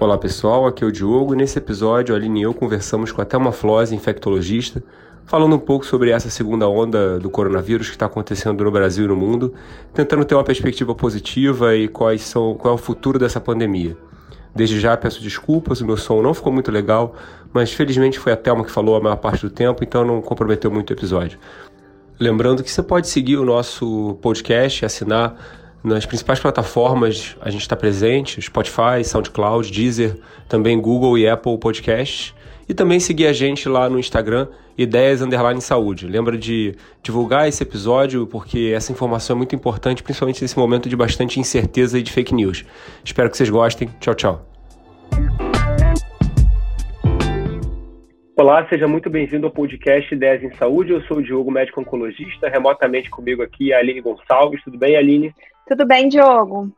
Olá 0.00 0.16
pessoal, 0.16 0.66
aqui 0.66 0.82
é 0.82 0.86
o 0.86 0.90
Diogo. 0.90 1.34
Nesse 1.34 1.58
episódio, 1.58 2.14
a 2.14 2.18
Aline 2.18 2.40
e 2.40 2.42
eu 2.44 2.54
conversamos 2.54 3.12
com 3.12 3.20
a 3.20 3.24
Thelma 3.26 3.52
Flose, 3.52 3.94
infectologista, 3.94 4.82
falando 5.26 5.56
um 5.56 5.58
pouco 5.58 5.84
sobre 5.84 6.08
essa 6.08 6.30
segunda 6.30 6.66
onda 6.66 7.18
do 7.18 7.28
coronavírus 7.28 7.88
que 7.88 7.96
está 7.96 8.06
acontecendo 8.06 8.64
no 8.64 8.70
Brasil 8.70 9.04
e 9.04 9.08
no 9.08 9.14
mundo, 9.14 9.52
tentando 9.92 10.24
ter 10.24 10.34
uma 10.34 10.42
perspectiva 10.42 10.94
positiva 10.94 11.76
e 11.76 11.86
quais 11.86 12.22
são, 12.22 12.54
qual 12.54 12.72
é 12.72 12.74
o 12.76 12.78
futuro 12.78 13.18
dessa 13.18 13.38
pandemia. 13.42 13.94
Desde 14.54 14.80
já 14.80 14.96
peço 14.96 15.22
desculpas, 15.22 15.82
o 15.82 15.86
meu 15.86 15.98
som 15.98 16.22
não 16.22 16.32
ficou 16.32 16.50
muito 16.50 16.72
legal, 16.72 17.14
mas 17.52 17.70
felizmente 17.70 18.18
foi 18.18 18.32
a 18.32 18.36
Thelma 18.38 18.64
que 18.64 18.70
falou 18.70 18.96
a 18.96 19.00
maior 19.02 19.16
parte 19.16 19.42
do 19.42 19.50
tempo, 19.50 19.84
então 19.84 20.02
não 20.02 20.22
comprometeu 20.22 20.70
muito 20.70 20.88
o 20.88 20.92
episódio. 20.94 21.38
Lembrando 22.18 22.64
que 22.64 22.70
você 22.70 22.82
pode 22.82 23.06
seguir 23.06 23.36
o 23.36 23.44
nosso 23.44 24.16
podcast, 24.22 24.82
assinar 24.82 25.36
nas 25.82 26.04
principais 26.04 26.38
plataformas 26.38 27.36
a 27.40 27.50
gente 27.50 27.62
está 27.62 27.74
presente, 27.74 28.40
Spotify, 28.42 29.02
SoundCloud, 29.02 29.70
Deezer, 29.70 30.16
também 30.48 30.78
Google 30.80 31.16
e 31.16 31.28
Apple 31.28 31.56
Podcasts. 31.58 32.34
E 32.68 32.74
também 32.74 33.00
seguir 33.00 33.26
a 33.26 33.32
gente 33.32 33.68
lá 33.68 33.88
no 33.90 33.98
Instagram, 33.98 34.46
Ideias 34.78 35.20
Underline 35.20 35.60
Saúde. 35.60 36.06
Lembra 36.06 36.38
de 36.38 36.76
divulgar 37.02 37.48
esse 37.48 37.62
episódio, 37.64 38.28
porque 38.28 38.72
essa 38.72 38.92
informação 38.92 39.34
é 39.34 39.38
muito 39.38 39.56
importante, 39.56 40.04
principalmente 40.04 40.40
nesse 40.40 40.56
momento 40.56 40.88
de 40.88 40.94
bastante 40.94 41.40
incerteza 41.40 41.98
e 41.98 42.02
de 42.02 42.12
fake 42.12 42.32
news. 42.32 42.64
Espero 43.04 43.28
que 43.28 43.36
vocês 43.36 43.50
gostem. 43.50 43.88
Tchau, 43.98 44.14
tchau. 44.14 44.46
Olá, 48.36 48.66
seja 48.68 48.86
muito 48.86 49.10
bem-vindo 49.10 49.46
ao 49.46 49.52
podcast 49.52 50.14
Ideias 50.14 50.42
em 50.42 50.54
Saúde. 50.54 50.92
Eu 50.92 51.02
sou 51.02 51.18
o 51.18 51.22
Diogo, 51.22 51.50
médico 51.50 51.80
oncologista. 51.80 52.48
Remotamente 52.48 53.10
comigo 53.10 53.42
aqui 53.42 53.72
a 53.72 53.78
Aline 53.78 54.00
Gonçalves. 54.00 54.62
Tudo 54.62 54.78
bem, 54.78 54.96
Aline? 54.96 55.34
Tudo 55.70 55.86
bem, 55.86 56.08
Diogo? 56.08 56.68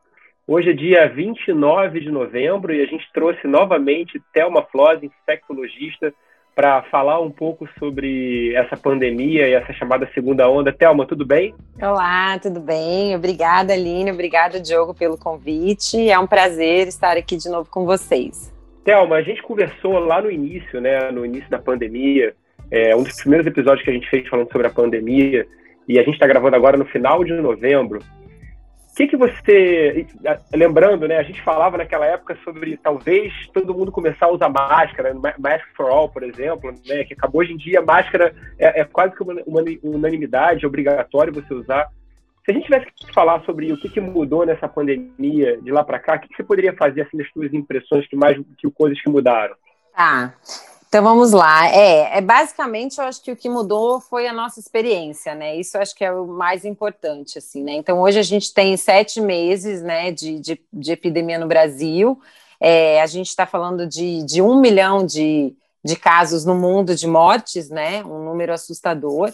Hoje 0.47 0.69
é 0.69 0.73
dia 0.75 1.09
29 1.09 1.99
de 1.99 2.11
novembro 2.11 2.75
e 2.75 2.83
a 2.83 2.85
gente 2.85 3.11
trouxe 3.11 3.47
novamente 3.47 4.21
Thelma 4.35 4.63
Flose, 4.71 5.07
infectologista, 5.07 6.13
para 6.55 6.83
falar 6.83 7.19
um 7.19 7.31
pouco 7.31 7.67
sobre 7.79 8.55
essa 8.55 8.77
pandemia 8.77 9.49
e 9.49 9.55
essa 9.55 9.73
chamada 9.73 10.07
segunda 10.13 10.47
onda. 10.47 10.71
Thelma, 10.71 11.07
tudo 11.07 11.25
bem? 11.25 11.55
Olá, 11.81 12.39
tudo 12.39 12.61
bem? 12.61 13.17
Obrigada, 13.17 13.73
Aline. 13.73 14.13
Obrigada, 14.13 14.61
Diogo, 14.61 14.93
pelo 14.93 15.17
convite. 15.17 16.11
É 16.11 16.19
um 16.19 16.27
prazer 16.27 16.87
estar 16.87 17.17
aqui 17.17 17.39
de 17.39 17.49
novo 17.49 17.71
com 17.71 17.87
vocês. 17.87 18.53
Thelma, 18.85 19.17
a 19.17 19.23
gente 19.23 19.43
conversou 19.43 19.99
lá 20.01 20.21
no 20.21 20.31
início, 20.31 20.83
né, 20.83 21.11
no 21.11 21.25
início 21.25 21.49
da 21.49 21.59
pandemia, 21.59 22.35
é, 22.71 22.95
um 22.95 23.03
dos 23.03 23.17
primeiros 23.17 23.47
episódios 23.47 23.83
que 23.83 23.91
a 23.91 23.95
gente 23.95 24.11
fez 24.11 24.29
falando 24.29 24.53
sobre 24.53 24.67
a 24.67 24.71
pandemia, 24.71 25.47
e 25.89 25.99
a 25.99 26.03
gente 26.03 26.15
está 26.15 26.27
gravando 26.27 26.57
agora 26.57 26.77
no 26.77 26.85
final 26.85 27.25
de 27.25 27.33
novembro. 27.33 28.01
O 28.93 28.95
que, 28.95 29.07
que 29.07 29.17
você. 29.17 30.07
Lembrando, 30.53 31.09
né? 31.09 31.17
A 31.17 31.23
gente 31.23 31.41
falava 31.43 31.79
naquela 31.79 32.05
época 32.05 32.37
sobre 32.45 32.77
talvez 32.77 33.33
todo 33.55 33.73
mundo 33.75 33.91
começar 33.91 34.27
a 34.27 34.31
usar 34.31 34.51
máscara, 34.51 35.15
Mask 35.15 35.65
for 35.75 35.87
All, 35.87 36.11
por 36.11 36.23
exemplo, 36.23 36.71
né? 36.87 37.03
Que 37.05 37.15
acabou 37.15 37.41
hoje 37.41 37.55
em 37.55 37.57
dia, 37.57 37.81
máscara 37.81 38.35
é, 38.59 38.83
é 38.83 38.85
quase 38.85 39.15
que 39.15 39.23
uma, 39.23 39.35
uma 39.47 39.63
unanimidade, 39.83 40.65
é 40.65 40.69
obrigatório 40.69 41.33
você 41.33 41.55
usar. 41.55 41.89
Se 42.45 42.51
a 42.51 42.55
gente 42.55 42.65
tivesse 42.65 42.87
que 42.95 43.15
falar 43.15 43.43
sobre 43.45 43.73
o 43.73 43.79
que, 43.79 43.89
que 43.89 44.01
mudou 44.01 44.45
nessa 44.45 44.69
pandemia 44.69 45.59
de 45.63 45.71
lá 45.71 45.83
para 45.83 45.99
cá, 45.99 46.17
o 46.17 46.21
que, 46.21 46.29
que, 46.29 46.37
você 46.37 46.45
poderia 46.45 46.75
fazer 46.75 47.03
assim 47.03 47.17
das 47.17 47.31
suas 47.31 47.55
impressões 47.55 48.07
que 48.07 48.17
mais 48.17 48.37
que 48.59 48.71
coisas 48.73 49.01
que 49.01 49.09
mudaram? 49.09 49.55
Tá. 49.97 50.35
Então 50.93 51.03
vamos 51.03 51.33
lá. 51.33 51.71
É, 51.71 52.19
é 52.19 52.21
basicamente 52.21 52.99
eu 52.99 53.07
acho 53.07 53.23
que 53.23 53.33
o 53.33 53.37
que 53.37 53.49
mudou 53.49 53.99
foi 53.99 54.27
a 54.27 54.33
nossa 54.33 54.61
experiência, 54.61 55.35
né? 55.35 55.57
Isso 55.57 55.79
acho 55.79 55.95
que 55.95 56.05
é 56.05 56.13
o 56.13 56.27
mais 56.27 56.67
importante, 56.67 57.39
assim, 57.39 57.65
né? 57.65 57.73
Então 57.73 57.99
hoje 57.99 58.19
a 58.19 58.23
gente 58.23 58.53
tem 58.53 58.77
sete 58.77 59.19
meses, 59.19 59.81
né, 59.81 60.11
de, 60.11 60.39
de, 60.39 60.61
de 60.71 60.93
epidemia 60.93 61.39
no 61.39 61.47
Brasil. 61.47 62.21
É, 62.61 63.01
a 63.01 63.07
gente 63.07 63.29
está 63.29 63.47
falando 63.47 63.87
de, 63.87 64.23
de 64.25 64.43
um 64.43 64.61
milhão 64.61 65.07
de, 65.07 65.57
de 65.83 65.97
casos 65.97 66.45
no 66.45 66.55
mundo 66.55 66.95
de 66.95 67.07
mortes, 67.07 67.71
né? 67.71 68.05
Um 68.05 68.27
número 68.27 68.53
assustador. 68.53 69.33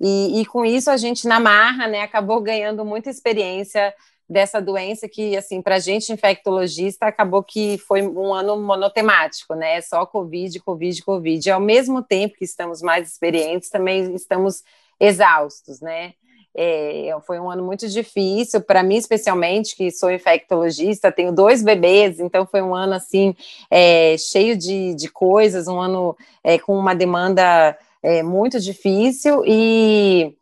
E, 0.00 0.40
e 0.40 0.46
com 0.46 0.64
isso 0.64 0.92
a 0.92 0.96
gente 0.96 1.26
na 1.26 1.40
marra, 1.40 1.88
né, 1.88 2.02
acabou 2.02 2.40
ganhando 2.40 2.84
muita 2.84 3.10
experiência 3.10 3.92
dessa 4.30 4.62
doença 4.62 5.08
que, 5.08 5.36
assim, 5.36 5.60
para 5.60 5.74
a 5.74 5.80
gente 5.80 6.12
infectologista, 6.12 7.06
acabou 7.06 7.42
que 7.42 7.78
foi 7.78 8.00
um 8.00 8.32
ano 8.32 8.56
monotemático, 8.56 9.54
né? 9.54 9.80
Só 9.80 10.06
Covid, 10.06 10.60
Covid, 10.60 11.02
Covid. 11.02 11.50
Ao 11.50 11.58
mesmo 11.58 12.00
tempo 12.00 12.36
que 12.36 12.44
estamos 12.44 12.80
mais 12.80 13.08
experientes, 13.08 13.68
também 13.68 14.14
estamos 14.14 14.62
exaustos, 15.00 15.80
né? 15.80 16.14
É, 16.54 17.10
foi 17.26 17.40
um 17.40 17.50
ano 17.50 17.64
muito 17.64 17.88
difícil 17.88 18.60
para 18.60 18.84
mim, 18.84 18.96
especialmente, 18.96 19.74
que 19.74 19.90
sou 19.90 20.10
infectologista, 20.12 21.10
tenho 21.10 21.32
dois 21.32 21.62
bebês, 21.62 22.20
então 22.20 22.46
foi 22.46 22.62
um 22.62 22.74
ano 22.74 22.94
assim 22.94 23.34
é, 23.70 24.16
cheio 24.16 24.56
de, 24.56 24.94
de 24.94 25.08
coisas, 25.08 25.68
um 25.68 25.80
ano 25.80 26.16
é, 26.42 26.58
com 26.58 26.76
uma 26.76 26.94
demanda 26.94 27.76
é, 28.02 28.22
muito 28.22 28.58
difícil 28.58 29.44
e 29.46 30.34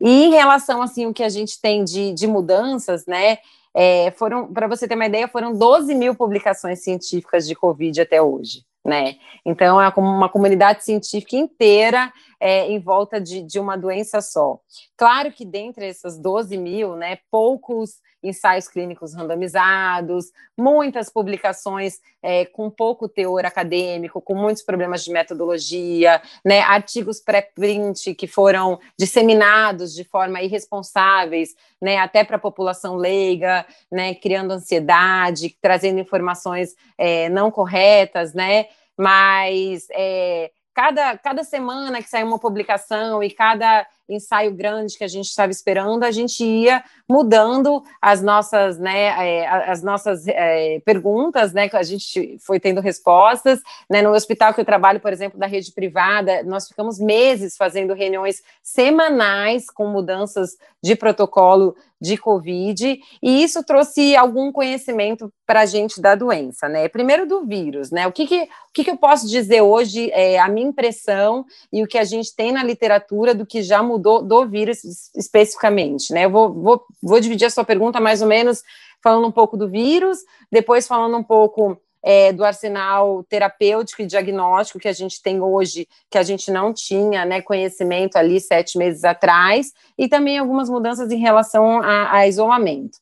e 0.00 0.24
em 0.24 0.30
relação 0.30 0.80
assim 0.82 1.06
o 1.06 1.14
que 1.14 1.22
a 1.22 1.28
gente 1.28 1.60
tem 1.60 1.84
de, 1.84 2.12
de 2.12 2.26
mudanças, 2.26 3.06
né? 3.06 3.38
É, 3.74 4.10
foram, 4.12 4.52
para 4.52 4.66
você 4.66 4.88
ter 4.88 4.94
uma 4.94 5.06
ideia, 5.06 5.28
foram 5.28 5.52
12 5.52 5.94
mil 5.94 6.14
publicações 6.14 6.82
científicas 6.82 7.46
de 7.46 7.54
Covid 7.54 8.00
até 8.00 8.20
hoje. 8.20 8.64
Né? 8.84 9.16
Então, 9.44 9.80
é 9.80 9.90
como 9.90 10.08
uma 10.08 10.28
comunidade 10.28 10.82
científica 10.82 11.36
inteira 11.36 12.10
é, 12.40 12.66
em 12.66 12.78
volta 12.78 13.20
de, 13.20 13.42
de 13.42 13.60
uma 13.60 13.76
doença 13.76 14.20
só. 14.22 14.58
Claro 14.96 15.30
que 15.30 15.44
dentre 15.44 15.86
essas 15.86 16.18
12 16.18 16.56
mil, 16.56 16.96
né, 16.96 17.18
poucos 17.30 18.00
ensaios 18.22 18.68
clínicos 18.68 19.14
randomizados, 19.14 20.32
muitas 20.56 21.08
publicações 21.08 22.00
é, 22.22 22.44
com 22.46 22.68
pouco 22.70 23.08
teor 23.08 23.46
acadêmico, 23.46 24.20
com 24.20 24.34
muitos 24.34 24.62
problemas 24.62 25.04
de 25.04 25.12
metodologia, 25.12 26.20
né, 26.44 26.60
artigos 26.60 27.20
pré-print 27.20 28.14
que 28.14 28.26
foram 28.26 28.80
disseminados 28.98 29.94
de 29.94 30.04
forma 30.04 30.42
irresponsáveis, 30.42 31.54
né, 31.80 31.98
até 31.98 32.24
para 32.24 32.36
a 32.36 32.40
população 32.40 32.96
leiga, 32.96 33.64
né, 33.90 34.14
criando 34.14 34.52
ansiedade, 34.52 35.56
trazendo 35.60 36.00
informações 36.00 36.74
é, 36.96 37.28
não 37.28 37.50
corretas, 37.50 38.34
né, 38.34 38.66
mas 38.96 39.86
é, 39.92 40.50
cada, 40.74 41.16
cada 41.18 41.44
semana 41.44 42.02
que 42.02 42.08
sai 42.08 42.24
uma 42.24 42.38
publicação 42.38 43.22
e 43.22 43.30
cada 43.30 43.86
ensaio 44.08 44.52
grande 44.52 44.96
que 44.96 45.04
a 45.04 45.08
gente 45.08 45.26
estava 45.26 45.52
esperando, 45.52 46.04
a 46.04 46.10
gente 46.10 46.44
ia 46.44 46.82
mudando 47.08 47.82
as 48.00 48.22
nossas, 48.22 48.78
né, 48.78 49.06
é, 49.06 49.46
as 49.46 49.82
nossas 49.82 50.26
é, 50.28 50.80
perguntas, 50.84 51.52
né, 51.52 51.68
que 51.68 51.76
a 51.76 51.82
gente 51.82 52.36
foi 52.40 52.60
tendo 52.60 52.80
respostas, 52.80 53.60
né, 53.90 54.02
no 54.02 54.10
hospital 54.10 54.54
que 54.54 54.60
eu 54.60 54.64
trabalho, 54.64 55.00
por 55.00 55.12
exemplo, 55.12 55.38
da 55.38 55.46
rede 55.46 55.72
privada, 55.72 56.42
nós 56.42 56.68
ficamos 56.68 56.98
meses 56.98 57.56
fazendo 57.56 57.94
reuniões 57.94 58.42
semanais 58.62 59.70
com 59.70 59.86
mudanças 59.88 60.56
de 60.82 60.94
protocolo 60.94 61.74
de 62.00 62.16
Covid, 62.16 63.00
e 63.20 63.42
isso 63.42 63.64
trouxe 63.64 64.14
algum 64.14 64.52
conhecimento 64.52 65.32
para 65.44 65.62
a 65.62 65.66
gente 65.66 66.00
da 66.00 66.14
doença, 66.14 66.68
né? 66.68 66.88
Primeiro 66.88 67.26
do 67.26 67.44
vírus, 67.44 67.90
né? 67.90 68.06
O 68.06 68.12
que, 68.12 68.24
que, 68.24 68.42
o 68.42 68.48
que, 68.72 68.84
que 68.84 68.90
eu 68.90 68.96
posso 68.96 69.26
dizer 69.26 69.62
hoje, 69.62 70.08
é, 70.12 70.38
a 70.38 70.48
minha 70.48 70.68
impressão 70.68 71.44
e 71.72 71.82
o 71.82 71.88
que 71.88 71.98
a 71.98 72.04
gente 72.04 72.34
tem 72.36 72.52
na 72.52 72.62
literatura 72.62 73.34
do 73.34 73.44
que 73.44 73.62
já 73.62 73.82
mudou 73.82 73.97
do 73.98 74.46
vírus 74.46 74.84
especificamente, 75.14 76.12
né? 76.12 76.24
Eu 76.24 76.30
vou, 76.30 76.52
vou, 76.52 76.84
vou 77.02 77.20
dividir 77.20 77.46
a 77.46 77.50
sua 77.50 77.64
pergunta 77.64 78.00
mais 78.00 78.22
ou 78.22 78.28
menos 78.28 78.62
falando 79.02 79.26
um 79.26 79.32
pouco 79.32 79.56
do 79.56 79.68
vírus, 79.68 80.18
depois 80.50 80.86
falando 80.86 81.16
um 81.16 81.22
pouco 81.22 81.80
é, 82.02 82.32
do 82.32 82.44
arsenal 82.44 83.24
terapêutico 83.24 84.02
e 84.02 84.06
diagnóstico 84.06 84.78
que 84.78 84.88
a 84.88 84.92
gente 84.92 85.22
tem 85.22 85.40
hoje, 85.40 85.86
que 86.10 86.18
a 86.18 86.22
gente 86.22 86.50
não 86.50 86.72
tinha 86.72 87.24
né, 87.24 87.40
conhecimento 87.42 88.16
ali 88.16 88.40
sete 88.40 88.78
meses 88.78 89.04
atrás, 89.04 89.72
e 89.96 90.08
também 90.08 90.38
algumas 90.38 90.68
mudanças 90.68 91.10
em 91.10 91.18
relação 91.18 91.80
a, 91.80 92.12
a 92.16 92.26
isolamento. 92.26 92.98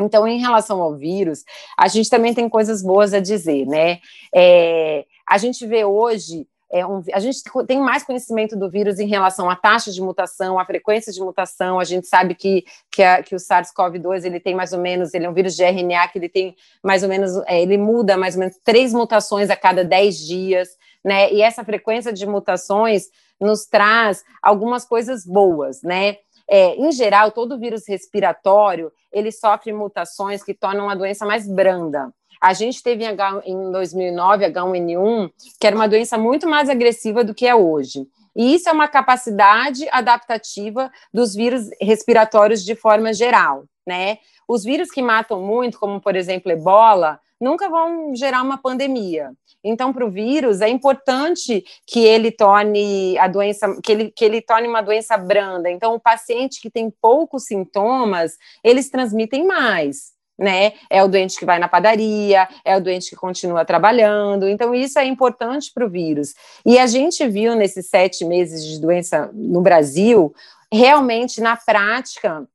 Então, 0.00 0.28
em 0.28 0.38
relação 0.38 0.80
ao 0.80 0.96
vírus, 0.96 1.42
a 1.76 1.88
gente 1.88 2.08
também 2.08 2.32
tem 2.32 2.48
coisas 2.48 2.82
boas 2.82 3.12
a 3.12 3.18
dizer, 3.18 3.66
né? 3.66 3.98
É, 4.32 5.04
a 5.28 5.36
gente 5.38 5.66
vê 5.66 5.84
hoje 5.84 6.46
é 6.70 6.86
um, 6.86 7.02
a 7.12 7.18
gente 7.18 7.42
tem 7.66 7.80
mais 7.80 8.02
conhecimento 8.02 8.56
do 8.56 8.68
vírus 8.68 8.98
em 8.98 9.06
relação 9.06 9.48
à 9.48 9.56
taxa 9.56 9.90
de 9.90 10.00
mutação, 10.02 10.58
à 10.58 10.64
frequência 10.64 11.12
de 11.12 11.20
mutação. 11.20 11.80
A 11.80 11.84
gente 11.84 12.06
sabe 12.06 12.34
que, 12.34 12.64
que, 12.90 13.02
a, 13.02 13.22
que 13.22 13.34
o 13.34 13.38
SARS-CoV-2 13.38 14.24
ele 14.24 14.38
tem 14.38 14.54
mais 14.54 14.72
ou 14.72 14.78
menos, 14.78 15.14
ele 15.14 15.24
é 15.24 15.30
um 15.30 15.34
vírus 15.34 15.56
de 15.56 15.64
RNA 15.64 16.08
que 16.08 16.18
ele 16.18 16.28
tem 16.28 16.54
mais 16.82 17.02
ou 17.02 17.08
menos, 17.08 17.36
é, 17.46 17.62
ele 17.62 17.78
muda 17.78 18.16
mais 18.16 18.34
ou 18.34 18.40
menos 18.40 18.56
três 18.62 18.92
mutações 18.92 19.48
a 19.48 19.56
cada 19.56 19.82
dez 19.82 20.18
dias, 20.18 20.68
né? 21.02 21.32
E 21.32 21.40
essa 21.40 21.64
frequência 21.64 22.12
de 22.12 22.26
mutações 22.26 23.04
nos 23.40 23.66
traz 23.66 24.22
algumas 24.42 24.84
coisas 24.84 25.24
boas, 25.24 25.82
né? 25.82 26.16
É, 26.50 26.74
em 26.76 26.90
geral, 26.92 27.30
todo 27.30 27.58
vírus 27.58 27.88
respiratório 27.88 28.92
ele 29.12 29.32
sofre 29.32 29.72
mutações 29.72 30.42
que 30.42 30.54
tornam 30.54 30.88
a 30.88 30.94
doença 30.94 31.24
mais 31.24 31.46
branda. 31.46 32.12
A 32.40 32.52
gente 32.52 32.82
teve 32.82 33.04
em 33.44 33.72
2009 33.72 34.46
H1N1, 34.46 35.30
que 35.60 35.66
era 35.66 35.76
uma 35.76 35.88
doença 35.88 36.16
muito 36.16 36.48
mais 36.48 36.68
agressiva 36.68 37.24
do 37.24 37.34
que 37.34 37.46
é 37.46 37.54
hoje. 37.54 38.06
E 38.36 38.54
isso 38.54 38.68
é 38.68 38.72
uma 38.72 38.86
capacidade 38.86 39.88
adaptativa 39.90 40.90
dos 41.12 41.34
vírus 41.34 41.68
respiratórios 41.80 42.64
de 42.64 42.74
forma 42.74 43.12
geral, 43.12 43.64
né? 43.86 44.18
Os 44.46 44.62
vírus 44.62 44.90
que 44.90 45.02
matam 45.02 45.42
muito, 45.42 45.78
como 45.78 46.00
por 46.00 46.14
exemplo 46.14 46.52
ebola, 46.52 47.20
nunca 47.40 47.68
vão 47.68 48.14
gerar 48.14 48.42
uma 48.42 48.56
pandemia. 48.58 49.32
Então, 49.62 49.92
para 49.92 50.06
o 50.06 50.10
vírus, 50.10 50.60
é 50.60 50.68
importante 50.68 51.64
que 51.86 52.00
ele 52.00 52.30
torne 52.30 53.18
a 53.18 53.26
doença, 53.26 53.76
que 53.82 53.92
ele, 53.92 54.10
que 54.10 54.24
ele 54.24 54.40
torne 54.40 54.68
uma 54.68 54.82
doença 54.82 55.16
branda. 55.16 55.68
Então, 55.68 55.94
o 55.94 56.00
paciente 56.00 56.60
que 56.60 56.70
tem 56.70 56.92
poucos 57.02 57.44
sintomas, 57.44 58.36
eles 58.62 58.88
transmitem 58.88 59.46
mais. 59.46 60.12
Né? 60.38 60.74
É 60.88 61.02
o 61.02 61.08
doente 61.08 61.36
que 61.36 61.44
vai 61.44 61.58
na 61.58 61.66
padaria, 61.68 62.48
é 62.64 62.76
o 62.76 62.80
doente 62.80 63.10
que 63.10 63.16
continua 63.16 63.64
trabalhando. 63.64 64.48
Então, 64.48 64.72
isso 64.72 64.98
é 64.98 65.04
importante 65.04 65.72
para 65.74 65.84
o 65.84 65.90
vírus. 65.90 66.34
E 66.64 66.78
a 66.78 66.86
gente 66.86 67.26
viu 67.26 67.56
nesses 67.56 67.88
sete 67.88 68.24
meses 68.24 68.64
de 68.64 68.80
doença 68.80 69.28
no 69.34 69.60
Brasil, 69.60 70.32
realmente, 70.72 71.40
na 71.40 71.56
prática, 71.56 72.46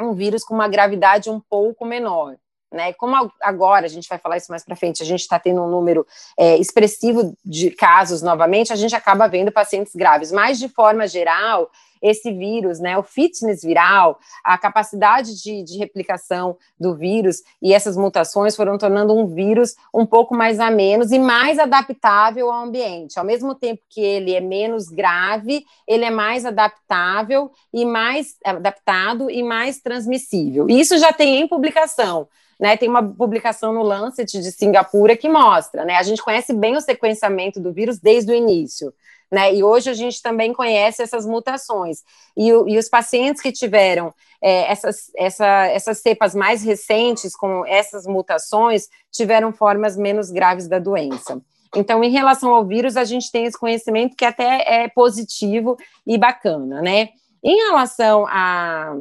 um 0.00 0.12
vírus 0.12 0.42
com 0.42 0.54
uma 0.54 0.66
gravidade 0.66 1.30
um 1.30 1.40
pouco 1.40 1.84
menor. 1.84 2.36
Né? 2.72 2.92
Como 2.92 3.30
agora, 3.40 3.86
a 3.86 3.88
gente 3.88 4.08
vai 4.08 4.18
falar 4.18 4.36
isso 4.36 4.50
mais 4.50 4.64
para 4.64 4.76
frente, 4.76 5.02
a 5.02 5.06
gente 5.06 5.20
está 5.20 5.38
tendo 5.38 5.60
um 5.60 5.68
número 5.68 6.06
é, 6.38 6.56
expressivo 6.56 7.36
de 7.44 7.70
casos 7.70 8.22
novamente, 8.22 8.72
a 8.72 8.76
gente 8.76 8.94
acaba 8.94 9.26
vendo 9.26 9.50
pacientes 9.50 9.94
graves, 9.94 10.30
mas 10.30 10.58
de 10.58 10.68
forma 10.68 11.08
geral, 11.08 11.68
esse 12.00 12.32
vírus, 12.32 12.80
né, 12.80 12.96
o 12.96 13.02
fitness 13.02 13.62
viral, 13.62 14.18
a 14.44 14.56
capacidade 14.56 15.40
de, 15.42 15.62
de 15.62 15.78
replicação 15.78 16.56
do 16.78 16.94
vírus 16.94 17.42
e 17.60 17.74
essas 17.74 17.96
mutações 17.96 18.56
foram 18.56 18.78
tornando 18.78 19.14
um 19.14 19.26
vírus 19.26 19.74
um 19.92 20.06
pouco 20.06 20.34
mais 20.34 20.58
a 20.58 20.70
menos 20.70 21.12
e 21.12 21.18
mais 21.18 21.58
adaptável 21.58 22.50
ao 22.50 22.64
ambiente. 22.64 23.18
Ao 23.18 23.24
mesmo 23.24 23.54
tempo 23.54 23.82
que 23.88 24.00
ele 24.00 24.34
é 24.34 24.40
menos 24.40 24.88
grave, 24.88 25.64
ele 25.86 26.04
é 26.04 26.10
mais 26.10 26.46
adaptável 26.46 27.50
e 27.72 27.84
mais 27.84 28.36
adaptado 28.44 29.30
e 29.30 29.42
mais 29.42 29.80
transmissível. 29.80 30.68
Isso 30.68 30.96
já 30.98 31.12
tem 31.12 31.40
em 31.40 31.48
publicação. 31.48 32.28
Né, 32.60 32.76
tem 32.76 32.90
uma 32.90 33.02
publicação 33.02 33.72
no 33.72 33.82
Lancet 33.82 34.38
de 34.38 34.52
Singapura 34.52 35.16
que 35.16 35.30
mostra, 35.30 35.82
né? 35.82 35.94
A 35.94 36.02
gente 36.02 36.22
conhece 36.22 36.52
bem 36.52 36.76
o 36.76 36.80
sequenciamento 36.82 37.58
do 37.58 37.72
vírus 37.72 37.98
desde 37.98 38.30
o 38.30 38.34
início. 38.34 38.92
Né? 39.30 39.54
E 39.54 39.62
hoje 39.62 39.88
a 39.88 39.94
gente 39.94 40.20
também 40.20 40.52
conhece 40.52 41.02
essas 41.02 41.24
mutações. 41.24 42.02
E, 42.36 42.48
e 42.48 42.78
os 42.78 42.88
pacientes 42.88 43.40
que 43.40 43.52
tiveram 43.52 44.12
é, 44.42 44.70
essas, 44.70 45.10
essa, 45.16 45.66
essas 45.68 45.98
cepas 45.98 46.34
mais 46.34 46.64
recentes 46.64 47.36
com 47.36 47.64
essas 47.64 48.06
mutações 48.06 48.88
tiveram 49.10 49.52
formas 49.52 49.96
menos 49.96 50.30
graves 50.30 50.66
da 50.66 50.78
doença. 50.78 51.40
Então, 51.76 52.02
em 52.02 52.10
relação 52.10 52.52
ao 52.52 52.66
vírus, 52.66 52.96
a 52.96 53.04
gente 53.04 53.30
tem 53.30 53.44
esse 53.44 53.58
conhecimento 53.58 54.16
que 54.16 54.24
até 54.24 54.82
é 54.82 54.88
positivo 54.88 55.76
e 56.04 56.18
bacana, 56.18 56.82
né? 56.82 57.10
Em 57.42 57.56
relação 57.68 58.26
a, 58.26 58.92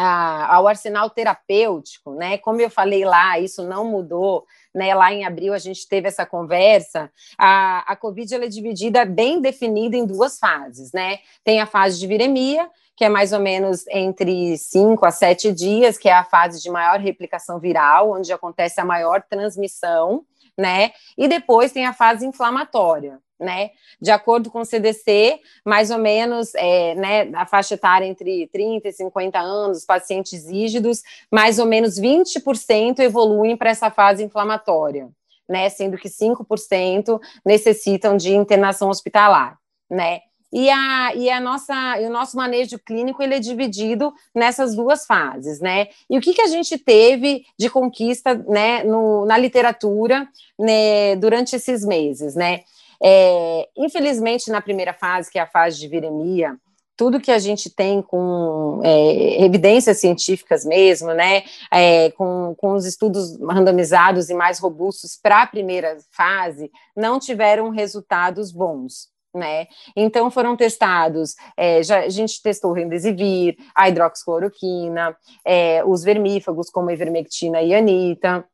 a, 0.00 0.56
ao 0.56 0.66
arsenal 0.66 1.10
terapêutico, 1.10 2.14
né? 2.14 2.38
Como 2.38 2.60
eu 2.60 2.70
falei 2.70 3.04
lá, 3.04 3.38
isso 3.38 3.62
não 3.62 3.84
mudou, 3.84 4.46
né? 4.74 4.94
Lá 4.94 5.12
em 5.12 5.24
abril 5.24 5.52
a 5.52 5.58
gente 5.58 5.86
teve 5.86 6.08
essa 6.08 6.24
conversa. 6.24 7.10
A, 7.38 7.92
a 7.92 7.96
Covid 7.96 8.34
ela 8.34 8.46
é 8.46 8.48
dividida 8.48 9.04
bem 9.04 9.40
definida 9.40 9.96
em 9.96 10.06
duas 10.06 10.38
fases, 10.38 10.92
né? 10.92 11.18
Tem 11.44 11.60
a 11.60 11.66
fase 11.66 11.98
de 11.98 12.06
viremia, 12.06 12.68
que 12.96 13.04
é 13.04 13.08
mais 13.08 13.32
ou 13.32 13.40
menos 13.40 13.86
entre 13.88 14.56
5 14.56 15.04
a 15.04 15.10
7 15.10 15.52
dias, 15.52 15.98
que 15.98 16.08
é 16.08 16.12
a 16.12 16.24
fase 16.24 16.62
de 16.62 16.70
maior 16.70 16.98
replicação 16.98 17.58
viral, 17.58 18.12
onde 18.12 18.32
acontece 18.32 18.80
a 18.80 18.84
maior 18.84 19.22
transmissão, 19.28 20.24
né? 20.56 20.92
E 21.16 21.28
depois 21.28 21.72
tem 21.72 21.86
a 21.86 21.92
fase 21.92 22.26
inflamatória, 22.26 23.18
né? 23.40 23.70
De 24.00 24.10
acordo 24.10 24.50
com 24.50 24.60
o 24.60 24.64
CDC, 24.64 25.40
mais 25.64 25.90
ou 25.90 25.98
menos, 25.98 26.54
é, 26.54 26.94
né, 26.94 27.30
a 27.34 27.46
faixa 27.46 27.74
etária 27.74 28.06
entre 28.06 28.46
30 28.48 28.88
e 28.88 28.92
50 28.92 29.38
anos, 29.38 29.84
pacientes 29.84 30.48
rígidos, 30.48 31.02
mais 31.30 31.58
ou 31.58 31.66
menos 31.66 31.98
20% 31.98 32.98
evoluem 33.00 33.56
para 33.56 33.70
essa 33.70 33.90
fase 33.90 34.22
inflamatória, 34.22 35.08
né? 35.48 35.68
Sendo 35.70 35.96
que 35.96 36.08
5% 36.08 37.20
necessitam 37.44 38.16
de 38.16 38.34
internação 38.34 38.90
hospitalar, 38.90 39.58
né? 39.90 40.20
E, 40.52 40.68
a, 40.68 41.14
e, 41.14 41.30
a 41.30 41.40
nossa, 41.40 42.00
e 42.00 42.06
o 42.06 42.10
nosso 42.10 42.36
manejo 42.36 42.76
clínico 42.80 43.22
ele 43.22 43.36
é 43.36 43.38
dividido 43.38 44.12
nessas 44.34 44.74
duas 44.74 45.06
fases, 45.06 45.60
né? 45.60 45.86
E 46.08 46.18
o 46.18 46.20
que, 46.20 46.34
que 46.34 46.42
a 46.42 46.48
gente 46.48 46.76
teve 46.76 47.44
de 47.56 47.70
conquista 47.70 48.34
né, 48.34 48.82
no, 48.82 49.24
na 49.26 49.38
literatura 49.38 50.28
né, 50.58 51.14
durante 51.16 51.54
esses 51.54 51.84
meses, 51.84 52.34
né? 52.34 52.62
É, 53.02 53.68
infelizmente, 53.76 54.50
na 54.50 54.60
primeira 54.60 54.92
fase, 54.92 55.30
que 55.30 55.38
é 55.38 55.42
a 55.42 55.46
fase 55.46 55.78
de 55.78 55.88
viremia, 55.88 56.56
tudo 57.00 57.18
que 57.18 57.32
a 57.32 57.38
gente 57.38 57.70
tem 57.70 58.02
com 58.02 58.82
é, 58.84 59.42
evidências 59.42 59.96
científicas 59.96 60.66
mesmo, 60.66 61.14
né, 61.14 61.44
é, 61.72 62.10
com, 62.10 62.54
com 62.58 62.74
os 62.74 62.84
estudos 62.84 63.40
randomizados 63.40 64.28
e 64.28 64.34
mais 64.34 64.58
robustos 64.58 65.16
para 65.16 65.40
a 65.40 65.46
primeira 65.46 65.96
fase, 66.10 66.70
não 66.94 67.18
tiveram 67.18 67.70
resultados 67.70 68.52
bons. 68.52 69.08
Né? 69.34 69.66
Então 69.96 70.30
foram 70.30 70.54
testados, 70.56 71.36
é, 71.56 71.82
já, 71.82 72.00
a 72.00 72.08
gente 72.10 72.42
testou 72.42 72.72
o 72.72 72.74
Remdesivir, 72.74 73.56
a 73.74 73.88
hidroxicloroquina, 73.88 75.16
é, 75.42 75.82
os 75.82 76.02
vermífagos 76.02 76.68
como 76.68 76.90
a 76.90 76.92
ivermectina 76.92 77.62
e 77.62 77.72
anita, 77.72 78.44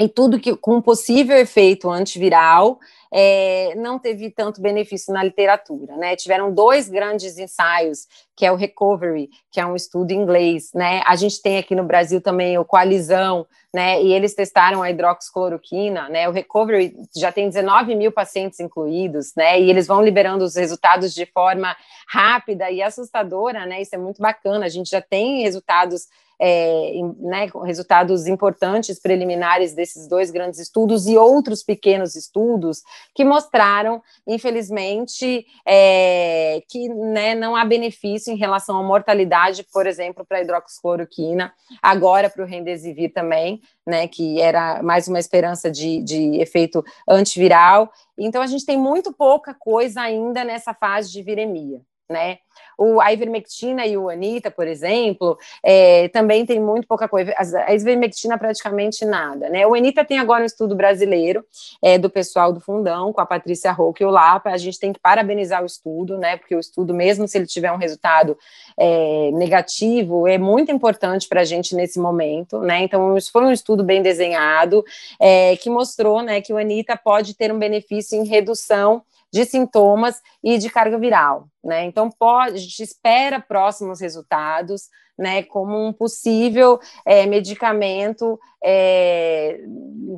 e 0.00 0.08
tudo 0.08 0.38
que 0.38 0.56
com 0.56 0.80
possível 0.80 1.36
efeito 1.36 1.90
antiviral, 1.90 2.78
é, 3.12 3.74
não 3.76 3.98
teve 3.98 4.30
tanto 4.30 4.60
benefício 4.60 5.12
na 5.12 5.22
literatura, 5.22 5.96
né? 5.96 6.14
Tiveram 6.14 6.52
dois 6.52 6.88
grandes 6.88 7.38
ensaios, 7.38 8.06
que 8.36 8.46
é 8.46 8.52
o 8.52 8.56
Recovery, 8.56 9.28
que 9.50 9.60
é 9.60 9.66
um 9.66 9.74
estudo 9.74 10.12
inglês, 10.12 10.70
né? 10.72 11.02
A 11.04 11.16
gente 11.16 11.42
tem 11.42 11.58
aqui 11.58 11.74
no 11.74 11.84
Brasil 11.84 12.20
também 12.20 12.56
o 12.56 12.64
Coalizão, 12.64 13.46
né? 13.74 14.00
E 14.02 14.12
eles 14.12 14.34
testaram 14.34 14.82
a 14.82 14.90
hidroxicloroquina, 14.90 16.08
né? 16.08 16.28
O 16.28 16.32
Recovery 16.32 16.96
já 17.16 17.32
tem 17.32 17.48
19 17.48 17.96
mil 17.96 18.12
pacientes 18.12 18.60
incluídos, 18.60 19.32
né? 19.36 19.60
E 19.60 19.68
eles 19.68 19.86
vão 19.86 20.02
liberando 20.02 20.44
os 20.44 20.54
resultados 20.54 21.12
de 21.12 21.26
forma 21.26 21.76
rápida 22.08 22.70
e 22.70 22.80
assustadora, 22.80 23.66
né? 23.66 23.82
Isso 23.82 23.94
é 23.94 23.98
muito 23.98 24.22
bacana. 24.22 24.66
A 24.66 24.70
gente 24.70 24.88
já 24.88 25.00
tem 25.00 25.42
resultados 25.42 26.06
é, 26.42 26.92
né, 27.18 27.50
resultados 27.66 28.26
importantes 28.26 28.98
preliminares 28.98 29.74
desses 29.74 30.08
dois 30.08 30.30
grandes 30.30 30.58
estudos 30.58 31.06
e 31.06 31.16
outros 31.18 31.62
pequenos 31.62 32.16
estudos 32.16 32.82
que 33.14 33.24
mostraram, 33.24 34.02
infelizmente, 34.26 35.46
é, 35.66 36.62
que 36.68 36.88
né, 36.88 37.34
não 37.34 37.56
há 37.56 37.64
benefício 37.64 38.32
em 38.32 38.36
relação 38.36 38.78
à 38.78 38.82
mortalidade, 38.82 39.64
por 39.72 39.86
exemplo, 39.86 40.24
para 40.24 40.38
a 40.38 40.42
hidroxicloroquina, 40.42 41.52
agora 41.82 42.30
para 42.30 42.42
o 42.42 42.46
Remdesivir 42.46 43.12
também, 43.12 43.60
né, 43.86 44.06
que 44.08 44.40
era 44.40 44.82
mais 44.82 45.08
uma 45.08 45.18
esperança 45.18 45.70
de, 45.70 46.02
de 46.02 46.40
efeito 46.40 46.84
antiviral. 47.08 47.90
Então, 48.18 48.42
a 48.42 48.46
gente 48.46 48.66
tem 48.66 48.78
muito 48.78 49.12
pouca 49.12 49.54
coisa 49.54 50.02
ainda 50.02 50.44
nessa 50.44 50.74
fase 50.74 51.10
de 51.10 51.22
viremia, 51.22 51.80
né? 52.10 52.38
O, 52.76 53.00
a 53.00 53.12
ivermectina 53.12 53.86
e 53.86 53.96
o 53.96 54.08
anita, 54.08 54.50
por 54.50 54.66
exemplo, 54.66 55.38
é, 55.62 56.08
também 56.08 56.46
tem 56.46 56.58
muito 56.58 56.88
pouca 56.88 57.06
coisa. 57.06 57.32
A 57.66 57.74
ivermectina 57.74 58.38
praticamente 58.38 59.04
nada, 59.04 59.50
né? 59.50 59.66
O 59.66 59.74
anita 59.74 60.04
tem 60.04 60.18
agora 60.18 60.42
um 60.42 60.46
estudo 60.46 60.74
brasileiro 60.74 61.44
é, 61.82 61.98
do 61.98 62.08
pessoal 62.08 62.52
do 62.52 62.60
Fundão, 62.60 63.12
com 63.12 63.20
a 63.20 63.26
Patrícia 63.26 63.70
Roque 63.70 64.02
e 64.02 64.06
o 64.06 64.10
Lapa. 64.10 64.50
A 64.50 64.56
gente 64.56 64.80
tem 64.80 64.94
que 64.94 64.98
parabenizar 64.98 65.62
o 65.62 65.66
estudo, 65.66 66.16
né? 66.18 66.38
Porque 66.38 66.56
o 66.56 66.60
estudo, 66.60 66.94
mesmo 66.94 67.28
se 67.28 67.36
ele 67.36 67.46
tiver 67.46 67.70
um 67.70 67.76
resultado 67.76 68.36
é, 68.78 69.30
negativo, 69.32 70.26
é 70.26 70.38
muito 70.38 70.72
importante 70.72 71.28
para 71.28 71.42
a 71.42 71.44
gente 71.44 71.76
nesse 71.76 72.00
momento, 72.00 72.60
né? 72.60 72.82
Então, 72.82 73.16
isso 73.16 73.30
foi 73.30 73.44
um 73.44 73.52
estudo 73.52 73.84
bem 73.84 74.02
desenhado 74.02 74.82
é, 75.20 75.54
que 75.58 75.68
mostrou, 75.68 76.22
né, 76.22 76.40
que 76.40 76.52
o 76.52 76.56
anita 76.56 76.96
pode 76.96 77.34
ter 77.34 77.52
um 77.52 77.58
benefício 77.58 78.18
em 78.18 78.26
redução 78.26 79.02
de 79.32 79.44
sintomas 79.44 80.20
e 80.42 80.58
de 80.58 80.68
carga 80.68 80.98
viral, 80.98 81.48
né? 81.62 81.84
Então, 81.84 82.10
pode, 82.10 82.56
a 82.56 82.58
gente 82.58 82.82
espera 82.82 83.40
próximos 83.40 84.00
resultados, 84.00 84.88
né, 85.18 85.42
como 85.42 85.86
um 85.86 85.92
possível 85.92 86.80
é, 87.04 87.26
medicamento, 87.26 88.40
é, 88.64 89.60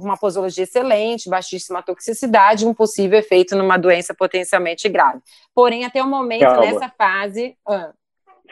uma 0.00 0.16
posologia 0.16 0.62
excelente, 0.62 1.28
baixíssima 1.28 1.82
toxicidade, 1.82 2.64
um 2.64 2.72
possível 2.72 3.18
efeito 3.18 3.56
numa 3.56 3.76
doença 3.76 4.14
potencialmente 4.14 4.88
grave. 4.88 5.18
Porém, 5.52 5.84
até 5.84 6.00
o 6.00 6.06
momento, 6.06 6.42
Calma. 6.42 6.60
nessa 6.60 6.88
fase. 6.96 7.56
Ah, 7.68 7.92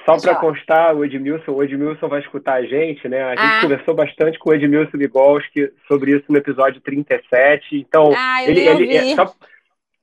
só 0.05 0.17
para 0.17 0.35
constar, 0.35 0.97
o 0.97 1.05
Edmilson, 1.05 1.52
o 1.52 1.62
Edmilson 1.62 2.09
vai 2.09 2.21
escutar 2.21 2.55
a 2.55 2.62
gente, 2.62 3.09
né? 3.09 3.23
A 3.23 3.37
gente 3.37 3.59
ah. 3.59 3.61
conversou 3.61 3.95
bastante 3.95 4.38
com 4.38 4.50
o 4.50 4.55
Edmilson 4.55 4.97
Ligolski 4.97 5.71
sobre 5.87 6.17
isso 6.17 6.25
no 6.29 6.38
episódio 6.38 6.81
37. 6.81 7.76
Então, 7.76 8.11
ah, 8.17 8.43
ele, 8.43 8.61
ele 8.61 8.97
é, 8.97 9.14
só, 9.14 9.33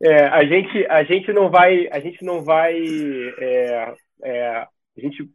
é, 0.02 0.26
a 0.26 0.44
gente 0.46 0.86
a 0.88 1.04
gente 1.04 1.34
não 1.34 1.50
vai 1.50 1.88
a 1.92 2.00
gente 2.00 2.24
não 2.24 2.42
vai 2.42 2.76
é, 3.40 3.94
é, 4.24 4.48
a 4.58 4.68
gente 5.02 5.30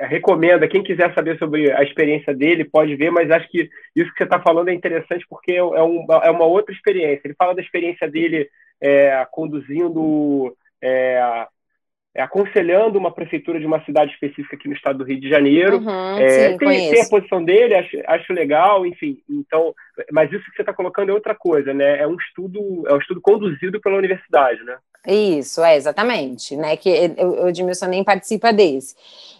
recomenda 0.00 0.66
quem 0.66 0.82
quiser 0.82 1.14
saber 1.14 1.38
sobre 1.38 1.70
a 1.70 1.82
experiência 1.82 2.34
dele 2.34 2.64
pode 2.64 2.96
ver 2.96 3.10
mas 3.10 3.30
acho 3.30 3.48
que 3.48 3.70
isso 3.94 4.10
que 4.12 4.18
você 4.18 4.24
está 4.24 4.40
falando 4.40 4.68
é 4.68 4.74
interessante 4.74 5.24
porque 5.28 5.52
é, 5.52 5.58
é, 5.58 5.82
um, 5.82 6.04
é 6.22 6.30
uma 6.30 6.44
outra 6.44 6.74
experiência 6.74 7.20
ele 7.24 7.36
fala 7.38 7.54
da 7.54 7.62
experiência 7.62 8.10
dele 8.10 8.48
é, 8.80 9.24
conduzindo 9.30 10.56
é, 10.82 11.46
aconselhando 12.16 12.98
uma 12.98 13.12
prefeitura 13.12 13.60
de 13.60 13.66
uma 13.66 13.84
cidade 13.84 14.12
específica 14.12 14.56
aqui 14.56 14.68
no 14.68 14.74
estado 14.74 14.98
do 14.98 15.04
Rio 15.04 15.20
de 15.20 15.28
Janeiro. 15.28 15.76
Uhum, 15.76 16.16
sim, 16.28 16.58
tem, 16.58 16.90
tem, 16.90 17.02
a 17.02 17.08
posição 17.08 17.44
dele, 17.44 17.74
acho, 17.74 17.96
acho 18.06 18.32
legal, 18.32 18.84
enfim. 18.84 19.18
Então, 19.28 19.72
mas 20.12 20.32
isso 20.32 20.44
que 20.50 20.56
você 20.56 20.62
está 20.62 20.72
colocando 20.72 21.10
é 21.10 21.14
outra 21.14 21.34
coisa, 21.34 21.72
né? 21.74 22.00
É 22.00 22.06
um 22.06 22.16
estudo, 22.16 22.84
é 22.86 22.94
um 22.94 22.98
estudo 22.98 23.20
conduzido 23.20 23.80
pela 23.80 23.96
universidade, 23.96 24.62
né? 24.64 24.76
Isso, 25.06 25.62
é, 25.62 25.76
exatamente, 25.76 26.54
né, 26.56 26.76
que 26.76 26.90
o 27.18 27.48
Edmilson 27.48 27.86
nem 27.86 28.04
participa 28.04 28.52
desse. 28.52 28.94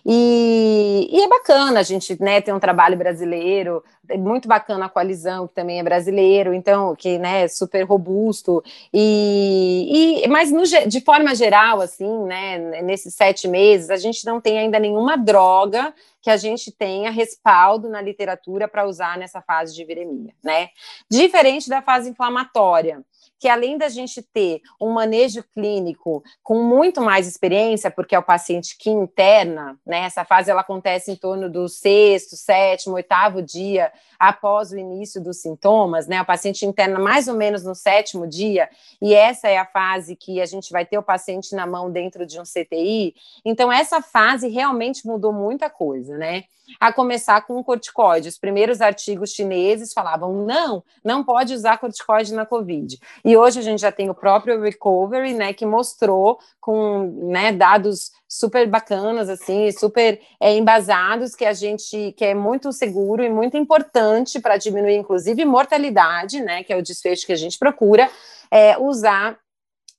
E, 0.07 1.07
e, 1.12 1.21
é 1.21 1.29
bacana 1.29 1.81
a 1.81 1.83
gente, 1.83 2.17
né, 2.19 2.40
ter 2.40 2.55
um 2.55 2.59
trabalho 2.59 2.97
brasileiro, 2.97 3.85
é 4.09 4.17
muito 4.17 4.49
bacana 4.49 4.87
a 4.87 4.88
coalizão, 4.88 5.47
que 5.47 5.55
também 5.55 5.79
é 5.79 5.83
brasileiro, 5.83 6.55
então, 6.55 6.97
que, 6.97 7.19
né, 7.19 7.43
é 7.43 7.49
super 7.49 7.83
robusto, 7.83 8.64
e, 8.90 10.23
e 10.25 10.29
mas 10.29 10.50
no, 10.50 10.62
de 10.62 11.00
forma 11.02 11.35
geral, 11.35 11.83
assim, 11.83 12.11
né, 12.25 12.81
nesses 12.81 13.12
sete 13.12 13.47
meses, 13.47 13.90
a 13.90 13.99
gente 13.99 14.25
não 14.25 14.40
tem 14.40 14.59
ainda 14.59 14.79
nenhuma 14.79 15.19
droga 15.19 15.93
que 16.23 16.31
a 16.31 16.37
gente 16.37 16.71
tenha 16.71 17.11
respaldo 17.11 17.89
na 17.89 18.00
literatura 18.00 18.69
para 18.69 18.87
usar 18.87 19.17
nessa 19.19 19.41
fase 19.41 19.75
de 19.75 19.85
viremia, 19.85 20.35
né, 20.43 20.69
diferente 21.11 21.69
da 21.69 21.81
fase 21.81 22.11
inflamatória, 22.11 23.05
que 23.40 23.49
além 23.49 23.78
da 23.78 23.88
gente 23.88 24.23
ter 24.23 24.61
um 24.78 24.90
manejo 24.90 25.42
clínico 25.54 26.23
com 26.42 26.62
muito 26.62 27.00
mais 27.00 27.26
experiência, 27.26 27.90
porque 27.90 28.14
é 28.14 28.18
o 28.18 28.23
paciente 28.23 28.76
que 28.78 28.90
interna, 28.90 29.80
né? 29.85 30.00
Essa 30.00 30.25
fase 30.25 30.50
ela 30.50 30.61
acontece 30.61 31.11
em 31.11 31.16
torno 31.16 31.50
do 31.50 31.66
sexto, 31.66 32.37
sétimo, 32.37 32.97
oitavo 32.97 33.40
dia 33.42 33.90
após 34.18 34.70
o 34.70 34.76
início 34.76 35.18
dos 35.23 35.40
sintomas, 35.40 36.06
né? 36.06 36.20
O 36.20 36.26
paciente 36.26 36.66
interna 36.66 36.99
mais 36.99 37.26
ou 37.26 37.35
menos 37.35 37.64
no 37.64 37.75
sétimo 37.75 38.26
dia, 38.26 38.68
e 39.00 39.14
essa 39.14 39.49
é 39.49 39.56
a 39.56 39.64
fase 39.64 40.14
que 40.14 40.42
a 40.42 40.47
gente 40.47 40.70
vai 40.70 40.85
ter 40.85 40.99
o 40.99 41.02
paciente 41.02 41.54
na 41.54 41.66
mão 41.66 41.90
dentro 41.90 42.26
de 42.26 42.38
um 42.38 42.42
CTI. 42.42 43.14
Então, 43.44 43.73
essa 43.73 44.02
fase 44.02 44.49
realmente 44.49 45.06
mudou 45.06 45.32
muita 45.32 45.70
coisa, 45.70 46.18
né? 46.18 46.44
A 46.78 46.92
começar 46.92 47.40
com 47.40 47.59
o 47.59 47.64
corticoide. 47.64 48.28
Os 48.28 48.38
primeiros 48.38 48.80
artigos 48.80 49.30
chineses 49.30 49.92
falavam: 49.92 50.44
não, 50.44 50.85
não 51.02 51.25
pode 51.25 51.52
usar 51.54 51.78
corticoide 51.78 52.32
na 52.32 52.47
Covid. 52.47 52.99
E 53.25 53.30
hoje 53.37 53.59
a 53.59 53.63
gente 53.63 53.81
já 53.81 53.93
tem 53.93 54.09
o 54.09 54.15
próprio 54.15 54.61
Recovery, 54.61 55.35
né, 55.35 55.53
que 55.53 55.67
mostrou 55.67 56.39
com 56.61 57.29
né, 57.29 57.53
dados 57.53 58.11
super 58.29 58.67
bacanas, 58.67 59.29
assim, 59.29 59.71
super 59.73 60.21
é, 60.41 60.57
embasados, 60.57 61.35
que 61.35 61.45
a 61.45 61.53
gente 61.53 62.13
que 62.17 62.25
é 62.25 62.35
muito 62.35 62.73
seguro 62.73 63.23
e 63.23 63.29
muito 63.29 63.57
importante 63.57 64.41
para 64.41 64.57
diminuir, 64.57 64.97
inclusive, 64.97 65.45
mortalidade, 65.45 66.41
né, 66.41 66.63
que 66.63 66.73
é 66.73 66.77
o 66.77 66.83
desfecho 66.83 67.27
que 67.27 67.33
a 67.33 67.37
gente 67.37 67.59
procura, 67.59 68.11
é, 68.51 68.79
usar 68.79 69.39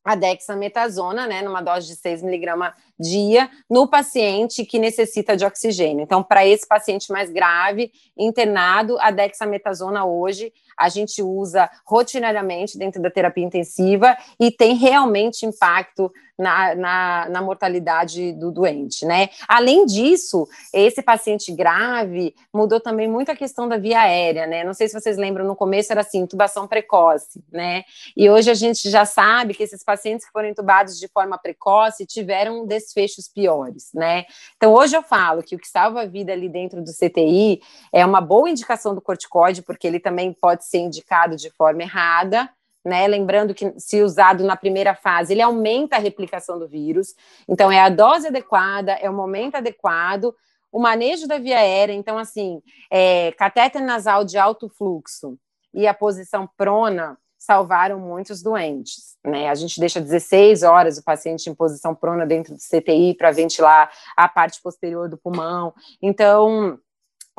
a 0.04 0.16
dexametasona, 0.16 1.28
né, 1.28 1.42
numa 1.42 1.62
dose 1.62 1.88
de 1.88 1.96
6 1.96 2.24
miligramas 2.24 2.74
dia, 3.01 3.50
no 3.70 3.88
paciente 3.88 4.63
que 4.63 4.79
necessita 4.79 5.36
de 5.36 5.43
oxigênio. 5.43 6.03
Então, 6.03 6.24
para 6.24 6.46
esse 6.46 6.67
paciente 6.67 7.12
mais 7.12 7.29
grave, 7.29 7.91
internado, 8.17 8.98
a 9.00 9.12
dexametasona 9.12 10.05
hoje 10.05 10.53
a 10.77 10.89
gente 10.89 11.22
usa 11.22 11.70
rotineiramente 11.86 12.77
dentro 12.77 13.01
da 13.01 13.12
terapia 13.12 13.46
intensiva 13.46 14.17
e 14.39 14.50
tem 14.50 14.75
realmente 14.75 15.46
impacto 15.46 16.12
na, 16.38 16.74
na, 16.74 17.29
na, 17.29 17.41
mortalidade 17.41 18.34
do 18.34 18.51
doente, 18.51 19.05
né? 19.05 19.29
Além 19.48 19.86
disso, 19.86 20.48
esse 20.74 21.03
paciente 21.03 21.51
grave 21.51 22.34
mudou 22.51 22.79
também 22.79 23.08
muito 23.08 23.29
a 23.29 23.36
questão 23.36 23.70
da 23.70 23.77
via 23.77 24.01
aérea, 24.01 24.48
né? 24.48 24.63
Não 24.63 24.74
sei 24.74 24.88
se 24.88 25.00
vocês 25.00 25.17
lembram, 25.17 25.46
no 25.46 25.55
começo 25.55 25.91
era 25.91 26.01
assim, 26.01 26.22
intubação 26.22 26.67
precoce, 26.67 27.43
né? 27.51 27.84
E 28.17 28.27
hoje 28.27 28.50
a 28.50 28.55
gente 28.55 28.89
já 28.89 29.05
sabe 29.05 29.53
que 29.53 29.62
esses 29.62 29.84
pacientes 29.84 30.25
que 30.25 30.31
foram 30.31 30.50
intubados 30.50 30.98
de 30.98 31.08
forma 31.08 31.38
precoce 31.38 32.08
tiveram 32.08 32.65
desfechos 32.91 33.27
piores, 33.27 33.89
né? 33.93 34.25
Então, 34.57 34.74
hoje 34.74 34.95
eu 34.95 35.01
falo 35.01 35.41
que 35.41 35.55
o 35.55 35.60
que 35.60 35.67
salva 35.67 36.01
a 36.01 36.05
vida 36.05 36.31
ali 36.31 36.50
dentro 36.50 36.83
do 36.83 36.91
CTI 36.91 37.62
é 37.91 38.05
uma 38.05 38.19
boa 38.19 38.50
indicação 38.50 38.93
do 38.93 39.01
corticoide, 39.01 39.62
porque 39.62 39.88
ele 39.88 40.00
também 40.00 40.33
pode 40.33 40.65
ser 40.65 40.79
indicado 40.79 41.36
de 41.36 41.50
forma 41.51 41.81
errada, 41.81 42.50
né? 42.83 43.07
Lembrando 43.07 43.53
que, 43.53 43.74
se 43.77 44.01
usado 44.01 44.43
na 44.43 44.55
primeira 44.55 44.93
fase, 44.93 45.33
ele 45.33 45.41
aumenta 45.41 45.95
a 45.95 46.00
replicação 46.00 46.60
do 46.60 46.67
vírus. 46.67 47.15
Então, 47.48 47.71
é 47.71 47.79
a 47.79 47.89
dose 47.89 48.27
adequada, 48.27 48.93
é 48.93 49.10
o 49.10 49.13
momento 49.13 49.55
adequado, 49.55 50.36
o 50.71 50.79
manejo 50.79 51.27
da 51.27 51.38
via 51.38 51.57
aérea. 51.57 51.93
Então, 51.93 52.17
assim, 52.17 52.62
é, 52.89 53.31
catéter 53.33 53.81
nasal 53.81 54.25
de 54.25 54.38
alto 54.38 54.69
fluxo 54.69 55.38
e 55.74 55.88
a 55.88 55.93
posição 55.93 56.50
prona 56.57 57.17
salvaram 57.41 58.00
muitos 58.00 58.43
doentes. 58.43 59.17
Né? 59.25 59.50
A 59.50 59.55
gente 59.55 59.79
deixa 59.79 60.00
16 60.00 60.62
horas 60.62 61.00
o 61.00 61.03
paciente 61.03 61.50
em 61.50 61.55
posição 61.55 61.95
prona 61.95 62.24
dentro 62.24 62.53
do 62.53 62.60
CTI 62.60 63.15
para 63.15 63.31
ventilar 63.31 63.91
a 64.15 64.29
parte 64.29 64.62
posterior 64.62 65.10
do 65.10 65.17
pulmão. 65.17 65.74
Então, 66.00 66.77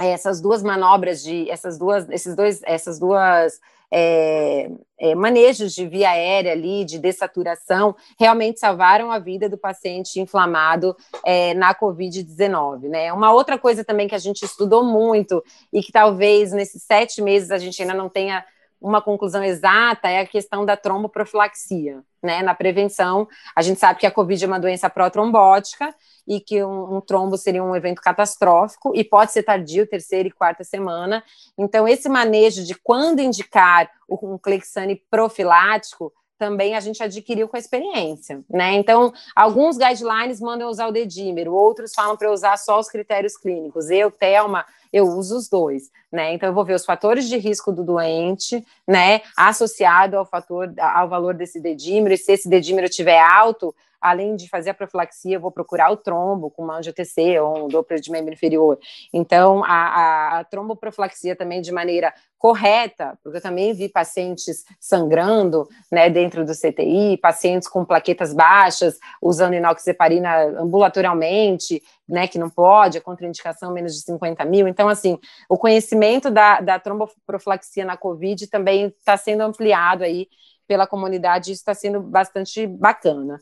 essas 0.00 0.40
duas 0.40 0.60
manobras 0.60 1.22
de 1.22 1.48
essas 1.48 1.78
duas 1.78 2.08
esses 2.10 2.34
dois 2.34 2.60
essas 2.64 2.98
duas 2.98 3.60
é, 3.94 4.70
é, 4.98 5.14
manejos 5.14 5.74
de 5.74 5.86
via 5.86 6.10
aérea 6.10 6.52
ali, 6.52 6.82
de 6.82 6.98
dessaturação, 6.98 7.94
realmente 8.18 8.58
salvaram 8.58 9.12
a 9.12 9.18
vida 9.18 9.50
do 9.50 9.58
paciente 9.58 10.18
inflamado 10.18 10.96
é, 11.24 11.52
na 11.52 11.74
Covid-19, 11.74 12.88
né? 12.88 13.12
Uma 13.12 13.32
outra 13.32 13.58
coisa 13.58 13.84
também 13.84 14.08
que 14.08 14.14
a 14.14 14.18
gente 14.18 14.44
estudou 14.44 14.82
muito 14.82 15.44
e 15.70 15.82
que 15.82 15.92
talvez 15.92 16.52
nesses 16.52 16.82
sete 16.82 17.20
meses 17.20 17.50
a 17.50 17.58
gente 17.58 17.82
ainda 17.82 17.92
não 17.92 18.08
tenha 18.08 18.42
uma 18.82 19.00
conclusão 19.00 19.42
exata 19.44 20.08
é 20.08 20.20
a 20.20 20.26
questão 20.26 20.66
da 20.66 20.76
tromboprofilaxia, 20.76 22.02
né? 22.22 22.42
Na 22.42 22.54
prevenção, 22.54 23.28
a 23.54 23.62
gente 23.62 23.78
sabe 23.78 24.00
que 24.00 24.06
a 24.06 24.10
Covid 24.10 24.44
é 24.44 24.48
uma 24.48 24.58
doença 24.58 24.90
protrombótica 24.90 25.94
e 26.26 26.40
que 26.40 26.62
um, 26.64 26.96
um, 26.96 27.00
trombo 27.00 27.38
seria 27.38 27.62
um 27.62 27.74
evento 27.74 28.02
catastrófico 28.02 28.92
e 28.94 29.04
pode 29.04 29.32
ser 29.32 29.44
tardio, 29.44 29.86
terceira 29.86 30.28
e 30.28 30.32
quarta 30.32 30.64
semana. 30.64 31.22
Então, 31.56 31.86
esse 31.86 32.08
manejo 32.08 32.64
de 32.64 32.74
quando 32.74 33.20
indicar 33.20 33.88
um 34.10 34.36
Clexane 34.36 35.02
profilático 35.10 36.12
também 36.42 36.74
a 36.74 36.80
gente 36.80 37.00
adquiriu 37.00 37.46
com 37.46 37.56
a 37.56 37.60
experiência, 37.60 38.42
né? 38.50 38.72
Então, 38.72 39.12
alguns 39.32 39.78
guidelines 39.78 40.40
mandam 40.40 40.68
usar 40.68 40.88
o 40.88 40.92
dedímero, 40.92 41.54
outros 41.54 41.92
falam 41.94 42.16
para 42.16 42.32
usar 42.32 42.56
só 42.56 42.80
os 42.80 42.88
critérios 42.88 43.36
clínicos. 43.36 43.90
Eu, 43.90 44.10
Thelma, 44.10 44.66
eu 44.92 45.06
uso 45.06 45.36
os 45.36 45.48
dois, 45.48 45.84
né? 46.10 46.34
Então 46.34 46.48
eu 46.48 46.52
vou 46.52 46.64
ver 46.64 46.74
os 46.74 46.84
fatores 46.84 47.28
de 47.28 47.36
risco 47.36 47.70
do 47.70 47.84
doente, 47.84 48.66
né, 48.88 49.20
associado 49.36 50.16
ao 50.16 50.26
fator 50.26 50.74
ao 50.76 51.08
valor 51.08 51.32
desse 51.32 51.60
dedímero, 51.60 52.12
e 52.12 52.18
se 52.18 52.32
esse 52.32 52.48
dedímero 52.48 52.88
estiver 52.88 53.20
alto, 53.20 53.72
além 54.02 54.36
de 54.36 54.48
fazer 54.48 54.70
a 54.70 54.74
profilaxia, 54.74 55.36
eu 55.36 55.40
vou 55.40 55.52
procurar 55.52 55.90
o 55.90 55.96
trombo 55.96 56.50
com 56.50 56.64
uma 56.64 56.76
angiotc 56.76 57.38
ou 57.40 57.64
um 57.64 57.68
Doppler 57.68 58.00
de 58.00 58.10
membro 58.10 58.34
inferior. 58.34 58.78
Então, 59.12 59.62
a, 59.64 59.68
a, 59.68 60.38
a 60.40 60.44
tromboprofilaxia 60.44 61.36
também 61.36 61.60
de 61.60 61.70
maneira 61.70 62.12
correta, 62.42 63.16
porque 63.22 63.38
eu 63.38 63.42
também 63.42 63.72
vi 63.72 63.88
pacientes 63.88 64.64
sangrando, 64.80 65.68
né, 65.92 66.10
dentro 66.10 66.44
do 66.44 66.52
CTI, 66.52 67.16
pacientes 67.16 67.68
com 67.68 67.84
plaquetas 67.84 68.34
baixas, 68.34 68.98
usando 69.22 69.54
inoxeparina 69.54 70.60
ambulatorialmente, 70.60 71.80
né, 72.08 72.26
que 72.26 72.38
não 72.38 72.50
pode, 72.50 72.98
a 72.98 73.00
contraindicação 73.00 73.72
menos 73.72 73.94
de 73.94 74.00
50 74.00 74.44
mil. 74.44 74.66
Então, 74.66 74.88
assim, 74.88 75.16
o 75.48 75.56
conhecimento 75.56 76.32
da, 76.32 76.60
da 76.60 76.80
tromboprofilaxia 76.80 77.84
na 77.84 77.96
COVID 77.96 78.48
também 78.48 78.86
está 78.86 79.16
sendo 79.16 79.42
ampliado 79.42 80.02
aí 80.02 80.26
pela 80.66 80.86
comunidade, 80.86 81.52
isso 81.52 81.60
está 81.60 81.74
sendo 81.74 82.00
bastante 82.00 82.66
bacana. 82.66 83.40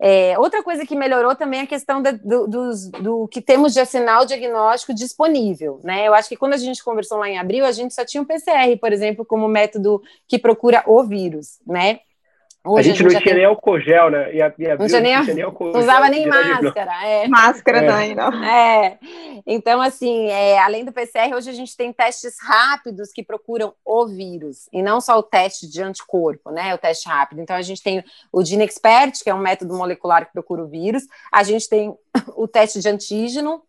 É, 0.00 0.38
outra 0.38 0.62
coisa 0.62 0.86
que 0.86 0.94
melhorou 0.94 1.34
também 1.34 1.60
é 1.60 1.62
a 1.64 1.66
questão 1.66 2.00
da, 2.00 2.12
do, 2.12 2.46
do, 2.46 2.70
do, 3.02 3.28
que 3.28 3.42
temos 3.42 3.74
de 3.74 3.84
sinal 3.84 4.24
diagnóstico 4.24 4.94
disponível, 4.94 5.80
né? 5.82 6.06
Eu 6.06 6.14
acho 6.14 6.28
que 6.28 6.36
quando 6.36 6.54
a 6.54 6.58
gente 6.58 6.84
conversou 6.84 7.18
lá 7.18 7.28
em 7.28 7.38
abril, 7.38 7.64
a 7.64 7.72
gente 7.72 7.92
só 7.92 8.04
tinha 8.04 8.22
um 8.22 8.26
PCR, 8.26 8.76
por 8.80 8.92
exemplo, 8.92 9.24
como 9.24 9.48
método 9.48 10.00
que 10.28 10.38
procura 10.38 10.84
o 10.86 11.02
vírus, 11.02 11.58
né? 11.66 12.00
Hoje, 12.68 12.90
a 12.90 12.92
gente 12.92 13.06
a 13.06 13.08
gente 13.08 13.14
não 13.14 13.20
tinha 13.22 13.34
nem 13.34 13.44
álcool 13.44 13.80
gel, 13.80 14.10
né? 14.10 14.34
E 14.34 14.42
a, 14.42 14.52
e 14.58 14.66
a 14.66 14.76
não 14.76 14.86
tinha 14.86 15.00
nem, 15.00 15.16
não, 15.16 15.24
nem 15.24 15.42
álcool 15.42 15.72
não 15.72 15.80
usava 15.80 16.08
nem 16.08 16.26
máscara. 16.26 17.04
É. 17.04 17.28
Máscara 17.28 17.78
é. 17.78 17.86
também, 17.86 18.14
não. 18.14 18.44
É. 18.44 18.98
Então, 19.46 19.80
assim, 19.80 20.28
é, 20.28 20.58
além 20.58 20.84
do 20.84 20.92
PCR, 20.92 21.34
hoje 21.34 21.50
a 21.50 21.54
gente 21.54 21.76
tem 21.76 21.92
testes 21.92 22.36
rápidos 22.40 23.10
que 23.12 23.22
procuram 23.22 23.72
o 23.84 24.06
vírus, 24.06 24.68
e 24.72 24.82
não 24.82 25.00
só 25.00 25.18
o 25.18 25.22
teste 25.22 25.68
de 25.68 25.82
anticorpo, 25.82 26.50
né? 26.50 26.74
O 26.74 26.78
teste 26.78 27.08
rápido. 27.08 27.40
Então, 27.40 27.56
a 27.56 27.62
gente 27.62 27.82
tem 27.82 28.04
o 28.32 28.42
DineXpert, 28.42 29.22
que 29.22 29.30
é 29.30 29.34
um 29.34 29.38
método 29.38 29.74
molecular 29.74 30.26
que 30.26 30.32
procura 30.32 30.62
o 30.62 30.68
vírus, 30.68 31.04
a 31.32 31.42
gente 31.42 31.68
tem 31.68 31.96
o 32.36 32.46
teste 32.46 32.80
de 32.80 32.88
antígeno, 32.88 33.62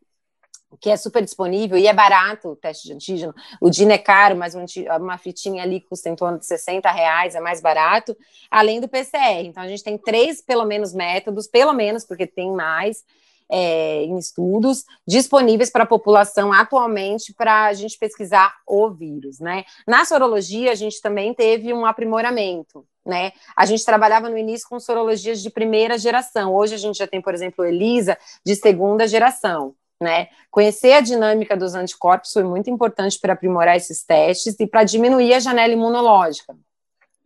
que 0.78 0.90
é 0.90 0.98
super 0.98 1.24
disponível 1.24 1.78
e 1.78 1.88
é 1.88 1.94
barato 1.94 2.50
o 2.50 2.56
teste 2.56 2.88
de 2.88 2.94
antígeno. 2.94 3.34
O 3.60 3.70
DIN 3.70 3.90
é 3.90 3.98
caro, 3.98 4.36
mas 4.36 4.54
uma 5.00 5.18
fitinha 5.18 5.64
ali 5.64 5.82
custa 5.82 6.10
em 6.10 6.16
torno 6.16 6.40
de 6.40 6.46
60 6.46 6.90
reais, 6.92 7.36
é 7.36 7.40
mais 7.40 7.62
barato, 7.62 8.16
além 8.50 8.80
do 8.80 8.88
PCR. 8.88 9.46
Então, 9.46 9.64
a 9.64 9.68
gente 9.68 9.84
tem 9.84 9.98
três, 9.98 10.42
pelo 10.42 10.66
menos, 10.66 10.94
métodos, 10.94 11.48
pelo 11.48 11.74
menos, 11.74 12.06
porque 12.06 12.28
tem 12.28 12.52
mais, 12.52 13.04
é, 13.52 14.04
em 14.04 14.18
estudos 14.18 14.86
disponíveis 15.08 15.72
para 15.72 15.84
a 15.84 15.88
população 15.88 16.54
atualmente 16.54 17.34
para 17.34 17.66
a 17.66 17.74
gente 17.74 17.98
pesquisar 17.98 18.56
o 18.68 18.92
vírus, 18.92 19.40
né? 19.40 19.66
Na 19.88 20.06
sorologia, 20.06 20.72
a 20.72 20.76
gente 20.76 21.02
também 21.02 21.34
teve 21.34 21.74
um 21.74 21.86
aprimoramento. 21.86 22.86
Né? 23.06 23.32
A 23.56 23.66
gente 23.66 23.84
trabalhava 23.84 24.30
no 24.30 24.38
início 24.38 24.68
com 24.70 24.80
sorologias 24.80 25.42
de 25.42 25.50
primeira 25.50 25.98
geração. 25.98 26.54
Hoje 26.54 26.76
a 26.76 26.78
gente 26.78 26.98
já 26.98 27.08
tem, 27.08 27.20
por 27.20 27.34
exemplo, 27.34 27.66
ELISA 27.66 28.16
de 28.46 28.56
segunda 28.56 29.08
geração. 29.08 29.74
Né? 30.02 30.30
Conhecer 30.50 30.94
a 30.94 31.02
dinâmica 31.02 31.58
dos 31.58 31.76
anticorpos 31.76 32.32
foi 32.32 32.44
muito 32.44 32.70
importante 32.70 33.20
para 33.20 33.34
aprimorar 33.34 33.76
esses 33.76 34.04
testes 34.04 34.58
e 34.58 34.66
para 34.66 34.86
diminuir 34.86 35.34
a 35.34 35.40
janela 35.40 35.74
imunológica. 35.74 36.56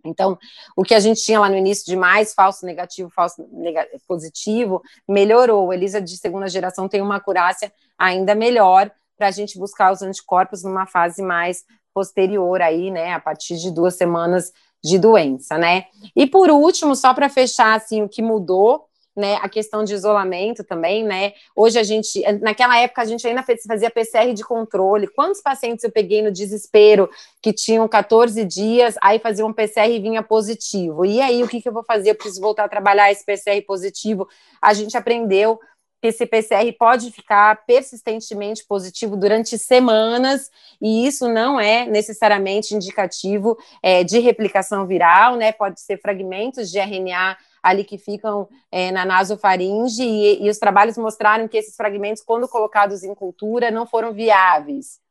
Então, 0.06 0.38
o 0.76 0.84
que 0.84 0.94
a 0.94 1.00
gente 1.00 1.22
tinha 1.22 1.40
lá 1.40 1.48
no 1.48 1.56
início 1.56 1.86
de 1.86 1.96
mais 1.96 2.34
falso 2.34 2.66
negativo, 2.66 3.10
falso 3.10 3.48
positivo, 4.08 4.82
melhorou. 5.08 5.72
A 5.72 5.76
Elisa 5.76 6.02
de 6.02 6.18
segunda 6.18 6.48
geração 6.50 6.90
tem 6.90 7.02
uma 7.02 7.18
acurácia 7.18 7.72
ainda 7.98 8.36
melhor 8.36 8.92
para 9.16 9.28
a 9.28 9.32
gente 9.32 9.58
buscar 9.58 9.94
os 9.94 10.02
anticorpos 10.02 10.64
numa 10.64 10.86
fase 10.86 11.22
mais 11.22 11.64
posterior 11.94 12.62
aí, 12.62 12.90
né, 12.90 13.14
a 13.14 13.20
partir 13.20 13.56
de 13.58 13.72
duas 13.72 13.96
semanas 13.96 14.52
de 14.84 14.98
doença, 14.98 15.58
né? 15.58 15.86
E 16.16 16.28
por 16.28 16.50
último, 16.50 16.96
só 16.96 17.14
para 17.14 17.30
fechar 17.30 17.76
assim, 17.76 18.02
o 18.02 18.10
que 18.10 18.22
mudou 18.22 18.86
né, 19.16 19.36
a 19.42 19.48
questão 19.48 19.84
de 19.84 19.94
isolamento 19.94 20.64
também, 20.64 21.04
né? 21.04 21.34
Hoje 21.56 21.78
a 21.78 21.84
gente, 21.84 22.22
naquela 22.42 22.80
época 22.80 23.02
a 23.02 23.06
gente 23.06 23.26
ainda 23.28 23.44
fazia 23.44 23.92
PCR 23.92 24.34
de 24.34 24.44
controle. 24.44 25.08
Quantos 25.08 25.42
pacientes 25.42 25.84
eu 25.84 25.92
peguei 25.92 26.22
no 26.22 26.32
desespero 26.32 27.10
que 27.42 27.54
tinham 27.54 27.88
14 27.88 28.44
dias, 28.44 28.96
aí 29.02 29.20
fazia 29.20 29.46
um 29.46 29.54
PCR 29.54 29.92
e 29.92 30.00
vinha 30.00 30.24
positivo. 30.24 31.06
E 31.06 31.22
aí 31.22 31.44
o 31.44 31.48
que, 31.48 31.62
que 31.62 31.70
eu 31.70 31.74
vou 31.74 31.84
fazer? 31.84 32.12
Eu 32.12 32.16
preciso 32.16 32.42
voltar 32.42 32.66
a 32.66 32.70
trabalhar 32.70 33.12
esse 33.12 33.24
PCR 33.24 33.62
positivo. 33.66 34.28
A 34.62 34.74
gente 34.74 34.98
aprendeu 34.98 35.60
que 36.04 36.08
esse 36.08 36.26
PCR 36.26 36.70
pode 36.78 37.12
ficar 37.12 37.66
persistentemente 37.66 38.66
positivo 38.66 39.16
durante 39.16 39.58
semanas, 39.58 40.52
e 40.82 41.08
isso 41.08 41.30
não 41.30 41.58
é 41.58 41.86
necessariamente 41.86 42.76
indicativo 42.76 43.58
é, 43.82 44.04
de 44.04 44.20
replicação 44.20 44.86
viral, 44.86 45.38
né? 45.38 45.54
Pode 45.54 45.80
ser 45.80 45.98
fragmentos 46.02 46.70
de 46.70 46.78
RNA 46.78 47.38
ali 47.64 47.86
que 47.86 47.98
ficam 47.98 48.48
é, 48.70 48.92
na 48.92 49.06
nasofaringe, 49.06 50.04
e, 50.04 50.46
e 50.46 50.50
os 50.50 50.58
trabalhos 50.58 50.98
mostraram 50.98 51.48
que 51.48 51.58
esses 51.58 51.76
fragmentos, 51.76 52.22
quando 52.22 52.48
colocados 52.48 53.04
em 53.04 53.16
cultura, 53.16 53.72
não 53.72 53.88
foram 53.88 54.14
viáveis. 54.14 55.02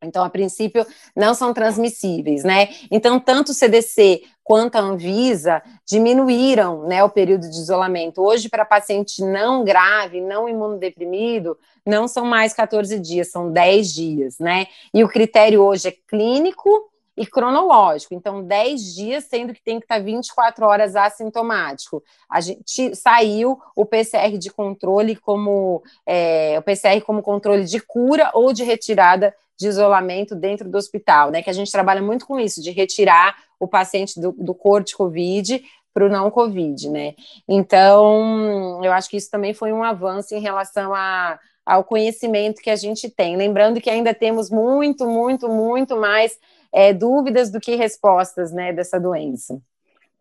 Então, 0.00 0.22
a 0.24 0.30
princípio, 0.30 0.86
não 1.14 1.34
são 1.34 1.52
transmissíveis, 1.52 2.44
né? 2.44 2.68
Então, 2.88 3.18
tanto 3.18 3.50
o 3.50 3.54
CDC 3.54 4.22
quanto 4.44 4.76
a 4.76 4.80
Anvisa 4.80 5.60
diminuíram 5.84 6.84
né, 6.86 7.02
o 7.02 7.10
período 7.10 7.50
de 7.50 7.56
isolamento. 7.56 8.22
Hoje, 8.22 8.48
para 8.48 8.64
paciente 8.64 9.22
não 9.24 9.64
grave, 9.64 10.20
não 10.20 10.48
imunodeprimido, 10.48 11.58
não 11.84 12.06
são 12.06 12.24
mais 12.24 12.54
14 12.54 12.98
dias, 13.00 13.30
são 13.30 13.50
10 13.50 13.92
dias, 13.92 14.38
né? 14.38 14.68
E 14.94 15.02
o 15.02 15.08
critério 15.08 15.62
hoje 15.62 15.88
é 15.88 15.94
clínico 16.08 16.70
e 17.18 17.26
cronológico. 17.26 18.14
Então, 18.14 18.42
10 18.42 18.94
dias, 18.94 19.24
sendo 19.24 19.52
que 19.52 19.62
tem 19.62 19.78
que 19.78 19.84
estar 19.84 20.00
24 20.00 20.64
horas 20.64 20.96
assintomático. 20.96 22.02
A 22.30 22.40
gente 22.40 22.94
saiu 22.94 23.58
o 23.74 23.84
PCR 23.84 24.38
de 24.38 24.50
controle 24.50 25.16
como 25.16 25.82
é, 26.06 26.56
o 26.58 26.62
PCR 26.62 27.00
como 27.02 27.22
controle 27.22 27.64
de 27.64 27.80
cura 27.80 28.30
ou 28.34 28.52
de 28.52 28.62
retirada 28.62 29.34
de 29.58 29.66
isolamento 29.66 30.36
dentro 30.36 30.68
do 30.68 30.78
hospital, 30.78 31.30
né? 31.30 31.42
Que 31.42 31.50
a 31.50 31.52
gente 31.54 31.72
trabalha 31.72 32.00
muito 32.00 32.26
com 32.26 32.38
isso, 32.38 32.62
de 32.62 32.70
retirar 32.70 33.36
o 33.58 33.66
paciente 33.66 34.20
do, 34.20 34.32
do 34.32 34.54
corte 34.54 34.96
Covid 34.96 35.62
para 35.92 36.06
o 36.06 36.08
não 36.08 36.30
Covid, 36.30 36.88
né? 36.90 37.14
Então, 37.48 38.80
eu 38.84 38.92
acho 38.92 39.10
que 39.10 39.16
isso 39.16 39.30
também 39.30 39.52
foi 39.52 39.72
um 39.72 39.82
avanço 39.82 40.32
em 40.32 40.40
relação 40.40 40.94
a, 40.94 41.40
ao 41.66 41.82
conhecimento 41.82 42.62
que 42.62 42.70
a 42.70 42.76
gente 42.76 43.10
tem. 43.10 43.36
Lembrando 43.36 43.80
que 43.80 43.90
ainda 43.90 44.14
temos 44.14 44.48
muito, 44.48 45.06
muito, 45.06 45.48
muito 45.48 45.96
mais 45.96 46.38
é, 46.72 46.92
dúvidas 46.92 47.50
do 47.50 47.60
que 47.60 47.74
respostas, 47.76 48.52
né, 48.52 48.72
dessa 48.72 48.98
doença. 48.98 49.60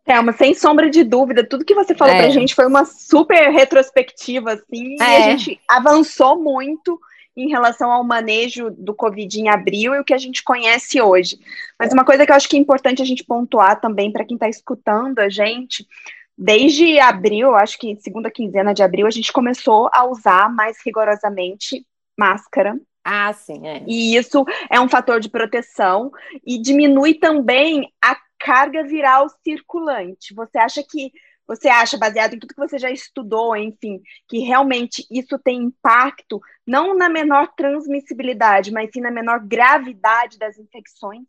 Thelma, 0.05 0.31
sem 0.31 0.53
sombra 0.53 0.89
de 0.89 1.03
dúvida, 1.03 1.43
tudo 1.43 1.65
que 1.65 1.75
você 1.75 1.93
falou 1.93 2.13
é. 2.13 2.17
para 2.19 2.27
a 2.27 2.31
gente 2.31 2.55
foi 2.55 2.65
uma 2.65 2.85
super 2.85 3.49
retrospectiva, 3.51 4.53
assim, 4.53 4.95
é. 5.01 5.03
e 5.03 5.15
a 5.15 5.21
gente 5.29 5.59
avançou 5.67 6.41
muito 6.41 6.97
em 7.35 7.49
relação 7.49 7.91
ao 7.91 8.03
manejo 8.03 8.71
do 8.71 8.95
Covid 8.95 9.39
em 9.39 9.49
abril 9.49 9.93
e 9.93 9.99
o 9.99 10.03
que 10.03 10.13
a 10.13 10.17
gente 10.17 10.43
conhece 10.43 10.99
hoje. 10.99 11.37
Mas 11.77 11.93
uma 11.93 12.05
coisa 12.05 12.25
que 12.25 12.31
eu 12.31 12.35
acho 12.35 12.49
que 12.49 12.57
é 12.57 12.59
importante 12.59 13.01
a 13.01 13.05
gente 13.05 13.23
pontuar 13.23 13.79
também 13.79 14.11
para 14.11 14.25
quem 14.25 14.35
está 14.35 14.49
escutando 14.49 15.19
a 15.19 15.29
gente, 15.29 15.85
desde 16.37 16.99
abril, 16.99 17.53
acho 17.53 17.77
que 17.77 17.95
segunda 17.97 18.31
quinzena 18.31 18.73
de 18.73 18.81
abril, 18.81 19.05
a 19.05 19.11
gente 19.11 19.31
começou 19.31 19.89
a 19.93 20.05
usar 20.05 20.49
mais 20.51 20.77
rigorosamente 20.83 21.85
máscara 22.17 22.79
ah, 23.09 23.31
sim, 23.31 23.65
é. 23.65 23.83
E 23.87 24.17
isso 24.17 24.43
é 24.69 24.81
um 24.81 24.89
fator 24.89 25.21
de 25.21 25.29
proteção 25.29 26.11
e 26.45 26.61
diminui 26.61 27.13
também 27.13 27.89
a 28.03 28.17
carga 28.37 28.83
viral 28.83 29.27
circulante. 29.45 30.33
Você 30.33 30.57
acha 30.57 30.83
que 30.83 31.13
você 31.47 31.69
acha, 31.69 31.97
baseado 31.97 32.33
em 32.33 32.39
tudo 32.39 32.53
que 32.53 32.59
você 32.59 32.77
já 32.77 32.91
estudou, 32.91 33.55
enfim, 33.55 34.01
que 34.27 34.39
realmente 34.39 35.07
isso 35.09 35.39
tem 35.39 35.63
impacto 35.63 36.41
não 36.65 36.93
na 36.97 37.07
menor 37.07 37.47
transmissibilidade, 37.55 38.69
mas 38.69 38.89
sim 38.91 38.99
na 38.99 39.09
menor 39.09 39.39
gravidade 39.39 40.37
das 40.37 40.59
infecções? 40.59 41.23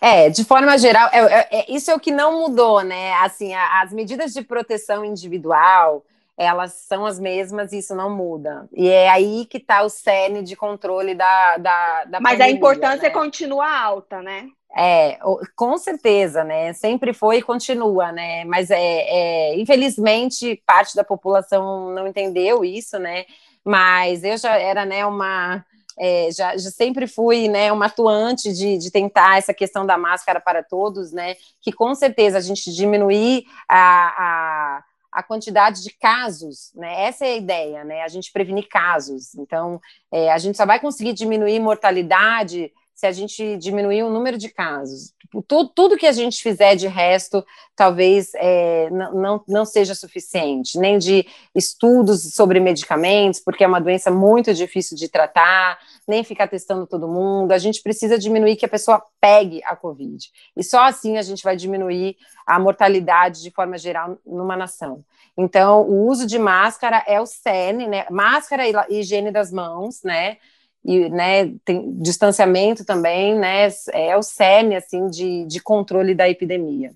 É, 0.00 0.30
de 0.30 0.44
forma 0.44 0.78
geral, 0.78 1.10
é, 1.12 1.18
é, 1.18 1.48
é 1.50 1.72
isso 1.72 1.90
é 1.90 1.94
o 1.96 1.98
que 1.98 2.12
não 2.12 2.42
mudou, 2.42 2.82
né? 2.82 3.14
Assim, 3.14 3.52
a, 3.52 3.82
as 3.82 3.92
medidas 3.92 4.32
de 4.32 4.42
proteção 4.42 5.04
individual, 5.04 6.04
elas 6.36 6.72
são 6.72 7.06
as 7.06 7.18
mesmas 7.18 7.72
e 7.72 7.78
isso 7.78 7.94
não 7.94 8.14
muda. 8.14 8.68
E 8.72 8.88
é 8.88 9.08
aí 9.08 9.46
que 9.46 9.56
está 9.56 9.82
o 9.82 9.88
cerne 9.88 10.42
de 10.42 10.54
controle 10.54 11.14
da, 11.14 11.56
da, 11.56 12.04
da 12.04 12.20
Mas 12.20 12.34
pandemia, 12.34 12.54
a 12.54 12.56
importância 12.56 13.08
né? 13.08 13.10
continua 13.10 13.80
alta, 13.80 14.20
né? 14.20 14.48
É, 14.76 15.18
com 15.54 15.78
certeza, 15.78 16.44
né? 16.44 16.74
Sempre 16.74 17.14
foi 17.14 17.38
e 17.38 17.42
continua, 17.42 18.12
né? 18.12 18.44
Mas 18.44 18.70
é, 18.70 18.76
é, 18.78 19.58
infelizmente 19.58 20.62
parte 20.66 20.94
da 20.94 21.02
população 21.02 21.90
não 21.94 22.06
entendeu 22.06 22.62
isso, 22.62 22.98
né? 22.98 23.24
Mas 23.64 24.22
eu 24.22 24.36
já 24.36 24.56
era, 24.58 24.84
né, 24.84 25.04
uma 25.04 25.64
é, 25.98 26.28
já, 26.30 26.56
já, 26.56 26.70
sempre 26.70 27.06
fui 27.06 27.48
né, 27.48 27.72
uma 27.72 27.86
atuante 27.86 28.52
de, 28.52 28.76
de, 28.76 28.90
tentar 28.90 29.38
essa 29.38 29.54
questão 29.54 29.86
da 29.86 29.96
máscara 29.96 30.38
para 30.38 30.62
todos, 30.62 31.10
né? 31.10 31.36
Que 31.62 31.72
com 31.72 31.94
certeza 31.94 32.36
a 32.36 32.40
gente 32.42 32.70
diminuir 32.72 33.44
a, 33.66 34.76
a 34.78 34.84
a 35.16 35.22
quantidade 35.22 35.82
de 35.82 35.96
casos, 35.96 36.70
né? 36.74 37.06
Essa 37.06 37.24
é 37.24 37.32
a 37.32 37.36
ideia, 37.36 37.84
né? 37.84 38.02
A 38.02 38.08
gente 38.08 38.30
prevenir 38.30 38.68
casos. 38.68 39.34
Então, 39.34 39.80
é, 40.12 40.30
a 40.30 40.36
gente 40.36 40.58
só 40.58 40.66
vai 40.66 40.78
conseguir 40.78 41.14
diminuir 41.14 41.58
mortalidade 41.58 42.70
se 42.96 43.06
a 43.06 43.12
gente 43.12 43.58
diminuir 43.58 44.02
o 44.02 44.10
número 44.10 44.38
de 44.38 44.48
casos. 44.48 45.12
Tipo, 45.20 45.42
tudo, 45.42 45.68
tudo 45.68 45.96
que 45.98 46.06
a 46.06 46.12
gente 46.12 46.42
fizer 46.42 46.76
de 46.76 46.86
resto, 46.86 47.44
talvez 47.76 48.32
é, 48.34 48.88
não, 48.90 49.44
não 49.46 49.66
seja 49.66 49.94
suficiente, 49.94 50.78
nem 50.78 50.96
de 50.96 51.26
estudos 51.54 52.32
sobre 52.32 52.58
medicamentos, 52.58 53.38
porque 53.38 53.62
é 53.62 53.66
uma 53.66 53.82
doença 53.82 54.10
muito 54.10 54.54
difícil 54.54 54.96
de 54.96 55.10
tratar, 55.10 55.78
nem 56.08 56.24
ficar 56.24 56.48
testando 56.48 56.86
todo 56.86 57.06
mundo. 57.06 57.52
A 57.52 57.58
gente 57.58 57.82
precisa 57.82 58.18
diminuir 58.18 58.56
que 58.56 58.64
a 58.64 58.68
pessoa 58.68 59.02
pegue 59.20 59.62
a 59.64 59.76
Covid. 59.76 60.30
E 60.56 60.64
só 60.64 60.84
assim 60.84 61.18
a 61.18 61.22
gente 61.22 61.44
vai 61.44 61.54
diminuir 61.54 62.16
a 62.46 62.58
mortalidade 62.58 63.42
de 63.42 63.50
forma 63.50 63.76
geral 63.76 64.16
numa 64.24 64.56
nação. 64.56 65.04
Então, 65.36 65.82
o 65.82 66.08
uso 66.08 66.26
de 66.26 66.38
máscara 66.38 67.04
é 67.06 67.20
o 67.20 67.26
cerne, 67.26 67.86
né? 67.86 68.06
Máscara 68.10 68.66
e 68.66 69.00
higiene 69.00 69.30
das 69.30 69.52
mãos, 69.52 70.02
né? 70.02 70.38
E 70.86 71.08
né, 71.08 71.52
tem 71.64 71.92
distanciamento 72.00 72.84
também, 72.84 73.34
né, 73.34 73.68
é 73.92 74.16
o 74.16 74.22
cerne 74.22 74.76
assim 74.76 75.08
de, 75.08 75.44
de 75.44 75.60
controle 75.60 76.14
da 76.14 76.28
epidemia. 76.28 76.92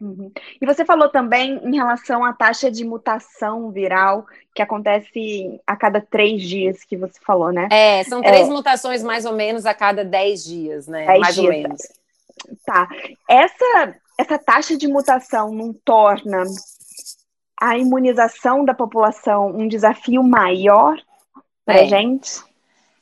Uhum. 0.00 0.30
E 0.60 0.66
você 0.66 0.84
falou 0.84 1.08
também 1.08 1.60
em 1.64 1.76
relação 1.76 2.24
à 2.24 2.32
taxa 2.32 2.70
de 2.70 2.84
mutação 2.84 3.70
viral 3.70 4.26
que 4.54 4.62
acontece 4.62 5.60
a 5.66 5.76
cada 5.76 6.00
três 6.00 6.42
dias 6.42 6.84
que 6.84 6.96
você 6.96 7.18
falou, 7.24 7.52
né? 7.52 7.68
É, 7.70 8.04
são 8.04 8.20
três 8.20 8.48
é... 8.48 8.50
mutações 8.50 9.02
mais 9.02 9.24
ou 9.24 9.32
menos 9.32 9.66
a 9.66 9.74
cada 9.74 10.04
dez 10.04 10.44
dias, 10.44 10.86
né? 10.86 11.06
Dez 11.06 11.20
mais 11.20 11.34
dias. 11.34 11.46
ou 11.46 11.52
menos. 11.52 11.82
Tá. 12.64 12.88
Essa, 13.28 13.96
essa 14.18 14.38
taxa 14.38 14.76
de 14.76 14.86
mutação 14.86 15.52
não 15.52 15.72
torna 15.72 16.44
a 17.60 17.78
imunização 17.78 18.64
da 18.64 18.74
população 18.74 19.48
um 19.48 19.66
desafio 19.66 20.22
maior 20.22 20.96
para 21.64 21.76
a 21.76 21.84
é. 21.84 21.86
gente? 21.86 22.42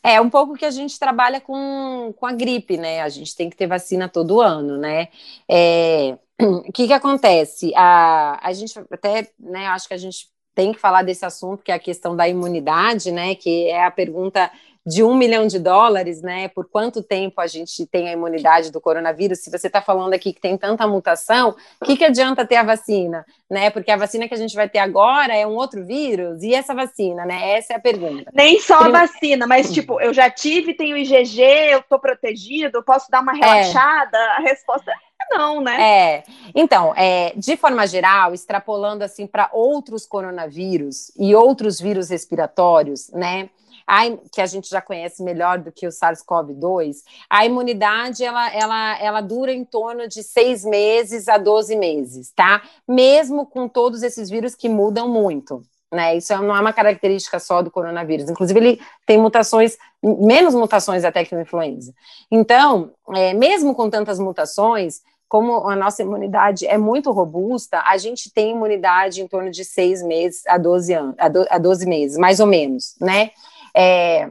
É 0.03 0.21
um 0.21 0.29
pouco 0.29 0.55
que 0.55 0.65
a 0.65 0.71
gente 0.71 0.99
trabalha 0.99 1.41
com, 1.41 2.12
com 2.17 2.27
a 2.27 2.33
gripe, 2.33 2.77
né? 2.77 3.03
A 3.03 3.09
gente 3.09 3.37
tem 3.37 3.49
que 3.49 3.57
ter 3.57 3.69
vacina 3.69 4.09
todo 4.09 4.41
ano, 4.41 4.77
né? 4.77 5.09
É, 5.49 6.19
o 6.43 6.73
que 6.73 6.88
que 6.88 6.93
acontece? 6.93 7.73
A, 7.77 8.41
a 8.43 8.53
gente 8.53 8.79
até, 8.91 9.31
né, 9.38 9.67
acho 9.69 9.87
que 9.87 9.95
a 9.95 9.99
gente 9.99 10.29
tem 10.55 10.73
que 10.73 10.79
falar 10.79 11.03
desse 11.03 11.25
assunto, 11.25 11.62
que 11.62 11.73
é 11.73 11.75
a 11.75 11.79
questão 11.79 12.17
da 12.17 12.29
imunidade, 12.29 13.12
né? 13.12 13.35
Que 13.35 13.69
é 13.69 13.85
a 13.85 13.91
pergunta 13.91 14.51
de 14.85 15.05
um 15.05 15.14
milhão 15.14 15.47
de 15.47 15.59
dólares, 15.59 16.21
né? 16.21 16.49
Por 16.49 16.68
quanto 16.68 17.03
tempo 17.03 17.40
a 17.40 17.47
gente 17.47 17.87
tem 17.87 18.09
a 18.09 18.12
imunidade 18.12 18.73
do 18.73 18.81
coronavírus? 18.81 19.38
Se 19.38 19.51
você 19.51 19.68
está 19.68 19.81
falando 19.81 20.12
aqui 20.12 20.33
que 20.33 20.40
tem 20.40 20.57
tanta 20.57 20.87
mutação, 20.87 21.55
o 21.81 21.85
que, 21.85 21.97
que 21.97 22.05
adianta 22.05 22.45
ter 22.45 22.57
a 22.57 22.64
vacina, 22.64 23.25
né? 23.49 23.71
Porque 23.71 23.90
a 23.90 23.97
vacina 23.97 24.27
que 24.27 24.35
a 24.35 24.38
gente 24.38 24.57
vai 24.57 24.68
ter 24.68 24.81
agora 24.81 25.37
é 25.37 25.47
um 25.47 25.55
outro 25.55 25.85
vírus 25.85 26.42
e 26.42 26.53
essa 26.53 26.75
vacina, 26.75 27.25
né? 27.25 27.57
Essa 27.57 27.75
é 27.75 27.77
a 27.77 27.81
pergunta. 27.81 28.31
Nem 28.35 28.61
só 28.61 28.81
a 28.81 28.88
vacina, 28.88 29.47
mas 29.47 29.73
tipo, 29.73 30.01
eu 30.01 30.12
já 30.12 30.29
tive, 30.29 30.75
tenho 30.75 30.97
IgG, 30.97 31.40
eu 31.71 31.79
estou 31.79 31.99
protegido, 31.99 32.83
posso 32.83 33.11
dar 33.11 33.23
uma 33.23 33.33
é. 33.33 33.37
relaxada? 33.37 34.18
É. 34.18 34.37
A 34.37 34.40
resposta 34.40 34.90
é 34.90 35.12
não, 35.31 35.61
né? 35.61 35.81
É. 35.81 36.23
Então, 36.55 36.92
é, 36.97 37.33
de 37.37 37.57
forma 37.57 37.87
geral, 37.87 38.35
extrapolando 38.35 39.05
assim 39.05 39.27
para 39.27 39.49
outros 39.53 40.07
coronavírus 40.07 41.12
e 41.16 41.35
outros 41.35 41.81
vírus 41.81 42.11
respiratórios, 42.11 43.11
né? 43.12 43.49
A, 43.87 44.03
que 44.33 44.40
a 44.40 44.47
gente 44.47 44.68
já 44.68 44.81
conhece 44.81 45.23
melhor 45.23 45.59
do 45.59 45.73
que 45.73 45.87
o 45.87 45.90
SARS-CoV-2, 45.90 46.97
a 47.29 47.45
imunidade 47.45 48.25
ela, 48.25 48.53
ela, 48.55 48.99
ela 49.01 49.21
dura 49.21 49.53
em 49.53 49.64
torno 49.64 50.09
de 50.09 50.23
seis 50.23 50.64
meses 50.64 51.29
a 51.29 51.38
12 51.38 51.77
meses, 51.77 52.33
tá? 52.35 52.62
Mesmo 52.87 53.47
com 53.47 53.68
todos 53.68 54.03
esses 54.03 54.31
vírus 54.31 54.55
que 54.55 54.68
mudam 54.68 55.09
muito. 55.09 55.62
Né, 55.92 56.16
isso 56.16 56.35
não 56.38 56.57
é 56.57 56.61
uma 56.61 56.73
característica 56.73 57.38
só 57.38 57.61
do 57.61 57.71
coronavírus. 57.71 58.31
Inclusive, 58.31 58.59
ele 58.59 58.81
tem 59.05 59.18
mutações, 59.18 59.77
menos 60.03 60.55
mutações 60.55 61.05
até 61.05 61.23
que 61.23 61.35
no 61.35 61.42
influenza. 61.42 61.92
Então, 62.31 62.92
é, 63.14 63.35
mesmo 63.35 63.75
com 63.75 63.90
tantas 63.90 64.18
mutações, 64.18 65.03
como 65.33 65.66
a 65.66 65.75
nossa 65.75 66.03
imunidade 66.03 66.66
é 66.66 66.77
muito 66.77 67.11
robusta, 67.11 67.83
a 67.87 67.97
gente 67.97 68.31
tem 68.31 68.51
imunidade 68.51 69.23
em 69.23 69.27
torno 69.27 69.51
de 69.51 69.64
seis 69.64 70.03
meses 70.03 70.42
a 70.47 70.59
12, 70.59 70.92
anos, 70.92 71.14
a 71.18 71.59
12 71.59 71.87
meses, 71.87 72.18
mais 72.18 72.38
ou 72.38 72.47
menos, 72.47 72.95
né? 73.01 73.31
É, 73.76 74.30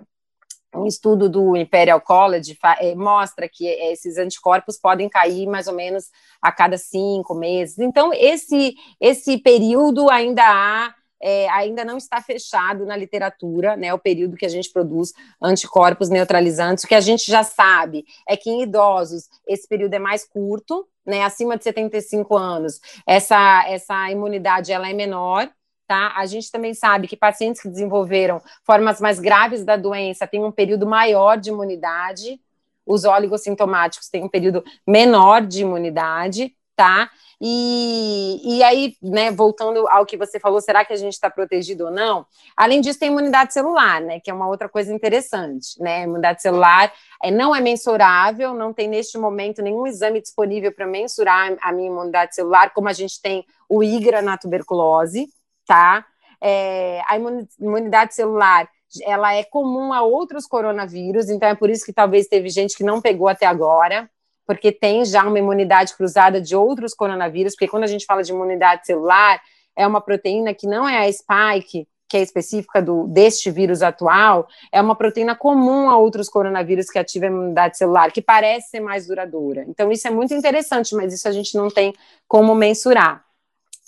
um 0.73 0.86
estudo 0.86 1.30
do 1.30 1.56
Imperial 1.58 1.99
College 1.99 2.58
é, 2.80 2.95
mostra 2.95 3.49
que 3.49 3.67
esses 3.67 4.17
anticorpos 4.17 4.77
podem 4.77 5.10
cair 5.10 5.47
mais 5.47 5.67
ou 5.67 5.73
menos 5.73 6.10
a 6.41 6.51
cada 6.51 6.77
cinco 6.77 7.36
meses. 7.36 7.77
Então, 7.80 8.12
esse, 8.13 8.75
esse 8.99 9.38
período 9.38 10.10
ainda 10.10 10.43
há 10.43 10.95
é, 11.21 11.47
ainda 11.49 11.86
não 11.86 11.97
está 11.97 12.19
fechado 12.19 12.86
na 12.86 12.97
literatura, 12.97 13.77
né, 13.77 13.93
o 13.93 13.99
período 13.99 14.36
que 14.36 14.45
a 14.45 14.49
gente 14.49 14.71
produz 14.71 15.13
anticorpos 15.41 16.10
neutralizantes. 16.10 16.84
O 16.84 16.88
que 16.88 16.95
a 16.95 17.01
gente 17.01 17.30
já 17.30 17.43
sabe 17.43 18.06
é 18.27 18.36
que 18.36 18.49
em 18.49 18.63
idosos 18.63 19.30
esse 19.47 19.67
período 19.67 19.93
é 19.93 19.99
mais 19.99 20.25
curto, 20.25 20.88
né, 21.06 21.23
acima 21.23 21.58
de 21.58 21.63
75 21.63 22.36
anos, 22.36 22.80
essa, 23.06 23.65
essa 23.67 24.10
imunidade 24.10 24.71
ela 24.71 24.89
é 24.89 24.93
menor, 24.93 25.47
Tá? 25.91 26.13
A 26.15 26.25
gente 26.25 26.49
também 26.49 26.73
sabe 26.73 27.06
que 27.06 27.17
pacientes 27.17 27.62
que 27.62 27.67
desenvolveram 27.67 28.41
formas 28.63 29.01
mais 29.01 29.19
graves 29.19 29.65
da 29.65 29.75
doença 29.75 30.25
têm 30.25 30.41
um 30.41 30.49
período 30.49 30.88
maior 30.88 31.38
de 31.38 31.49
imunidade, 31.49 32.39
os 32.86 33.04
oligossintomáticos 33.04 34.08
têm 34.08 34.23
um 34.23 34.30
período 34.30 34.63
menor 34.88 35.45
de 35.45 35.63
imunidade, 35.63 36.56
tá? 36.77 37.10
E, 37.41 38.39
e 38.41 38.63
aí, 38.63 38.95
né, 39.01 39.32
voltando 39.32 39.86
ao 39.89 40.06
que 40.06 40.15
você 40.15 40.39
falou, 40.39 40.62
será 40.62 40.86
que 40.86 40.93
a 40.93 40.95
gente 40.95 41.12
está 41.12 41.30
protegido 41.30 41.88
ou 41.88 41.91
não? 41.91 42.25
Além 42.56 42.80
disso, 42.80 42.97
tem 42.97 43.10
imunidade 43.10 43.51
celular, 43.51 43.99
né, 43.99 44.21
que 44.21 44.32
é 44.32 44.34
uma 44.34 44.47
outra 44.47 44.69
coisa 44.69 44.93
interessante, 44.93 45.77
né? 45.77 46.04
Imunidade 46.04 46.41
celular 46.41 46.89
é, 47.21 47.30
não 47.30 47.54
é 47.54 47.60
mensurável, 47.60 48.54
não 48.54 48.71
tem 48.71 48.88
neste 48.88 49.17
momento 49.17 49.62
nenhum 49.62 49.86
exame 49.86 50.21
disponível 50.21 50.71
para 50.71 50.88
mensurar 50.88 51.54
a 51.62 51.73
minha 51.73 51.89
imunidade 51.89 52.34
celular, 52.34 52.71
como 52.73 52.88
a 52.88 52.93
gente 52.93 53.21
tem 53.21 53.45
o 53.67 53.84
IGRA 53.84 54.21
na 54.21 54.38
tuberculose, 54.38 55.27
tá? 55.72 56.06
É, 56.42 57.02
a 57.08 57.18
imunidade 57.18 58.14
celular 58.14 58.68
ela 59.04 59.34
é 59.34 59.42
comum 59.42 59.94
a 59.94 60.02
outros 60.02 60.46
coronavírus, 60.46 61.30
então 61.30 61.48
é 61.48 61.56
por 61.56 61.70
isso 61.70 61.86
que 61.86 61.94
talvez 61.94 62.28
teve 62.28 62.50
gente 62.50 62.76
que 62.76 62.84
não 62.84 63.00
pegou 63.00 63.30
até 63.30 63.46
agora 63.46 64.10
porque 64.46 64.70
tem 64.70 65.06
já 65.06 65.26
uma 65.26 65.40
imunidade 65.40 65.96
cruzada 65.96 66.42
de 66.42 66.58
outros 66.58 66.94
coronavírus, 66.94 67.54
porque 67.54 67.70
quando 67.70 67.86
a 67.86 67.88
gente 67.88 68.06
fala 68.06 68.22
de 68.22 68.34
imunidade 68.34 68.86
celular, 68.86 69.40
é 69.78 69.88
uma 69.88 70.02
proteína 70.02 70.54
que 70.54 70.68
não 70.68 70.90
é 70.90 71.08
a 71.08 71.14
spike, 71.14 71.88
que 72.10 72.18
é 72.18 72.22
específica 72.22 72.82
do, 72.82 73.08
deste 73.08 73.50
vírus 73.50 73.82
atual, 73.82 74.50
é 74.74 74.82
uma 74.82 74.96
proteína 74.96 75.38
comum 75.38 75.90
a 75.90 75.98
outros 75.98 76.28
coronavírus 76.28 76.90
que 76.90 77.00
ativa 77.00 77.28
a 77.28 77.30
imunidade 77.30 77.78
celular, 77.78 78.12
que 78.12 78.22
parece 78.22 78.72
ser 78.72 78.82
mais 78.82 79.08
duradoura. 79.08 79.64
Então, 79.70 79.90
isso 79.90 80.06
é 80.10 80.12
muito 80.12 80.34
interessante, 80.34 80.94
mas 80.96 81.14
isso 81.14 81.30
a 81.30 81.32
gente 81.32 81.56
não 81.56 81.70
tem 81.70 81.94
como 82.28 82.54
mensurar. 82.54 83.24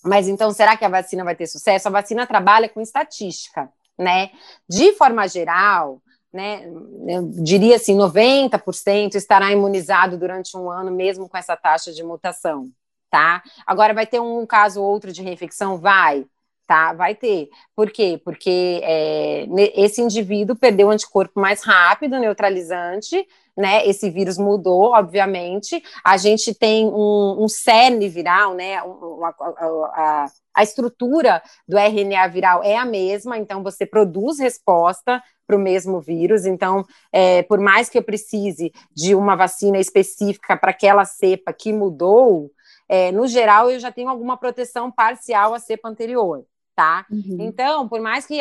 Mas 0.03 0.27
então, 0.27 0.51
será 0.51 0.75
que 0.75 0.85
a 0.85 0.89
vacina 0.89 1.23
vai 1.23 1.35
ter 1.35 1.47
sucesso? 1.47 1.87
A 1.87 1.91
vacina 1.91 2.27
trabalha 2.27 2.67
com 2.67 2.81
estatística, 2.81 3.69
né? 3.97 4.31
De 4.67 4.93
forma 4.93 5.27
geral, 5.27 6.01
né, 6.33 6.65
eu 7.07 7.29
diria 7.43 7.75
assim, 7.75 7.95
90% 7.95 9.15
estará 9.15 9.51
imunizado 9.51 10.17
durante 10.17 10.57
um 10.57 10.69
ano, 10.69 10.91
mesmo 10.91 11.29
com 11.29 11.37
essa 11.37 11.55
taxa 11.55 11.93
de 11.93 12.03
mutação, 12.03 12.71
tá? 13.09 13.43
Agora, 13.67 13.93
vai 13.93 14.07
ter 14.07 14.19
um 14.19 14.45
caso 14.45 14.81
ou 14.81 14.89
outro 14.89 15.13
de 15.13 15.21
reinfecção? 15.21 15.77
Vai, 15.77 16.25
tá? 16.73 16.91
Vai 16.91 17.13
ter. 17.13 17.49
Por 17.75 17.91
quê? 17.91 18.19
Porque 18.25 18.81
é, 18.83 19.45
esse 19.75 20.01
indivíduo 20.01 20.55
perdeu 20.55 20.87
o 20.87 20.89
anticorpo 20.89 21.39
mais 21.39 21.63
rápido, 21.63 22.17
neutralizante, 22.17 23.27
né? 23.55 23.85
Esse 23.87 24.09
vírus 24.09 24.39
mudou, 24.39 24.93
obviamente. 24.95 25.83
A 26.03 26.17
gente 26.17 26.51
tem 26.55 26.87
um, 26.87 27.43
um 27.43 27.47
cerne 27.47 28.09
viral, 28.09 28.55
né? 28.55 28.77
A, 28.77 28.85
a, 28.87 30.25
a, 30.55 30.63
estrutura 30.63 31.43
do 31.67 31.77
RNA 31.77 32.27
viral 32.29 32.63
é 32.63 32.75
a 32.75 32.85
mesma, 32.85 33.37
então 33.37 33.61
você 33.61 33.85
produz 33.85 34.39
resposta 34.39 35.21
para 35.45 35.55
o 35.55 35.59
mesmo 35.59 36.01
vírus. 36.01 36.43
Então, 36.43 36.83
é, 37.11 37.43
por 37.43 37.59
mais 37.59 37.87
que 37.87 37.99
eu 37.99 38.03
precise 38.03 38.73
de 38.95 39.13
uma 39.13 39.35
vacina 39.35 39.77
específica 39.77 40.57
para 40.57 40.71
aquela 40.71 41.05
cepa 41.05 41.53
que 41.53 41.71
mudou, 41.71 42.49
é, 42.89 43.11
no 43.11 43.27
geral 43.27 43.69
eu 43.69 43.79
já 43.79 43.91
tenho 43.91 44.09
alguma 44.09 44.37
proteção 44.37 44.91
parcial 44.91 45.53
à 45.53 45.59
cepa 45.59 45.87
anterior, 45.87 46.43
tá? 46.75 47.05
Uhum. 47.09 47.37
Então, 47.39 47.87
por 47.87 48.01
mais 48.01 48.25
que 48.25 48.39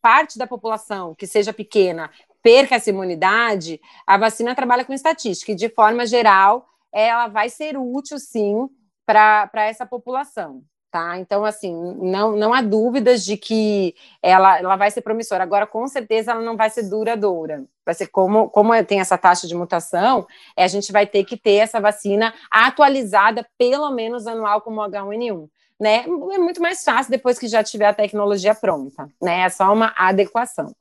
parte 0.00 0.38
da 0.38 0.46
população 0.46 1.14
que 1.14 1.26
seja 1.26 1.52
pequena 1.52 2.10
perca 2.42 2.74
essa 2.74 2.90
imunidade, 2.90 3.80
a 4.06 4.18
vacina 4.18 4.54
trabalha 4.54 4.84
com 4.84 4.92
estatística 4.92 5.50
e, 5.50 5.54
de 5.54 5.70
forma 5.70 6.04
geral, 6.04 6.68
ela 6.92 7.26
vai 7.26 7.48
ser 7.48 7.78
útil, 7.78 8.18
sim, 8.18 8.68
para 9.06 9.50
essa 9.54 9.86
população. 9.86 10.62
Tá? 10.90 11.18
Então, 11.18 11.44
assim, 11.44 11.74
não, 12.00 12.36
não 12.36 12.54
há 12.54 12.62
dúvidas 12.62 13.24
de 13.24 13.36
que 13.36 13.96
ela, 14.22 14.58
ela 14.58 14.76
vai 14.76 14.92
ser 14.92 15.00
promissora. 15.00 15.42
Agora, 15.42 15.66
com 15.66 15.88
certeza, 15.88 16.30
ela 16.30 16.42
não 16.42 16.56
vai 16.56 16.70
ser 16.70 16.88
duradoura. 16.88 17.64
Vai 17.84 17.94
ser 17.94 18.06
como, 18.06 18.48
como 18.48 18.70
tem 18.84 19.00
essa 19.00 19.18
taxa 19.18 19.48
de 19.48 19.56
mutação, 19.56 20.24
é, 20.56 20.62
a 20.62 20.68
gente 20.68 20.92
vai 20.92 21.04
ter 21.04 21.24
que 21.24 21.36
ter 21.36 21.54
essa 21.54 21.80
vacina 21.80 22.32
atualizada, 22.48 23.44
pelo 23.58 23.90
menos 23.90 24.26
anual, 24.28 24.60
como 24.60 24.80
H1N1. 24.82 25.48
Né? 25.80 26.04
É 26.04 26.38
muito 26.38 26.62
mais 26.62 26.84
fácil 26.84 27.10
depois 27.10 27.38
que 27.38 27.48
já 27.48 27.62
tiver 27.62 27.86
a 27.86 27.94
tecnologia 27.94 28.54
pronta, 28.54 29.08
né? 29.20 29.40
É 29.40 29.48
só 29.48 29.72
uma 29.72 29.92
adequação. 29.96 30.72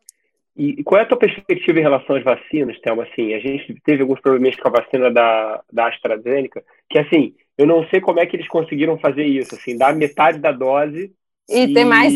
E 0.56 0.84
qual 0.84 1.00
é 1.00 1.04
a 1.04 1.08
tua 1.08 1.18
perspectiva 1.18 1.80
em 1.80 1.82
relação 1.82 2.16
às 2.16 2.24
vacinas, 2.24 2.80
Thelma? 2.80 3.04
Assim, 3.04 3.34
a 3.34 3.40
gente 3.40 3.76
teve 3.84 4.04
alguns 4.04 4.22
problemas 4.22 4.56
com 4.56 4.68
a 4.68 4.72
vacina 4.72 5.10
da, 5.10 5.64
da 5.72 5.88
AstraZeneca, 5.88 6.64
que 6.90 7.00
assim, 7.00 7.34
eu 7.58 7.66
não 7.66 7.88
sei 7.88 8.00
como 8.00 8.20
é 8.20 8.26
que 8.26 8.36
eles 8.36 8.48
conseguiram 8.48 8.98
fazer 9.00 9.26
isso, 9.26 9.56
assim, 9.56 9.76
dar 9.76 9.96
metade 9.96 10.38
da 10.38 10.52
dose. 10.52 11.12
E, 11.50 11.64
e 11.64 11.74
ter 11.74 11.84
mais. 11.84 12.14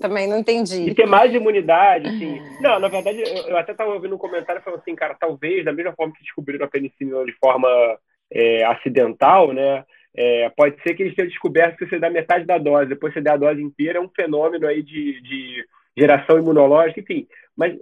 Também 0.00 0.28
não 0.28 0.38
entendi. 0.38 0.90
E 0.90 0.94
ter 0.94 1.06
mais 1.06 1.34
imunidade, 1.34 2.08
assim. 2.08 2.40
Não, 2.60 2.78
na 2.78 2.88
verdade, 2.88 3.20
eu, 3.20 3.48
eu 3.48 3.56
até 3.56 3.72
estava 3.72 3.92
ouvindo 3.92 4.14
um 4.14 4.18
comentário 4.18 4.62
falando 4.62 4.80
assim, 4.80 4.94
cara, 4.94 5.16
talvez, 5.18 5.64
da 5.64 5.72
mesma 5.72 5.92
forma 5.92 6.14
que 6.14 6.22
descobriram 6.22 6.64
a 6.64 6.70
penicilina 6.70 7.24
de 7.24 7.32
forma 7.32 7.68
é, 8.30 8.64
acidental, 8.64 9.52
né? 9.52 9.84
É, 10.14 10.50
pode 10.50 10.80
ser 10.82 10.94
que 10.94 11.02
eles 11.02 11.14
tenham 11.14 11.28
descoberto 11.28 11.76
que 11.76 11.86
você 11.86 11.98
dá 11.98 12.10
metade 12.10 12.44
da 12.44 12.58
dose, 12.58 12.90
depois 12.90 13.14
você 13.14 13.20
dá 13.20 13.32
a 13.32 13.38
dose 13.38 13.62
inteira, 13.62 13.98
é 13.98 14.02
um 14.02 14.10
fenômeno 14.10 14.66
aí 14.66 14.82
de, 14.82 15.20
de 15.22 15.64
geração 15.96 16.38
imunológica, 16.38 17.00
enfim. 17.00 17.26
Mas 17.56 17.76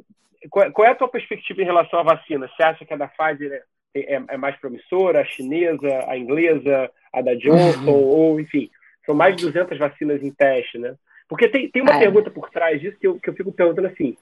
qual, 0.48 0.70
qual, 0.72 0.86
é 0.86 0.92
a 0.92 0.94
tua 0.94 1.08
perspectiva 1.08 1.60
em 1.60 1.66
relação 1.66 1.98
à 1.98 2.02
vacina? 2.02 2.48
Você 2.48 2.62
acha 2.62 2.84
que 2.84 2.94
a 2.94 2.96
da 2.96 3.08
Pfizer 3.08 3.64
é, 3.94 4.14
é, 4.14 4.22
é 4.28 4.36
mais 4.36 4.56
promissora, 4.56 5.20
a 5.20 5.24
chinesa, 5.24 6.04
a 6.06 6.16
inglesa, 6.16 6.90
a 7.12 7.20
da 7.20 7.34
Johnson, 7.34 7.90
uhum. 7.90 8.08
ou 8.14 8.40
enfim, 8.40 8.70
são 9.04 9.14
mais 9.14 9.36
de 9.36 9.44
200 9.44 9.76
vacinas 9.76 10.22
em 10.22 10.32
teste, 10.32 10.78
né? 10.78 10.94
Porque 11.28 11.48
tem, 11.48 11.70
tem 11.70 11.82
uma 11.82 11.94
é. 11.94 11.98
pergunta 11.98 12.30
por 12.30 12.50
trás 12.50 12.80
disso 12.80 12.98
que 12.98 13.06
eu, 13.06 13.18
que 13.18 13.30
eu 13.30 13.34
fico 13.34 13.52
perguntando 13.52 13.88
assim, 13.88 14.16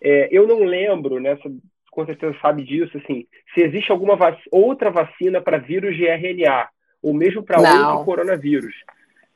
é, 0.00 0.28
eu 0.30 0.46
não 0.46 0.62
lembro, 0.64 1.20
né, 1.20 1.38
com 1.90 2.06
certeza 2.06 2.36
sabe 2.40 2.62
disso, 2.62 2.96
assim, 2.98 3.26
se 3.54 3.62
existe 3.62 3.90
alguma 3.90 4.16
vac 4.16 4.38
outra 4.50 4.90
vacina 4.90 5.40
para 5.40 5.58
vírus 5.58 5.96
de 5.96 6.06
RNA, 6.06 6.68
ou 7.06 7.14
mesmo 7.14 7.42
para 7.42 7.60
outro 7.60 8.04
coronavírus. 8.04 8.74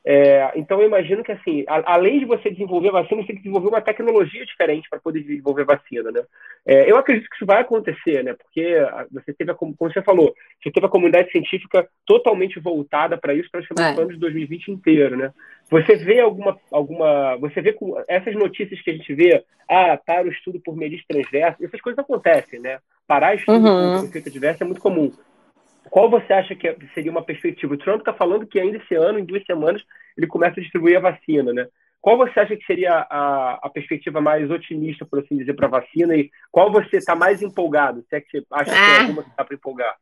É, 0.03 0.51
então 0.55 0.81
eu 0.81 0.87
imagino 0.87 1.23
que 1.23 1.31
assim, 1.31 1.63
a, 1.67 1.93
além 1.93 2.19
de 2.19 2.25
você 2.25 2.49
desenvolver 2.49 2.91
vacina, 2.91 3.21
você 3.21 3.27
tem 3.27 3.35
que 3.35 3.43
desenvolver 3.43 3.67
uma 3.67 3.81
tecnologia 3.81 4.43
diferente 4.43 4.89
para 4.89 4.99
poder 4.99 5.21
desenvolver 5.21 5.63
vacina, 5.63 6.11
né? 6.11 6.23
É, 6.65 6.91
eu 6.91 6.97
acredito 6.97 7.29
que 7.29 7.35
isso 7.35 7.45
vai 7.45 7.61
acontecer, 7.61 8.23
né? 8.23 8.33
Porque 8.33 8.77
você 9.11 9.31
teve, 9.31 9.51
a, 9.51 9.53
como 9.53 9.75
você 9.79 10.01
falou, 10.01 10.33
você 10.61 10.71
teve 10.71 10.87
a 10.87 10.89
comunidade 10.89 11.31
científica 11.31 11.87
totalmente 12.03 12.59
voltada 12.59 13.15
para 13.15 13.35
isso 13.35 13.49
praticamente 13.51 13.93
é. 13.93 13.95
no 13.95 14.01
ano 14.01 14.13
de 14.13 14.19
2020 14.19 14.71
inteiro, 14.71 15.15
né? 15.15 15.31
Você 15.69 15.95
vê 15.97 16.19
alguma, 16.19 16.57
alguma, 16.71 17.37
você 17.37 17.61
vê 17.61 17.71
com 17.71 17.95
essas 18.07 18.33
notícias 18.33 18.81
que 18.81 18.89
a 18.89 18.93
gente 18.93 19.13
vê, 19.13 19.43
ah, 19.69 19.97
para 20.03 20.27
o 20.27 20.31
estudo 20.31 20.59
por 20.59 20.75
medida 20.75 21.03
transversa, 21.07 21.63
essas 21.63 21.79
coisas 21.79 21.99
acontecem, 21.99 22.59
né? 22.59 22.79
Parar 23.07 23.35
estudo 23.35 23.67
uhum. 23.67 24.09
por 24.09 24.17
adverso 24.17 24.63
é 24.63 24.65
muito 24.65 24.81
comum. 24.81 25.11
Qual 25.91 26.09
você 26.09 26.31
acha 26.31 26.55
que 26.55 26.73
seria 26.93 27.11
uma 27.11 27.21
perspectiva? 27.21 27.73
O 27.73 27.77
Trump 27.77 27.99
está 27.99 28.13
falando 28.13 28.47
que 28.47 28.57
ainda 28.57 28.77
esse 28.77 28.95
ano, 28.95 29.19
em 29.19 29.25
duas 29.25 29.43
semanas, 29.45 29.83
ele 30.17 30.25
começa 30.25 30.57
a 30.57 30.63
distribuir 30.63 30.95
a 30.95 31.01
vacina, 31.01 31.51
né? 31.51 31.67
Qual 31.99 32.17
você 32.17 32.39
acha 32.39 32.55
que 32.55 32.65
seria 32.65 33.05
a, 33.09 33.59
a 33.61 33.69
perspectiva 33.69 34.21
mais 34.21 34.49
otimista, 34.49 35.05
por 35.05 35.19
assim 35.19 35.35
dizer, 35.35 35.53
para 35.53 35.67
a 35.67 35.71
vacina? 35.81 36.15
E 36.15 36.31
qual 36.49 36.71
você 36.71 36.95
está 36.95 37.13
mais 37.13 37.41
empolgado? 37.41 38.05
Se 38.09 38.15
é 38.15 38.21
que 38.21 38.31
você 38.31 38.45
acha 38.53 38.71
que 38.71 38.71
tem 38.71 38.95
ah. 38.95 39.01
alguma 39.01 39.23
que 39.23 39.29
está 39.31 39.43
para 39.43 39.53
empolgar? 39.53 39.97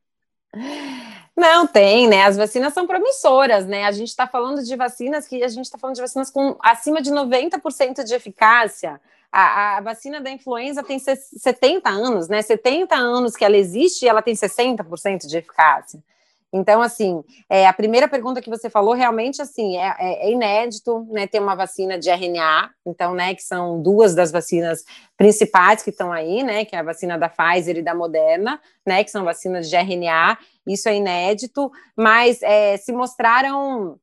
Não, 1.36 1.65
tem, 1.65 2.08
né? 2.08 2.23
As 2.23 2.38
vacinas 2.38 2.71
são 2.71 2.86
promissoras, 2.86 3.65
né? 3.65 3.86
A 3.86 3.91
gente 3.91 4.10
está 4.10 4.28
falando 4.28 4.63
de 4.63 4.75
vacinas 4.75 5.28
que 5.28 5.43
a 5.43 5.47
gente 5.47 5.65
está 5.65 5.80
falando 5.80 5.95
de 5.95 6.02
vacinas 6.02 6.30
com 6.30 6.56
acima 6.62 7.02
de 7.02 7.10
90% 7.10 8.04
de 8.04 8.13
eficácia. 8.13 9.02
A, 9.32 9.78
a, 9.78 9.82
vacina 9.82 10.20
da 10.20 10.32
influenza 10.32 10.84
tem 10.84 10.98
70 11.00 11.89
anos, 11.89 12.28
né? 12.28 12.42
70 12.42 12.96
anos 12.96 13.36
que 13.36 13.46
ela 13.46 13.58
existe 13.58 14.04
e 14.04 14.08
ela 14.08 14.22
tem 14.22 14.34
60% 14.34 15.28
de 15.28 15.38
eficácia. 15.38 16.02
Então, 16.52 16.82
assim, 16.82 17.24
é, 17.48 17.68
a 17.68 17.74
primeira 17.74 18.08
pergunta 18.08 18.42
que 18.42 18.50
você 18.50 18.70
falou, 18.70 18.96
realmente, 18.96 19.39
assim, 19.39 19.78
é, 19.78 19.96
é, 20.00 20.28
é, 20.28 20.32
inédito, 20.32 21.06
né, 21.12 21.28
ter 21.28 21.39
uma 21.39 21.56
vacina 21.56 21.98
de 21.98 22.10
RNA, 22.10 22.72
então, 22.86 23.13
né, 23.13 23.36
que 23.36 23.44
são 23.44 23.82
duas 23.82 24.15
das 24.15 24.32
vacinas 24.32 24.84
principais 25.15 25.84
que 25.84 25.92
estão 25.92 26.12
aí, 26.12 26.42
né, 26.42 26.65
que 26.65 26.76
é 26.76 26.80
a 26.80 26.84
vacina 26.84 27.20
da 27.20 27.30
Pfizer 27.30 27.78
e 27.78 27.84
da 27.84 27.94
Moderna, 27.94 28.60
né, 28.86 29.04
que 29.04 29.12
são 29.12 29.24
vacinas 29.24 29.70
de 29.70 29.76
RNA, 29.76 30.39
isso 30.65 30.89
é 30.89 30.96
inédito, 30.96 31.72
mas 31.96 32.42
é, 32.42 32.78
se 32.78 32.92
mostraram 32.92 34.00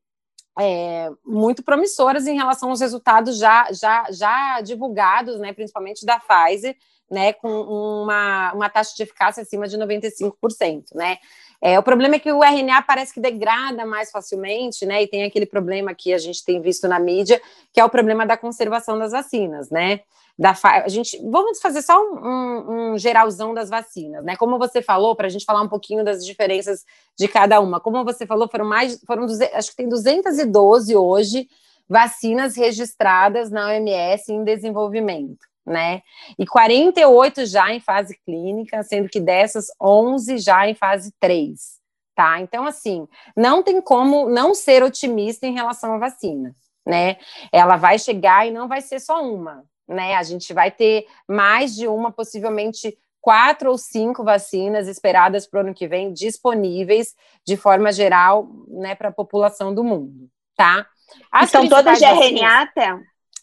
é, 0.59 1.11
muito 1.25 1.63
promissoras 1.63 2.27
em 2.27 2.37
relação 2.37 2.71
aos 2.71 2.81
resultados 2.81 3.39
já, 3.39 3.69
já, 3.73 4.07
já 4.11 4.61
divulgados, 4.61 5.39
né, 5.39 5.53
principalmente 5.53 6.07
da 6.07 6.19
Pfizer, 6.19 6.77
né, 7.11 7.33
com 7.35 7.49
uma, 7.49 8.53
uma 8.53 8.69
taxa 8.69 8.95
de 8.97 9.03
eficácia 9.03 9.43
acima 9.43 9.69
de 9.69 9.77
95%, 9.77 10.95
né. 10.95 11.19
É, 11.61 11.79
o 11.79 11.83
problema 11.83 12.17
é 12.17 12.19
que 12.19 12.31
o 12.31 12.45
RNA 12.45 12.83
parece 12.83 13.15
que 13.15 13.21
degrada 13.21 13.87
mais 13.87 14.11
facilmente, 14.11 14.85
né, 14.85 15.03
e 15.03 15.07
tem 15.07 15.25
aquele 15.25 15.47
problema 15.47 15.95
que 15.95 16.13
a 16.13 16.19
gente 16.19 16.45
tem 16.45 16.61
visto 16.61 16.89
na 16.89 16.99
mídia, 16.99 17.41
que 17.73 17.81
é 17.81 17.85
o 17.85 17.91
problema 17.91 18.27
da 18.27 18.37
conservação 18.37 18.99
das 18.99 19.13
vacinas, 19.13 19.71
né, 19.71 20.01
da 20.39 20.55
a 20.63 20.89
gente 20.89 21.19
vamos 21.31 21.61
fazer 21.61 21.81
só 21.81 21.99
um, 21.99 22.19
um, 22.19 22.93
um, 22.93 22.99
geralzão 22.99 23.55
das 23.55 23.71
vacinas, 23.71 24.23
né? 24.23 24.37
Como 24.37 24.59
você 24.59 24.83
falou, 24.83 25.17
para 25.17 25.27
a 25.27 25.31
gente 25.31 25.47
falar 25.47 25.63
um 25.63 25.69
pouquinho 25.69 26.05
das 26.05 26.25
diferenças 26.25 26.85
de 27.19 27.27
cada 27.27 27.59
uma. 27.61 27.81
Como 27.81 28.05
você 28.05 28.27
falou, 28.27 28.49
foram 28.49 28.67
mais, 28.67 29.01
foram 29.07 29.27
acho 29.55 29.71
que 29.71 29.77
tem 29.77 29.89
212 29.89 30.95
hoje 30.95 31.49
vacinas 31.89 32.55
registradas 32.55 33.51
na 33.51 33.69
OMS 33.69 34.31
em 34.31 34.45
desenvolvimento, 34.45 35.39
né? 35.65 36.03
E 36.39 36.45
48 36.45 37.47
já 37.47 37.73
em 37.73 37.81
fase 37.81 38.19
clínica, 38.25 38.83
sendo 38.83 39.09
que 39.09 39.21
dessas 39.21 39.69
11 39.81 40.37
já 40.39 40.69
em 40.69 40.75
fase 40.75 41.15
3, 41.19 41.79
tá? 42.15 42.41
Então 42.41 42.67
assim, 42.67 43.09
não 43.35 43.63
tem 43.63 43.81
como 43.81 44.29
não 44.29 44.55
ser 44.55 44.83
otimista 44.83 45.47
em 45.47 45.55
relação 45.55 45.95
à 45.95 45.99
vacina, 45.99 46.55
né? 46.85 47.17
Ela 47.51 47.77
vai 47.77 47.99
chegar 47.99 48.47
e 48.47 48.51
não 48.51 48.69
vai 48.69 48.83
ser 48.83 49.01
só 49.01 49.23
uma, 49.23 49.65
né? 49.89 50.15
A 50.15 50.23
gente 50.23 50.53
vai 50.53 50.71
ter 50.71 51.07
mais 51.29 51.75
de 51.75 51.87
uma, 51.87 52.11
possivelmente 52.11 52.97
quatro 53.27 53.71
ou 53.73 53.77
cinco 53.77 54.23
vacinas 54.23 54.87
esperadas 54.87 55.49
para 55.49 55.59
o 55.59 55.61
ano 55.63 55.75
que 55.75 55.89
vem 55.89 56.13
disponíveis 56.13 57.17
de 57.45 57.57
forma 57.57 57.91
geral, 57.91 58.49
né, 58.69 58.95
para 58.95 59.09
a 59.09 59.13
população 59.13 59.75
do 59.75 59.83
mundo, 59.83 60.31
tá? 60.57 60.87
As 61.33 61.51
são 61.51 61.69
todas 61.69 61.99
de 61.99 62.05
RNA, 62.05 62.63
até? 62.63 62.87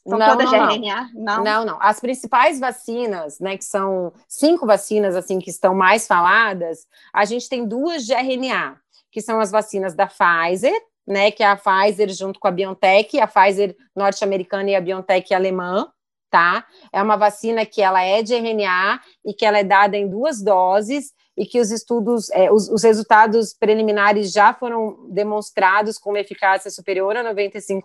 São 0.08 0.18
não, 0.18 0.30
todas 0.30 0.50
não, 0.50 0.68
de 0.70 0.76
RNA? 0.76 1.10
Não. 1.14 1.44
não, 1.44 1.66
não. 1.66 1.78
As 1.82 2.00
principais 2.00 2.62
vacinas, 2.62 3.40
né, 3.42 3.58
que 3.58 3.66
são 3.66 4.14
cinco 4.26 4.66
vacinas 4.66 5.18
assim 5.18 5.38
que 5.38 5.50
estão 5.50 5.76
mais 5.76 6.08
faladas, 6.08 6.88
a 7.14 7.26
gente 7.26 7.50
tem 7.50 7.68
duas 7.68 8.06
de 8.06 8.14
RNA, 8.14 8.78
que 9.12 9.22
são 9.22 9.42
as 9.42 9.52
vacinas 9.52 9.94
da 9.94 10.08
Pfizer, 10.08 10.74
né, 11.06 11.30
que 11.30 11.44
é 11.44 11.48
a 11.48 11.58
Pfizer 11.58 12.10
junto 12.10 12.40
com 12.40 12.48
a 12.48 12.52
BioNTech, 12.52 13.20
a 13.20 13.28
Pfizer 13.28 13.76
norte-americana 13.94 14.70
e 14.70 14.76
a 14.76 14.82
BioNTech 14.82 15.34
alemã, 15.34 15.92
tá? 16.34 16.66
É 16.92 17.00
uma 17.00 17.16
vacina 17.16 17.64
que 17.64 17.80
ela 17.80 18.02
é 18.02 18.24
de 18.24 18.34
RNA 18.34 19.00
e 19.24 19.36
que 19.36 19.46
ela 19.46 19.60
é 19.60 19.64
dada 19.64 19.96
em 19.96 20.10
duas 20.10 20.42
doses 20.42 21.14
e 21.38 21.46
que 21.46 21.60
os 21.60 21.70
estudos, 21.70 22.28
é, 22.32 22.52
os, 22.52 22.68
os, 22.70 22.82
resultados 22.82 23.54
preliminares 23.54 24.32
já 24.32 24.52
foram 24.52 25.08
demonstrados 25.12 26.00
com 26.00 26.10
uma 26.10 26.20
eficácia 26.20 26.72
superior 26.72 27.16
a 27.16 27.24
95%, 27.36 27.84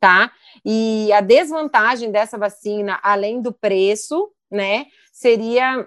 tá? 0.00 0.32
E 0.64 1.12
a 1.12 1.20
desvantagem 1.20 2.10
dessa 2.10 2.36
vacina, 2.36 2.98
além 3.00 3.40
do 3.40 3.52
preço, 3.52 4.28
né, 4.50 4.86
seria 5.12 5.86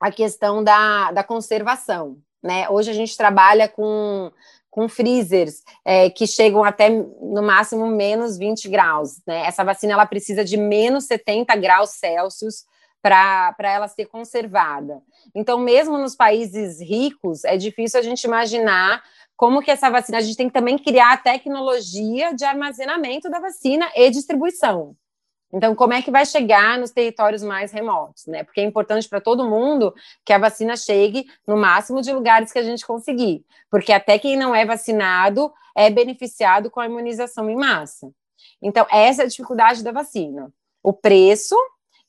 a 0.00 0.10
questão 0.10 0.64
da, 0.64 1.12
da 1.12 1.22
conservação, 1.22 2.16
né? 2.42 2.68
Hoje 2.68 2.90
a 2.90 2.94
gente 2.94 3.16
trabalha 3.16 3.68
com 3.68 4.32
com 4.78 4.88
freezers 4.88 5.64
é, 5.84 6.08
que 6.08 6.24
chegam 6.24 6.62
até 6.62 6.88
no 6.88 7.42
máximo 7.42 7.84
menos 7.88 8.38
20 8.38 8.68
graus. 8.68 9.20
Né? 9.26 9.44
Essa 9.44 9.64
vacina 9.64 9.94
ela 9.94 10.06
precisa 10.06 10.44
de 10.44 10.56
menos 10.56 11.06
70 11.06 11.56
graus 11.56 11.90
Celsius 11.90 12.64
para 13.02 13.56
ela 13.60 13.88
ser 13.88 14.06
conservada. 14.06 15.02
Então, 15.34 15.58
mesmo 15.58 15.98
nos 15.98 16.14
países 16.14 16.80
ricos, 16.80 17.42
é 17.42 17.56
difícil 17.56 17.98
a 17.98 18.02
gente 18.04 18.22
imaginar 18.22 19.02
como 19.36 19.60
que 19.60 19.70
essa 19.72 19.90
vacina. 19.90 20.18
A 20.18 20.20
gente 20.20 20.36
tem 20.36 20.46
que 20.46 20.54
também 20.54 20.78
criar 20.78 21.14
a 21.14 21.16
tecnologia 21.16 22.32
de 22.32 22.44
armazenamento 22.44 23.28
da 23.28 23.40
vacina 23.40 23.90
e 23.96 24.10
distribuição. 24.10 24.94
Então, 25.52 25.74
como 25.74 25.94
é 25.94 26.02
que 26.02 26.10
vai 26.10 26.26
chegar 26.26 26.78
nos 26.78 26.90
territórios 26.90 27.42
mais 27.42 27.72
remotos, 27.72 28.26
né? 28.26 28.44
Porque 28.44 28.60
é 28.60 28.64
importante 28.64 29.08
para 29.08 29.20
todo 29.20 29.48
mundo 29.48 29.94
que 30.24 30.32
a 30.32 30.38
vacina 30.38 30.76
chegue 30.76 31.26
no 31.46 31.56
máximo 31.56 32.02
de 32.02 32.12
lugares 32.12 32.52
que 32.52 32.58
a 32.58 32.62
gente 32.62 32.86
conseguir, 32.86 33.44
porque 33.70 33.92
até 33.92 34.18
quem 34.18 34.36
não 34.36 34.54
é 34.54 34.66
vacinado 34.66 35.50
é 35.74 35.88
beneficiado 35.88 36.70
com 36.70 36.80
a 36.80 36.86
imunização 36.86 37.48
em 37.48 37.56
massa. 37.56 38.10
Então, 38.60 38.86
essa 38.90 39.22
é 39.22 39.24
a 39.24 39.28
dificuldade 39.28 39.82
da 39.82 39.92
vacina. 39.92 40.52
O 40.82 40.92
preço 40.92 41.56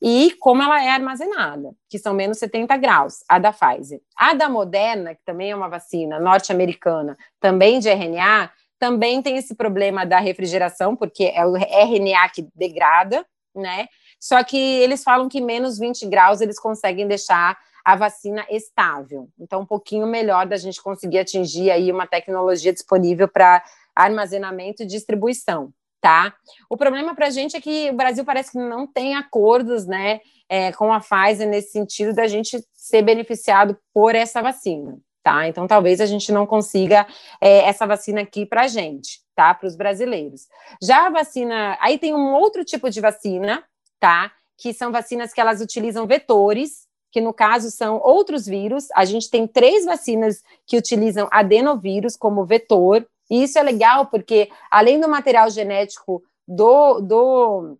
e 0.02 0.34
como 0.40 0.62
ela 0.62 0.82
é 0.82 0.88
armazenada, 0.88 1.74
que 1.88 1.98
são 1.98 2.14
menos 2.14 2.38
70 2.38 2.76
graus, 2.78 3.22
a 3.28 3.38
da 3.38 3.52
Pfizer. 3.52 4.00
A 4.16 4.32
da 4.32 4.48
Moderna, 4.48 5.14
que 5.14 5.22
também 5.24 5.50
é 5.50 5.56
uma 5.56 5.68
vacina 5.68 6.18
norte-americana, 6.18 7.18
também 7.38 7.78
de 7.78 7.88
RNA, 7.88 8.50
também 8.78 9.20
tem 9.20 9.36
esse 9.36 9.54
problema 9.54 10.06
da 10.06 10.18
refrigeração, 10.18 10.96
porque 10.96 11.24
é 11.34 11.44
o 11.44 11.54
RNA 11.54 12.28
que 12.30 12.48
degrada, 12.56 13.26
né? 13.54 13.88
Só 14.18 14.42
que 14.44 14.56
eles 14.56 15.02
falam 15.02 15.28
que 15.28 15.40
menos 15.40 15.78
20 15.78 16.06
graus 16.06 16.40
eles 16.40 16.58
conseguem 16.58 17.06
deixar 17.06 17.58
a 17.84 17.96
vacina 17.96 18.44
estável. 18.50 19.28
Então, 19.38 19.62
um 19.62 19.66
pouquinho 19.66 20.06
melhor 20.06 20.46
da 20.46 20.56
gente 20.56 20.82
conseguir 20.82 21.18
atingir 21.18 21.70
aí 21.70 21.90
uma 21.90 22.06
tecnologia 22.06 22.72
disponível 22.72 23.26
para 23.26 23.62
armazenamento 23.94 24.82
e 24.82 24.86
distribuição, 24.86 25.72
tá? 26.00 26.34
O 26.68 26.76
problema 26.76 27.14
para 27.14 27.28
a 27.28 27.30
gente 27.30 27.56
é 27.56 27.60
que 27.60 27.90
o 27.90 27.96
Brasil 27.96 28.24
parece 28.24 28.52
que 28.52 28.58
não 28.58 28.86
tem 28.86 29.14
acordos, 29.14 29.86
né, 29.86 30.20
é, 30.48 30.72
com 30.72 30.92
a 30.92 31.00
Pfizer 31.00 31.48
nesse 31.48 31.72
sentido 31.72 32.14
da 32.14 32.26
gente 32.26 32.62
ser 32.72 33.02
beneficiado 33.02 33.78
por 33.92 34.14
essa 34.14 34.42
vacina 34.42 34.98
tá? 35.22 35.46
Então, 35.48 35.66
talvez 35.66 36.00
a 36.00 36.06
gente 36.06 36.32
não 36.32 36.46
consiga 36.46 37.06
é, 37.40 37.68
essa 37.68 37.86
vacina 37.86 38.22
aqui 38.22 38.46
para 38.46 38.62
a 38.62 38.68
gente, 38.68 39.20
tá? 39.40 39.54
Para 39.54 39.68
os 39.68 39.74
brasileiros. 39.74 40.48
Já 40.82 41.06
a 41.06 41.10
vacina, 41.10 41.78
aí 41.80 41.98
tem 41.98 42.14
um 42.14 42.34
outro 42.34 42.62
tipo 42.62 42.90
de 42.90 43.00
vacina, 43.00 43.64
tá? 43.98 44.30
Que 44.58 44.74
são 44.74 44.92
vacinas 44.92 45.32
que 45.32 45.40
elas 45.40 45.62
utilizam 45.62 46.06
vetores, 46.06 46.86
que 47.10 47.22
no 47.22 47.32
caso 47.32 47.70
são 47.70 47.98
outros 48.04 48.44
vírus. 48.44 48.88
A 48.94 49.06
gente 49.06 49.30
tem 49.30 49.46
três 49.46 49.86
vacinas 49.86 50.42
que 50.66 50.76
utilizam 50.76 51.26
adenovírus 51.32 52.16
como 52.16 52.44
vetor, 52.44 53.08
e 53.30 53.42
isso 53.44 53.58
é 53.58 53.62
legal 53.62 54.06
porque, 54.06 54.50
além 54.70 55.00
do 55.00 55.08
material 55.08 55.48
genético 55.48 56.22
do, 56.46 57.00
do, 57.00 57.78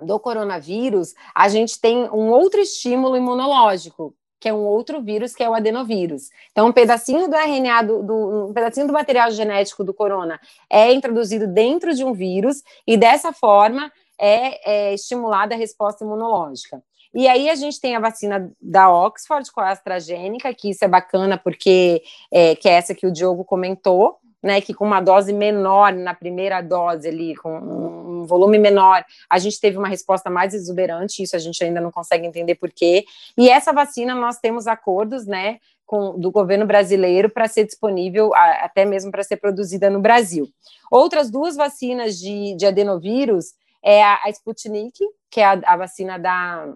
do 0.00 0.20
coronavírus, 0.20 1.12
a 1.34 1.48
gente 1.48 1.80
tem 1.80 2.08
um 2.10 2.30
outro 2.30 2.60
estímulo 2.60 3.16
imunológico, 3.16 4.14
que 4.40 4.48
é 4.48 4.54
um 4.54 4.64
outro 4.64 5.02
vírus, 5.02 5.34
que 5.34 5.42
é 5.42 5.48
o 5.48 5.54
adenovírus. 5.54 6.30
Então, 6.50 6.66
um 6.66 6.72
pedacinho 6.72 7.28
do 7.28 7.36
RNA, 7.36 7.82
do, 7.82 8.02
do, 8.02 8.46
um 8.48 8.52
pedacinho 8.54 8.86
do 8.86 8.92
material 8.92 9.30
genético 9.30 9.84
do 9.84 9.92
corona 9.92 10.40
é 10.68 10.92
introduzido 10.92 11.46
dentro 11.46 11.94
de 11.94 12.02
um 12.02 12.14
vírus 12.14 12.62
e 12.86 12.96
dessa 12.96 13.32
forma 13.32 13.92
é, 14.18 14.88
é 14.88 14.94
estimulada 14.94 15.54
a 15.54 15.58
resposta 15.58 16.04
imunológica. 16.04 16.82
E 17.12 17.28
aí 17.28 17.50
a 17.50 17.54
gente 17.54 17.80
tem 17.80 17.96
a 17.96 18.00
vacina 18.00 18.50
da 18.60 18.90
Oxford 18.90 19.50
com 19.52 19.60
a 19.60 19.70
AstraZeneca, 19.70 20.54
que 20.54 20.70
isso 20.70 20.84
é 20.84 20.88
bacana 20.88 21.36
porque 21.36 22.02
é, 22.30 22.54
que 22.54 22.68
é 22.68 22.72
essa 22.72 22.94
que 22.94 23.06
o 23.06 23.12
Diogo 23.12 23.44
comentou, 23.44 24.20
né, 24.42 24.60
que 24.60 24.72
com 24.72 24.84
uma 24.84 25.00
dose 25.00 25.32
menor 25.32 25.92
na 25.92 26.14
primeira 26.14 26.60
dose 26.60 27.08
ali, 27.08 27.36
com 27.36 27.58
um 27.58 28.24
volume 28.24 28.58
menor, 28.58 29.04
a 29.28 29.38
gente 29.38 29.60
teve 29.60 29.76
uma 29.76 29.88
resposta 29.88 30.30
mais 30.30 30.54
exuberante, 30.54 31.22
isso 31.22 31.36
a 31.36 31.38
gente 31.38 31.62
ainda 31.62 31.80
não 31.80 31.90
consegue 31.90 32.26
entender 32.26 32.54
por 32.54 32.70
quê. 32.70 33.04
E 33.36 33.50
essa 33.50 33.72
vacina 33.72 34.14
nós 34.14 34.38
temos 34.38 34.66
acordos, 34.66 35.26
né, 35.26 35.58
com, 35.84 36.18
do 36.18 36.30
governo 36.30 36.66
brasileiro 36.66 37.28
para 37.28 37.48
ser 37.48 37.64
disponível, 37.64 38.32
a, 38.34 38.64
até 38.64 38.84
mesmo 38.84 39.10
para 39.10 39.24
ser 39.24 39.36
produzida 39.36 39.90
no 39.90 40.00
Brasil. 40.00 40.48
Outras 40.90 41.30
duas 41.30 41.56
vacinas 41.56 42.18
de, 42.18 42.54
de 42.54 42.66
adenovírus 42.66 43.54
é 43.82 44.02
a, 44.02 44.20
a 44.24 44.30
Sputnik, 44.30 44.98
que 45.30 45.40
é 45.40 45.44
a, 45.44 45.60
a 45.64 45.76
vacina 45.76 46.18
da, 46.18 46.72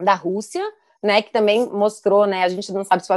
da 0.00 0.14
Rússia, 0.14 0.64
né, 1.02 1.22
que 1.22 1.32
também 1.32 1.68
mostrou, 1.68 2.26
né, 2.26 2.44
a 2.44 2.48
gente 2.48 2.72
não 2.72 2.84
sabe 2.84 3.04
se 3.04 3.08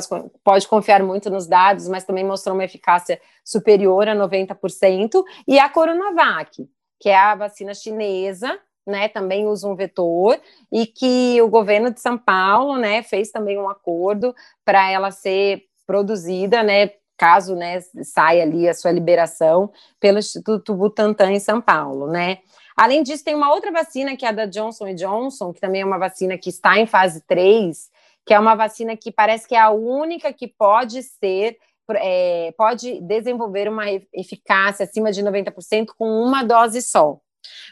pode 0.44 0.68
confiar 0.68 1.04
muito 1.04 1.30
nos 1.30 1.48
dados, 1.48 1.88
mas 1.88 2.04
também 2.04 2.24
mostrou 2.24 2.56
uma 2.56 2.64
eficácia 2.64 3.20
superior 3.44 4.08
a 4.08 4.16
90%, 4.16 5.24
e 5.48 5.60
a 5.60 5.70
Coronavac, 5.70 6.68
que 7.00 7.10
é 7.10 7.18
a 7.18 7.36
vacina 7.36 7.74
chinesa, 7.74 8.58
né, 8.88 9.08
também 9.10 9.48
usa 9.48 9.68
um 9.68 9.76
vetor, 9.76 10.40
e 10.72 10.86
que 10.86 11.42
o 11.42 11.50
governo 11.50 11.92
de 11.92 12.00
São 12.00 12.18
Paulo, 12.18 12.78
né, 12.78 13.04
fez 13.04 13.32
também 13.32 13.58
um 13.58 13.70
acordo 13.70 14.34
para 14.66 14.90
ela 14.90 15.12
ser 15.12 15.64
produzida, 15.86 16.64
né, 16.64 16.92
caso, 17.18 17.56
né, 17.56 17.80
saia 18.02 18.44
ali 18.44 18.68
a 18.68 18.74
sua 18.74 18.92
liberação 18.92 19.72
pelo 20.00 20.20
Instituto 20.20 20.74
Butantan 20.74 21.32
em 21.32 21.40
São 21.40 21.62
Paulo, 21.62 22.08
né. 22.08 22.40
Além 22.76 23.04
disso, 23.04 23.24
tem 23.24 23.36
uma 23.36 23.52
outra 23.54 23.72
vacina, 23.72 24.16
que 24.16 24.26
é 24.26 24.30
a 24.30 24.32
da 24.32 24.46
Johnson 24.46 24.94
Johnson, 24.96 25.54
que 25.54 25.62
também 25.62 25.82
é 25.82 25.86
uma 25.86 25.98
vacina 25.98 26.38
que 26.38 26.50
está 26.50 26.78
em 26.78 26.86
fase 26.86 27.22
3, 27.28 27.90
que 28.26 28.34
é 28.34 28.40
uma 28.40 28.56
vacina 28.56 28.96
que 28.96 29.12
parece 29.12 29.48
que 29.48 29.56
é 29.56 29.60
a 29.60 29.70
única 29.70 30.32
que 30.34 30.48
pode 30.48 31.04
ser, 31.04 31.58
é, 31.96 32.54
pode 32.58 33.02
desenvolver 33.02 33.68
uma 33.68 33.86
eficácia 34.14 34.86
acima 34.86 35.12
de 35.12 35.22
90% 35.22 35.88
com 35.98 36.08
uma 36.08 36.44
dose 36.44 36.82
só. 36.82 37.20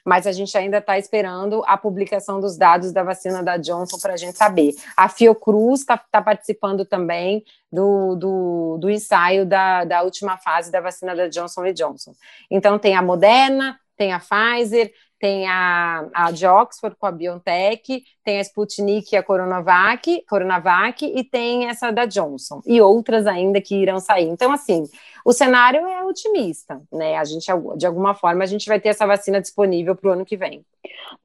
Mas 0.05 0.27
a 0.27 0.31
gente 0.31 0.57
ainda 0.57 0.79
está 0.79 0.97
esperando 0.97 1.63
a 1.65 1.77
publicação 1.77 2.39
dos 2.39 2.57
dados 2.57 2.91
da 2.91 3.03
vacina 3.03 3.41
da 3.41 3.57
Johnson 3.57 3.97
para 3.99 4.13
a 4.13 4.17
gente 4.17 4.37
saber. 4.37 4.73
A 4.97 5.07
Fiocruz 5.07 5.81
está 5.81 5.97
tá 5.97 6.21
participando 6.21 6.85
também 6.85 7.43
do, 7.71 8.15
do, 8.15 8.77
do 8.79 8.89
ensaio 8.89 9.45
da, 9.45 9.85
da 9.85 10.01
última 10.01 10.37
fase 10.37 10.71
da 10.71 10.81
vacina 10.81 11.15
da 11.15 11.27
Johnson 11.27 11.71
Johnson. 11.71 12.13
Então, 12.49 12.77
tem 12.77 12.95
a 12.95 13.01
Moderna, 13.01 13.79
tem 13.97 14.13
a 14.13 14.19
Pfizer, 14.19 14.91
tem 15.21 15.47
a, 15.47 16.07
a 16.13 16.31
de 16.31 16.47
Oxford 16.47 16.95
com 16.97 17.05
a 17.05 17.11
BioNTech, 17.11 18.03
tem 18.23 18.39
a 18.39 18.41
Sputnik 18.41 19.13
e 19.13 19.17
a 19.17 19.21
Coronavac, 19.21 20.25
Coronavac 20.27 21.05
e 21.05 21.23
tem 21.23 21.69
essa 21.69 21.91
da 21.91 22.05
Johnson, 22.05 22.59
e 22.65 22.81
outras 22.81 23.27
ainda 23.27 23.61
que 23.61 23.75
irão 23.75 23.99
sair. 23.99 24.27
Então, 24.27 24.51
assim, 24.51 24.83
o 25.23 25.31
cenário 25.31 25.85
é 25.85 26.03
otimista, 26.03 26.81
né? 26.91 27.17
A 27.17 27.23
gente, 27.23 27.45
de 27.77 27.85
alguma 27.85 28.15
forma, 28.15 28.43
a 28.43 28.47
gente 28.47 28.67
vai 28.67 28.79
ter 28.79 28.89
essa 28.89 29.05
vacina 29.05 29.39
disponível 29.39 29.95
para 29.95 30.09
o 30.09 30.13
ano 30.13 30.25
que 30.25 30.35
vem. 30.35 30.65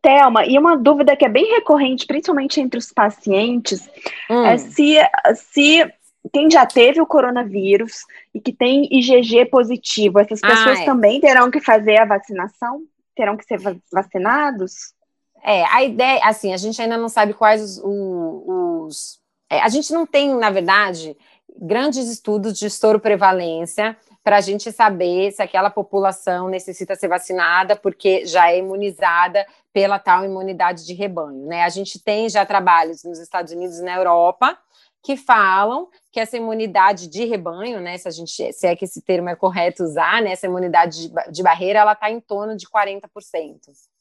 Thelma, 0.03 0.45
e 0.45 0.59
uma 0.59 0.77
dúvida 0.77 1.17
que 1.17 1.25
é 1.25 1.29
bem 1.31 1.47
recorrente, 1.55 2.07
principalmente 2.07 2.61
entre 2.61 2.79
os 2.79 2.93
pacientes, 2.93 3.89
hum. 4.31 4.45
é 4.45 4.59
se, 4.59 4.99
se 5.35 5.91
quem 6.29 6.51
já 6.51 6.65
teve 6.67 7.01
o 7.01 7.07
coronavírus 7.07 8.05
e 8.35 8.41
que 8.41 8.53
tem 8.53 8.89
IgG 8.91 9.47
positivo, 9.47 10.19
essas 10.19 10.41
pessoas 10.41 10.79
ah, 10.79 10.83
é. 10.83 10.85
também 10.85 11.21
terão 11.21 11.51
que 11.51 11.61
fazer 11.61 11.99
a 11.99 12.05
vacinação? 12.05 12.83
Terão 13.15 13.37
que 13.37 13.45
ser 13.45 13.59
vacinados? 13.93 14.95
É, 15.43 15.65
a 15.67 15.85
ideia, 15.85 16.21
assim, 16.25 16.53
a 16.53 16.57
gente 16.57 16.81
ainda 16.81 16.97
não 16.97 17.09
sabe 17.09 17.35
quais 17.35 17.63
os. 17.63 17.81
os 17.85 19.21
é, 19.49 19.61
a 19.61 19.69
gente 19.69 19.93
não 19.93 20.05
tem, 20.05 20.35
na 20.35 20.51
verdade, 20.51 21.17
grandes 21.57 22.09
estudos 22.09 22.59
de 22.59 22.67
estouro 22.67 22.99
prevalência 22.99 23.97
para 24.25 24.39
a 24.39 24.41
gente 24.41 24.73
saber 24.73 25.31
se 25.31 25.41
aquela 25.41 25.71
população 25.71 26.49
necessita 26.49 26.97
ser 26.97 27.07
vacinada 27.07 27.77
porque 27.77 28.27
já 28.27 28.51
é 28.51 28.59
imunizada 28.59 29.47
pela 29.73 30.01
tal 30.01 30.25
imunidade 30.25 30.85
de 30.85 30.95
rebanho, 30.95 31.47
né? 31.47 31.63
A 31.63 31.69
gente 31.69 32.03
tem 32.03 32.29
já 32.29 32.45
trabalhos 32.45 33.05
nos 33.05 33.21
Estados 33.21 33.53
Unidos 33.53 33.79
e 33.79 33.85
na 33.85 33.95
Europa 33.95 34.59
que 35.07 35.17
falam 35.17 35.89
que 36.11 36.19
essa 36.19 36.37
imunidade 36.37 37.07
de 37.07 37.25
rebanho, 37.25 37.81
né, 37.81 37.97
se 37.97 38.09
a 38.09 38.11
gente, 38.11 38.53
se 38.53 38.67
é 38.67 38.75
que 38.75 38.87
esse 38.87 39.01
termo 39.01 39.29
é 39.29 39.37
correto 39.37 39.85
usar, 39.85 40.21
né, 40.21 40.33
essa 40.33 40.47
imunidade 40.47 41.09
de, 41.09 41.31
de 41.31 41.43
barreira, 41.45 41.79
ela 41.79 41.93
está 41.93 42.11
em 42.11 42.19
torno 42.19 42.57
de 42.57 42.67
40%, 42.67 43.07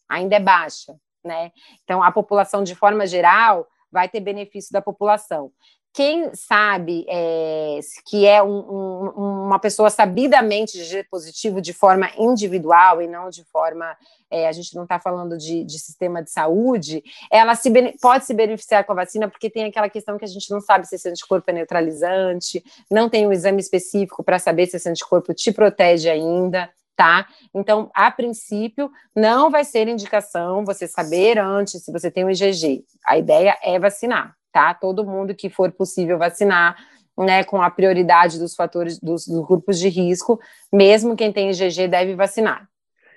ainda 0.10 0.36
é 0.36 0.40
baixa, 0.40 0.96
né? 1.24 1.52
Então 1.84 2.02
a 2.02 2.12
população 2.12 2.64
de 2.64 2.74
forma 2.74 3.06
geral 3.06 3.68
vai 3.92 4.10
ter 4.10 4.20
benefício 4.20 4.74
da 4.74 4.82
população 4.82 5.52
quem 5.96 6.36
sabe 6.36 7.06
é, 7.08 7.80
que 8.06 8.28
é 8.28 8.44
um, 8.44 8.60
um, 8.60 9.46
uma 9.46 9.58
pessoa 9.58 9.90
sabidamente 9.90 10.86
de 10.86 11.04
positivo 11.06 11.62
de 11.62 11.72
forma 11.72 12.12
individual 12.18 13.02
e 13.02 13.08
não 13.08 13.30
de 13.30 13.46
forma, 13.46 13.96
é, 14.30 14.46
a 14.46 14.52
gente 14.52 14.76
não 14.76 14.84
está 14.84 15.00
falando 15.00 15.38
de, 15.38 15.64
de, 15.64 15.80
sistema 15.80 16.22
de 16.22 16.30
saúde, 16.30 17.02
ela 17.32 17.56
se, 17.56 17.72
pode 18.02 18.26
se 18.26 18.34
beneficiar 18.34 18.84
com 18.84 18.92
a 18.92 18.96
vacina 18.96 19.30
porque 19.30 19.50
tem 19.50 19.64
aquela 19.64 19.88
questão 19.88 20.18
que 20.18 20.26
a 20.26 20.28
gente 20.28 20.52
não 20.52 20.60
sabe 20.60 20.86
se 20.86 20.96
esse 20.96 21.08
anticorpo 21.08 21.50
é 21.50 21.54
neutralizante, 21.54 22.62
não 22.92 23.08
tem 23.08 23.26
um 23.26 23.32
exame 23.32 23.62
específico 23.62 24.22
para 24.22 24.38
saber 24.38 24.68
se 24.68 24.76
esse 24.76 24.90
anticorpo 24.90 25.34
te 25.34 25.54
protege 25.54 26.10
ainda, 26.10 26.70
tá? 26.98 27.26
Então, 27.54 27.90
a 27.94 28.12
princípio, 28.12 28.92
não 29.16 29.50
vai 29.50 29.64
ser 29.64 29.88
indicação 29.88 30.66
você 30.66 30.90
saber 30.90 31.40
antes 31.40 31.86
se 31.86 31.90
você 31.90 32.12
tem 32.12 32.26
o 32.26 32.30
IgG. 32.30 32.84
A 33.06 33.18
ideia 33.18 33.58
é 33.64 33.80
vacinar, 33.80 34.36
tá? 34.56 34.74
Todo 34.74 35.06
mundo 35.06 35.36
que 35.36 35.50
for 35.50 35.70
possível 35.70 36.18
vacinar, 36.18 36.78
né, 37.18 37.44
com 37.44 37.62
a 37.62 37.70
prioridade 37.70 38.40
dos 38.40 38.56
fatores 38.56 38.98
dos, 39.02 39.28
dos 39.28 39.46
grupos 39.46 39.78
de 39.78 39.90
risco, 39.90 40.40
mesmo 40.72 41.14
quem 41.14 41.30
tem 41.30 41.50
IgG 41.50 41.90
deve 41.90 42.16
vacinar. 42.16 42.66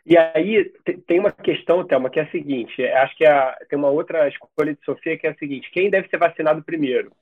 E 0.04 0.16
aí 0.16 0.72
tem 1.06 1.20
uma 1.20 1.30
questão, 1.30 1.84
Thelma, 1.84 2.10
que 2.10 2.18
é 2.18 2.24
a 2.24 2.30
seguinte: 2.30 2.82
é, 2.82 2.96
acho 2.98 3.16
que 3.16 3.24
é 3.24 3.54
tem 3.70 3.78
uma 3.78 3.88
outra 3.88 4.26
escolha 4.26 4.74
de 4.74 4.84
Sofia 4.84 5.16
que 5.16 5.28
é 5.28 5.30
a 5.30 5.36
seguinte: 5.36 5.70
quem 5.70 5.88
deve 5.88 6.08
ser 6.08 6.18
vacinado 6.18 6.60
primeiro? 6.60 7.12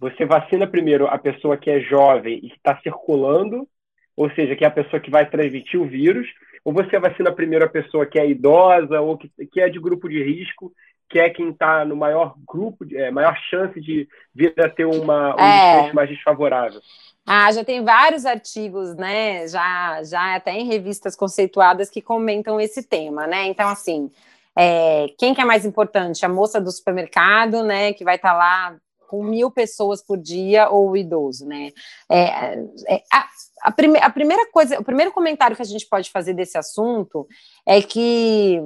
Você 0.00 0.24
vacina 0.24 0.66
primeiro 0.66 1.06
a 1.06 1.18
pessoa 1.18 1.56
que 1.56 1.70
é 1.70 1.78
jovem 1.78 2.40
e 2.42 2.48
está 2.48 2.76
circulando, 2.82 3.68
ou 4.16 4.28
seja, 4.32 4.56
que 4.56 4.64
é 4.64 4.66
a 4.66 4.72
pessoa 4.72 4.98
que 4.98 5.10
vai 5.10 5.30
transmitir 5.30 5.80
o 5.80 5.86
vírus, 5.86 6.26
ou 6.64 6.72
você 6.72 6.98
vacina 6.98 7.30
primeiro 7.30 7.64
a 7.64 7.68
pessoa 7.68 8.06
que 8.06 8.18
é 8.18 8.28
idosa 8.28 9.00
ou 9.00 9.16
que, 9.16 9.30
que 9.52 9.60
é 9.60 9.68
de 9.68 9.78
grupo 9.78 10.08
de 10.08 10.20
risco 10.20 10.72
que 11.12 11.18
é 11.18 11.28
quem 11.28 11.50
está 11.50 11.84
no 11.84 11.94
maior 11.94 12.34
grupo, 12.48 12.86
é, 12.90 13.10
maior 13.10 13.36
chance 13.50 13.78
de 13.78 14.08
vir 14.34 14.54
a 14.58 14.68
ter 14.70 14.86
uma, 14.86 15.36
um 15.36 15.38
é. 15.38 15.92
mais 15.92 16.08
desfavorável. 16.08 16.80
Ah, 17.26 17.52
já 17.52 17.62
tem 17.62 17.84
vários 17.84 18.24
artigos, 18.24 18.96
né? 18.96 19.46
Já, 19.46 20.02
já 20.04 20.36
até 20.36 20.52
em 20.52 20.66
revistas 20.66 21.14
conceituadas 21.14 21.90
que 21.90 22.00
comentam 22.00 22.58
esse 22.58 22.82
tema, 22.82 23.26
né? 23.26 23.46
Então, 23.46 23.68
assim, 23.68 24.10
é, 24.56 25.06
quem 25.18 25.34
que 25.34 25.40
é 25.42 25.44
mais 25.44 25.66
importante? 25.66 26.24
A 26.24 26.30
moça 26.30 26.58
do 26.58 26.72
supermercado, 26.72 27.62
né? 27.62 27.92
Que 27.92 28.04
vai 28.04 28.16
estar 28.16 28.32
tá 28.32 28.38
lá 28.38 28.76
com 29.06 29.22
mil 29.22 29.50
pessoas 29.50 30.02
por 30.02 30.16
dia 30.16 30.70
ou 30.70 30.92
o 30.92 30.96
idoso, 30.96 31.46
né? 31.46 31.72
É, 32.10 32.54
é, 32.88 33.02
a, 33.12 33.28
a, 33.64 33.70
prime, 33.70 33.98
a 33.98 34.08
primeira 34.08 34.50
coisa, 34.50 34.80
o 34.80 34.84
primeiro 34.84 35.12
comentário 35.12 35.54
que 35.54 35.60
a 35.60 35.66
gente 35.66 35.86
pode 35.86 36.10
fazer 36.10 36.32
desse 36.32 36.56
assunto 36.56 37.28
é 37.66 37.82
que 37.82 38.58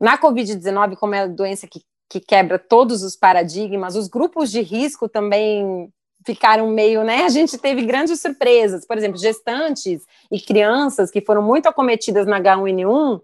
na 0.00 0.18
Covid-19, 0.18 0.96
como 0.96 1.14
é 1.14 1.20
a 1.20 1.26
doença 1.26 1.66
que 1.66 1.80
que 2.10 2.18
quebra 2.18 2.58
todos 2.58 3.04
os 3.04 3.14
paradigmas. 3.14 3.94
Os 3.94 4.08
grupos 4.08 4.50
de 4.50 4.60
risco 4.60 5.08
também 5.08 5.88
ficaram 6.26 6.68
meio, 6.68 7.04
né? 7.04 7.24
A 7.24 7.28
gente 7.28 7.56
teve 7.56 7.82
grandes 7.86 8.20
surpresas. 8.20 8.84
Por 8.84 8.98
exemplo, 8.98 9.16
gestantes 9.16 10.04
e 10.30 10.40
crianças 10.40 11.10
que 11.10 11.20
foram 11.20 11.40
muito 11.40 11.68
acometidas 11.68 12.26
na 12.26 12.40
H1N1 12.40 13.22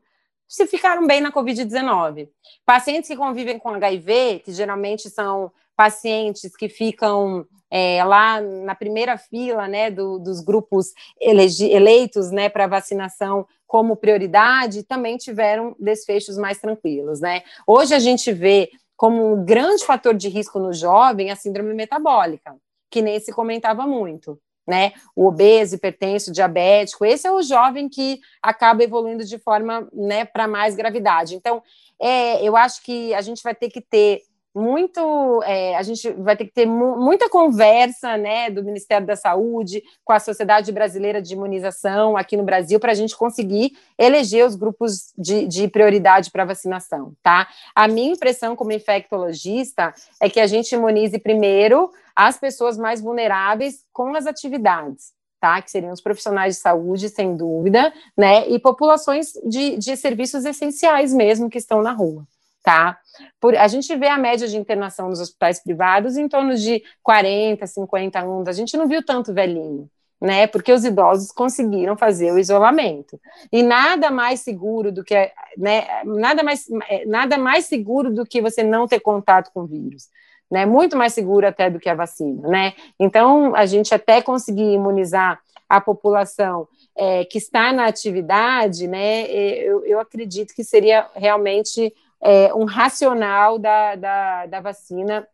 se 0.48 0.66
ficaram 0.68 1.04
bem 1.04 1.20
na 1.20 1.32
Covid-19. 1.32 2.28
Pacientes 2.64 3.08
que 3.10 3.16
convivem 3.16 3.58
com 3.58 3.70
HIV, 3.70 4.42
que 4.44 4.52
geralmente 4.52 5.10
são 5.10 5.50
pacientes 5.76 6.56
que 6.56 6.68
ficam 6.68 7.46
é, 7.70 8.02
lá 8.04 8.40
na 8.40 8.74
primeira 8.74 9.18
fila 9.18 9.68
né, 9.68 9.90
do, 9.90 10.18
dos 10.18 10.40
grupos 10.40 10.92
eleitos 11.20 12.30
né, 12.30 12.48
para 12.48 12.66
vacinação 12.66 13.46
como 13.66 13.96
prioridade, 13.96 14.84
também 14.84 15.16
tiveram 15.16 15.74
desfechos 15.78 16.38
mais 16.38 16.58
tranquilos. 16.58 17.20
Né? 17.20 17.42
Hoje 17.66 17.94
a 17.94 17.98
gente 17.98 18.32
vê 18.32 18.70
como 18.96 19.34
um 19.34 19.44
grande 19.44 19.84
fator 19.84 20.14
de 20.14 20.28
risco 20.28 20.58
no 20.58 20.72
jovem 20.72 21.30
a 21.30 21.36
síndrome 21.36 21.74
metabólica, 21.74 22.56
que 22.90 23.02
nem 23.02 23.20
se 23.20 23.32
comentava 23.32 23.86
muito. 23.86 24.40
Né? 24.66 24.92
O 25.14 25.26
obeso, 25.26 25.76
hipertenso, 25.76 26.32
diabético, 26.32 27.04
esse 27.04 27.26
é 27.26 27.30
o 27.30 27.42
jovem 27.42 27.88
que 27.88 28.20
acaba 28.42 28.82
evoluindo 28.82 29.24
de 29.24 29.38
forma 29.38 29.88
né, 29.92 30.24
para 30.24 30.48
mais 30.48 30.74
gravidade. 30.74 31.36
Então, 31.36 31.62
é, 32.00 32.42
eu 32.42 32.56
acho 32.56 32.82
que 32.82 33.14
a 33.14 33.20
gente 33.20 33.42
vai 33.42 33.54
ter 33.54 33.70
que 33.70 33.80
ter 33.80 34.22
muito, 34.56 35.42
é, 35.44 35.76
a 35.76 35.82
gente 35.82 36.10
vai 36.12 36.34
ter 36.34 36.46
que 36.46 36.52
ter 36.52 36.64
mu 36.64 36.96
muita 36.96 37.28
conversa, 37.28 38.16
né, 38.16 38.48
do 38.48 38.64
Ministério 38.64 39.06
da 39.06 39.14
Saúde 39.14 39.82
com 40.02 40.14
a 40.14 40.18
Sociedade 40.18 40.72
Brasileira 40.72 41.20
de 41.20 41.34
Imunização 41.34 42.16
aqui 42.16 42.38
no 42.38 42.42
Brasil 42.42 42.80
para 42.80 42.92
a 42.92 42.94
gente 42.94 43.14
conseguir 43.14 43.76
eleger 43.98 44.46
os 44.46 44.54
grupos 44.54 45.12
de, 45.18 45.46
de 45.46 45.68
prioridade 45.68 46.30
para 46.30 46.46
vacinação, 46.46 47.12
tá? 47.22 47.46
A 47.74 47.86
minha 47.86 48.14
impressão 48.14 48.56
como 48.56 48.72
infectologista 48.72 49.92
é 50.18 50.30
que 50.30 50.40
a 50.40 50.46
gente 50.46 50.74
imunize 50.74 51.18
primeiro 51.18 51.90
as 52.14 52.38
pessoas 52.38 52.78
mais 52.78 52.98
vulneráveis 52.98 53.84
com 53.92 54.14
as 54.14 54.26
atividades, 54.26 55.12
tá? 55.38 55.60
Que 55.60 55.70
seriam 55.70 55.92
os 55.92 56.00
profissionais 56.00 56.54
de 56.54 56.62
saúde, 56.62 57.10
sem 57.10 57.36
dúvida, 57.36 57.92
né? 58.16 58.48
E 58.48 58.58
populações 58.58 59.34
de, 59.44 59.76
de 59.76 59.98
serviços 59.98 60.46
essenciais 60.46 61.12
mesmo 61.12 61.50
que 61.50 61.58
estão 61.58 61.82
na 61.82 61.92
rua. 61.92 62.26
Tá? 62.66 62.98
Por, 63.40 63.54
a 63.54 63.68
gente 63.68 63.94
vê 63.94 64.08
a 64.08 64.18
média 64.18 64.48
de 64.48 64.56
internação 64.56 65.08
nos 65.08 65.20
hospitais 65.20 65.62
privados 65.62 66.16
em 66.16 66.28
torno 66.28 66.56
de 66.56 66.82
40, 67.00 67.64
50 67.64 68.18
anos. 68.18 68.48
A 68.48 68.52
gente 68.52 68.76
não 68.76 68.88
viu 68.88 69.04
tanto 69.04 69.32
velhinho, 69.32 69.88
né? 70.20 70.48
Porque 70.48 70.72
os 70.72 70.84
idosos 70.84 71.30
conseguiram 71.30 71.96
fazer 71.96 72.32
o 72.32 72.40
isolamento. 72.40 73.20
E 73.52 73.62
nada 73.62 74.10
mais 74.10 74.40
seguro 74.40 74.90
do 74.90 75.04
que, 75.04 75.14
né? 75.56 76.02
Nada 76.04 76.42
mais, 76.42 76.66
nada 77.06 77.38
mais 77.38 77.66
seguro 77.66 78.12
do 78.12 78.26
que 78.26 78.42
você 78.42 78.64
não 78.64 78.88
ter 78.88 78.98
contato 78.98 79.52
com 79.54 79.60
o 79.60 79.66
vírus 79.66 80.08
né? 80.50 80.66
Muito 80.66 80.96
mais 80.96 81.12
seguro 81.12 81.46
até 81.46 81.68
do 81.68 81.80
que 81.80 81.88
a 81.88 81.94
vacina, 81.94 82.48
né? 82.48 82.72
Então, 82.98 83.54
a 83.56 83.66
gente 83.66 83.94
até 83.94 84.22
conseguir 84.22 84.74
imunizar 84.74 85.40
a 85.68 85.80
população 85.80 86.68
é, 86.96 87.24
que 87.24 87.38
está 87.38 87.72
na 87.72 87.86
atividade, 87.86 88.86
né? 88.86 89.22
Eu, 89.28 89.84
eu 89.84 89.98
acredito 89.98 90.54
que 90.54 90.62
seria 90.62 91.08
realmente 91.16 91.92
é, 92.22 92.52
um 92.54 92.64
racional 92.64 93.58
da, 93.58 93.94
da, 93.94 94.46
da 94.46 94.60
vacina 94.60 95.26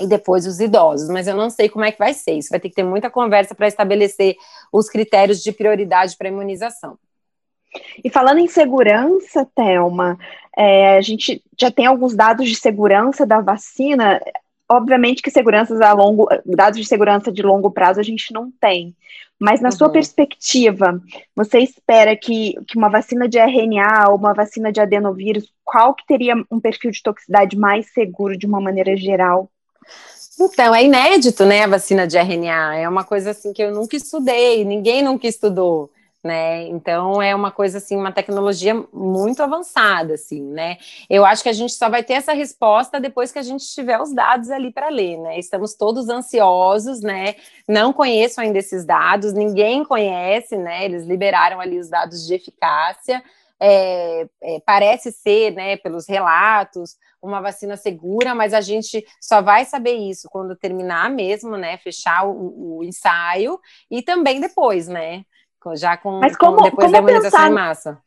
e 0.00 0.06
depois 0.06 0.46
os 0.46 0.58
idosos, 0.58 1.08
mas 1.08 1.26
eu 1.26 1.36
não 1.36 1.50
sei 1.50 1.68
como 1.68 1.84
é 1.84 1.92
que 1.92 1.98
vai 1.98 2.14
ser. 2.14 2.32
Isso 2.32 2.48
vai 2.50 2.58
ter 2.58 2.70
que 2.70 2.74
ter 2.74 2.82
muita 2.82 3.10
conversa 3.10 3.54
para 3.54 3.68
estabelecer 3.68 4.36
os 4.72 4.88
critérios 4.88 5.42
de 5.42 5.52
prioridade 5.52 6.16
para 6.16 6.28
imunização. 6.28 6.98
E 8.02 8.10
falando 8.10 8.38
em 8.38 8.48
segurança, 8.48 9.46
Thelma, 9.54 10.18
é, 10.56 10.96
a 10.96 11.00
gente 11.00 11.42
já 11.58 11.70
tem 11.70 11.86
alguns 11.86 12.14
dados 12.14 12.48
de 12.48 12.56
segurança 12.56 13.26
da 13.26 13.40
vacina. 13.40 14.20
Obviamente 14.70 15.22
que 15.22 15.30
seguranças 15.30 15.80
a 15.80 15.92
longo, 15.92 16.28
dados 16.44 16.80
de 16.80 16.86
segurança 16.86 17.30
de 17.30 17.42
longo 17.42 17.70
prazo 17.70 18.00
a 18.00 18.02
gente 18.02 18.32
não 18.32 18.50
tem. 18.60 18.96
Mas 19.38 19.60
na 19.60 19.70
uhum. 19.70 19.76
sua 19.76 19.90
perspectiva, 19.90 21.00
você 21.34 21.58
espera 21.58 22.16
que, 22.16 22.54
que 22.68 22.78
uma 22.78 22.88
vacina 22.88 23.28
de 23.28 23.38
RNA 23.38 24.08
ou 24.10 24.16
uma 24.16 24.32
vacina 24.32 24.70
de 24.70 24.80
adenovírus, 24.80 25.52
qual 25.64 25.94
que 25.94 26.06
teria 26.06 26.34
um 26.50 26.60
perfil 26.60 26.90
de 26.90 27.02
toxicidade 27.02 27.56
mais 27.56 27.92
seguro 27.92 28.38
de 28.38 28.46
uma 28.46 28.60
maneira 28.60 28.96
geral? 28.96 29.50
Então, 30.40 30.74
é 30.74 30.84
inédito, 30.84 31.44
né, 31.44 31.64
a 31.64 31.66
vacina 31.66 32.06
de 32.06 32.16
RNA. 32.16 32.76
É 32.76 32.88
uma 32.88 33.04
coisa 33.04 33.32
assim 33.32 33.52
que 33.52 33.62
eu 33.62 33.72
nunca 33.72 33.96
estudei, 33.96 34.64
ninguém 34.64 35.02
nunca 35.02 35.26
estudou 35.26 35.90
né? 36.22 36.68
Então 36.68 37.20
é 37.20 37.34
uma 37.34 37.50
coisa 37.50 37.78
assim, 37.78 37.96
uma 37.96 38.12
tecnologia 38.12 38.74
muito 38.92 39.42
avançada, 39.42 40.14
assim, 40.14 40.40
né? 40.40 40.78
Eu 41.10 41.24
acho 41.24 41.42
que 41.42 41.48
a 41.48 41.52
gente 41.52 41.72
só 41.72 41.88
vai 41.88 42.02
ter 42.04 42.14
essa 42.14 42.32
resposta 42.32 43.00
depois 43.00 43.32
que 43.32 43.38
a 43.38 43.42
gente 43.42 43.64
tiver 43.66 44.00
os 44.00 44.14
dados 44.14 44.50
ali 44.50 44.72
para 44.72 44.88
ler, 44.88 45.18
né? 45.18 45.38
Estamos 45.38 45.74
todos 45.74 46.08
ansiosos, 46.08 47.00
né? 47.00 47.34
Não 47.68 47.92
conheço 47.92 48.40
ainda 48.40 48.58
esses 48.58 48.84
dados, 48.84 49.32
ninguém 49.32 49.84
conhece, 49.84 50.56
né? 50.56 50.84
Eles 50.84 51.04
liberaram 51.04 51.60
ali 51.60 51.78
os 51.78 51.88
dados 51.88 52.26
de 52.26 52.34
eficácia. 52.34 53.22
É, 53.64 54.26
é, 54.42 54.60
parece 54.66 55.12
ser, 55.12 55.52
né, 55.52 55.76
pelos 55.76 56.08
relatos, 56.08 56.96
uma 57.22 57.40
vacina 57.40 57.76
segura, 57.76 58.34
mas 58.34 58.52
a 58.52 58.60
gente 58.60 59.06
só 59.20 59.40
vai 59.40 59.64
saber 59.64 59.94
isso 59.94 60.28
quando 60.28 60.56
terminar 60.56 61.08
mesmo, 61.08 61.56
né, 61.56 61.76
fechar 61.78 62.26
o, 62.26 62.78
o 62.78 62.82
ensaio 62.82 63.60
e 63.88 64.02
também 64.02 64.40
depois, 64.40 64.88
né, 64.88 65.24
já 65.74 65.96
com, 65.96 66.20
Mas 66.20 66.36
como, 66.36 66.56
com 66.56 66.62
depois 66.64 66.86
como 66.86 66.92
da 66.92 66.98
imunização 66.98 67.30
pensar, 67.30 67.50
em 67.50 67.54
massa. 67.54 67.98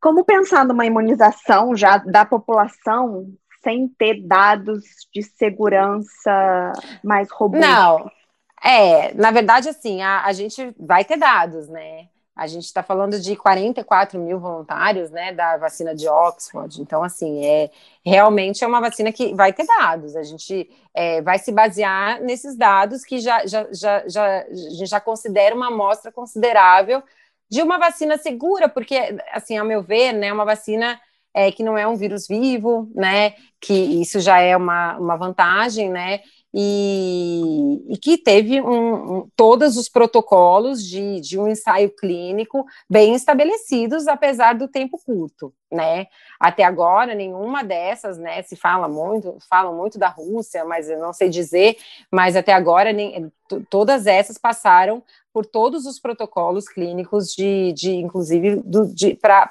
Como 0.00 0.24
pensar 0.24 0.64
numa 0.64 0.86
imunização 0.86 1.76
já 1.76 1.98
da 1.98 2.24
população 2.24 3.26
sem 3.62 3.88
ter 3.88 4.20
dados 4.26 4.82
de 5.14 5.22
segurança 5.22 6.72
mais 7.02 7.30
robustos? 7.30 7.68
Não, 7.68 8.10
é, 8.62 9.12
na 9.14 9.30
verdade, 9.32 9.68
assim, 9.68 10.02
a, 10.02 10.24
a 10.24 10.32
gente 10.32 10.74
vai 10.78 11.04
ter 11.04 11.16
dados, 11.16 11.68
né? 11.68 12.06
A 12.34 12.46
gente 12.46 12.64
está 12.64 12.82
falando 12.82 13.20
de 13.20 13.36
44 13.36 14.18
mil 14.18 14.40
voluntários, 14.40 15.10
né, 15.10 15.32
da 15.32 15.58
vacina 15.58 15.94
de 15.94 16.08
Oxford. 16.08 16.80
Então, 16.80 17.02
assim, 17.02 17.44
é 17.44 17.70
realmente 18.04 18.64
é 18.64 18.66
uma 18.66 18.80
vacina 18.80 19.12
que 19.12 19.34
vai 19.34 19.52
ter 19.52 19.66
dados. 19.66 20.16
A 20.16 20.22
gente 20.22 20.70
é, 20.94 21.20
vai 21.20 21.38
se 21.38 21.52
basear 21.52 22.22
nesses 22.22 22.56
dados 22.56 23.04
que 23.04 23.18
já, 23.18 23.46
já, 23.46 23.66
já, 23.72 24.08
já, 24.08 24.42
a 24.42 24.54
gente 24.54 24.86
já 24.86 25.00
considera 25.00 25.54
uma 25.54 25.66
amostra 25.68 26.10
considerável 26.10 27.02
de 27.50 27.60
uma 27.60 27.78
vacina 27.78 28.16
segura, 28.16 28.66
porque, 28.66 28.96
assim, 29.30 29.58
ao 29.58 29.66
meu 29.66 29.82
ver, 29.82 30.12
né, 30.12 30.32
uma 30.32 30.46
vacina 30.46 30.98
é, 31.34 31.52
que 31.52 31.62
não 31.62 31.76
é 31.76 31.86
um 31.86 31.96
vírus 31.96 32.26
vivo, 32.26 32.90
né, 32.94 33.34
que 33.60 33.74
isso 33.74 34.20
já 34.20 34.40
é 34.40 34.56
uma, 34.56 34.96
uma 34.96 35.16
vantagem, 35.16 35.90
né, 35.90 36.20
e, 36.54 37.94
e 37.94 37.96
que 37.96 38.18
teve 38.18 38.60
um, 38.60 39.18
um, 39.18 39.28
todos 39.34 39.76
os 39.76 39.88
protocolos 39.88 40.84
de, 40.86 41.20
de 41.20 41.38
um 41.38 41.48
ensaio 41.48 41.90
clínico 41.90 42.66
bem 42.88 43.14
estabelecidos, 43.14 44.06
apesar 44.06 44.54
do 44.54 44.68
tempo 44.68 45.00
curto, 45.04 45.52
né? 45.70 46.06
Até 46.38 46.62
agora, 46.64 47.14
nenhuma 47.14 47.64
dessas, 47.64 48.18
né? 48.18 48.42
Se 48.42 48.54
fala 48.54 48.86
muito, 48.86 49.38
falam 49.48 49.74
muito 49.74 49.98
da 49.98 50.08
Rússia, 50.08 50.64
mas 50.64 50.90
eu 50.90 50.98
não 50.98 51.12
sei 51.12 51.30
dizer, 51.30 51.76
mas 52.10 52.36
até 52.36 52.52
agora 52.52 52.92
nem, 52.92 53.32
todas 53.70 54.06
essas 54.06 54.36
passaram 54.36 55.02
por 55.32 55.46
todos 55.46 55.86
os 55.86 55.98
protocolos 55.98 56.68
clínicos 56.68 57.28
de, 57.34 57.72
de 57.72 57.94
inclusive, 57.94 58.62
para 59.20 59.50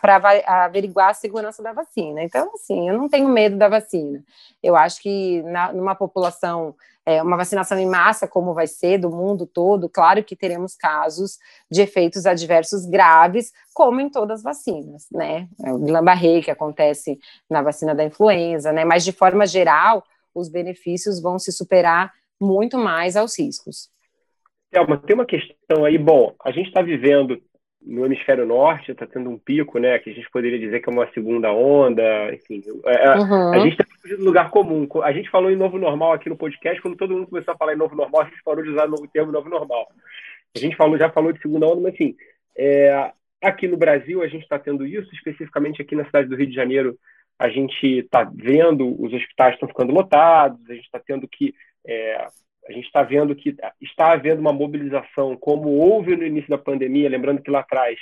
averiguar 0.65 1.09
a 1.09 1.13
segurança 1.13 1.63
da 1.63 1.73
vacina. 1.73 2.23
Então, 2.23 2.51
assim, 2.53 2.87
eu 2.87 2.97
não 2.97 3.09
tenho 3.09 3.27
medo 3.27 3.57
da 3.57 3.67
vacina. 3.67 4.23
Eu 4.61 4.75
acho 4.75 5.01
que 5.01 5.41
na, 5.43 5.73
numa 5.73 5.95
população, 5.95 6.75
é, 7.03 7.21
uma 7.23 7.35
vacinação 7.35 7.79
em 7.79 7.87
massa, 7.87 8.27
como 8.27 8.53
vai 8.53 8.67
ser 8.67 8.99
do 8.99 9.09
mundo 9.09 9.47
todo, 9.47 9.89
claro 9.89 10.23
que 10.23 10.35
teremos 10.35 10.75
casos 10.75 11.39
de 11.69 11.81
efeitos 11.81 12.27
adversos 12.27 12.85
graves, 12.85 13.51
como 13.73 13.99
em 13.99 14.09
todas 14.09 14.39
as 14.39 14.43
vacinas, 14.43 15.07
né? 15.11 15.47
É 15.65 15.73
o 15.73 15.79
Guillain-Barré, 15.79 16.41
que 16.41 16.51
acontece 16.51 17.19
na 17.49 17.63
vacina 17.63 17.95
da 17.95 18.03
influenza, 18.03 18.71
né? 18.71 18.85
Mas, 18.85 19.03
de 19.03 19.11
forma 19.11 19.47
geral, 19.47 20.03
os 20.33 20.47
benefícios 20.47 21.19
vão 21.19 21.39
se 21.39 21.51
superar 21.51 22.13
muito 22.39 22.77
mais 22.77 23.15
aos 23.15 23.37
riscos. 23.37 23.89
Thelma, 24.71 24.97
tem 24.97 25.13
uma 25.13 25.25
questão 25.25 25.85
aí. 25.85 25.97
Bom, 25.97 26.33
a 26.43 26.51
gente 26.51 26.67
está 26.67 26.81
vivendo 26.81 27.41
no 27.81 28.05
hemisfério 28.05 28.45
norte, 28.45 28.91
está 28.91 29.05
tendo 29.05 29.29
um 29.29 29.37
pico, 29.37 29.79
né? 29.79 29.99
Que 29.99 30.11
a 30.11 30.13
gente 30.13 30.29
poderia 30.29 30.57
dizer 30.57 30.79
que 30.79 30.89
é 30.89 30.93
uma 30.93 31.11
segunda 31.11 31.51
onda, 31.51 32.33
enfim. 32.33 32.63
É, 32.85 33.05
é 33.05 33.15
uhum. 33.15 33.53
A 33.53 33.59
gente 33.59 33.73
está 33.73 33.85
fugindo 34.01 34.19
do 34.19 34.25
lugar 34.25 34.49
comum. 34.49 34.87
A 35.03 35.11
gente 35.11 35.29
falou 35.29 35.51
em 35.51 35.55
novo 35.55 35.77
normal 35.77 36.13
aqui 36.13 36.29
no 36.29 36.37
podcast, 36.37 36.81
quando 36.81 36.95
todo 36.95 37.13
mundo 37.13 37.27
começou 37.27 37.53
a 37.53 37.57
falar 37.57 37.73
em 37.73 37.77
novo 37.77 37.95
normal, 37.95 38.21
a 38.21 38.25
gente 38.25 38.43
parou 38.43 38.63
de 38.63 38.69
usar 38.69 38.87
o 38.89 39.07
termo 39.07 39.31
novo 39.31 39.49
normal. 39.49 39.87
A 40.55 40.59
gente 40.59 40.75
falou, 40.75 40.97
já 40.97 41.09
falou 41.09 41.33
de 41.33 41.41
segunda 41.41 41.65
onda, 41.65 41.81
mas 41.81 41.93
assim, 41.93 42.15
é, 42.57 43.11
aqui 43.41 43.67
no 43.67 43.77
Brasil 43.77 44.21
a 44.21 44.27
gente 44.27 44.43
está 44.43 44.59
tendo 44.59 44.85
isso, 44.85 45.09
especificamente 45.13 45.81
aqui 45.81 45.95
na 45.95 46.05
cidade 46.05 46.27
do 46.27 46.35
Rio 46.35 46.47
de 46.47 46.55
Janeiro, 46.55 46.97
a 47.39 47.49
gente 47.49 47.85
está 47.99 48.23
vendo 48.23 49.01
os 49.01 49.11
hospitais 49.11 49.55
estão 49.55 49.67
ficando 49.67 49.93
lotados, 49.93 50.59
a 50.69 50.73
gente 50.73 50.85
está 50.85 50.99
tendo 50.99 51.27
que 51.27 51.55
é, 51.87 52.27
a 52.71 52.73
gente 52.73 52.85
está 52.85 53.03
vendo 53.03 53.35
que 53.35 53.55
está 53.81 54.13
havendo 54.13 54.39
uma 54.39 54.53
mobilização, 54.53 55.35
como 55.37 55.69
houve 55.69 56.15
no 56.15 56.25
início 56.25 56.49
da 56.49 56.57
pandemia, 56.57 57.09
lembrando 57.09 57.41
que 57.41 57.51
lá 57.51 57.59
atrás 57.59 57.99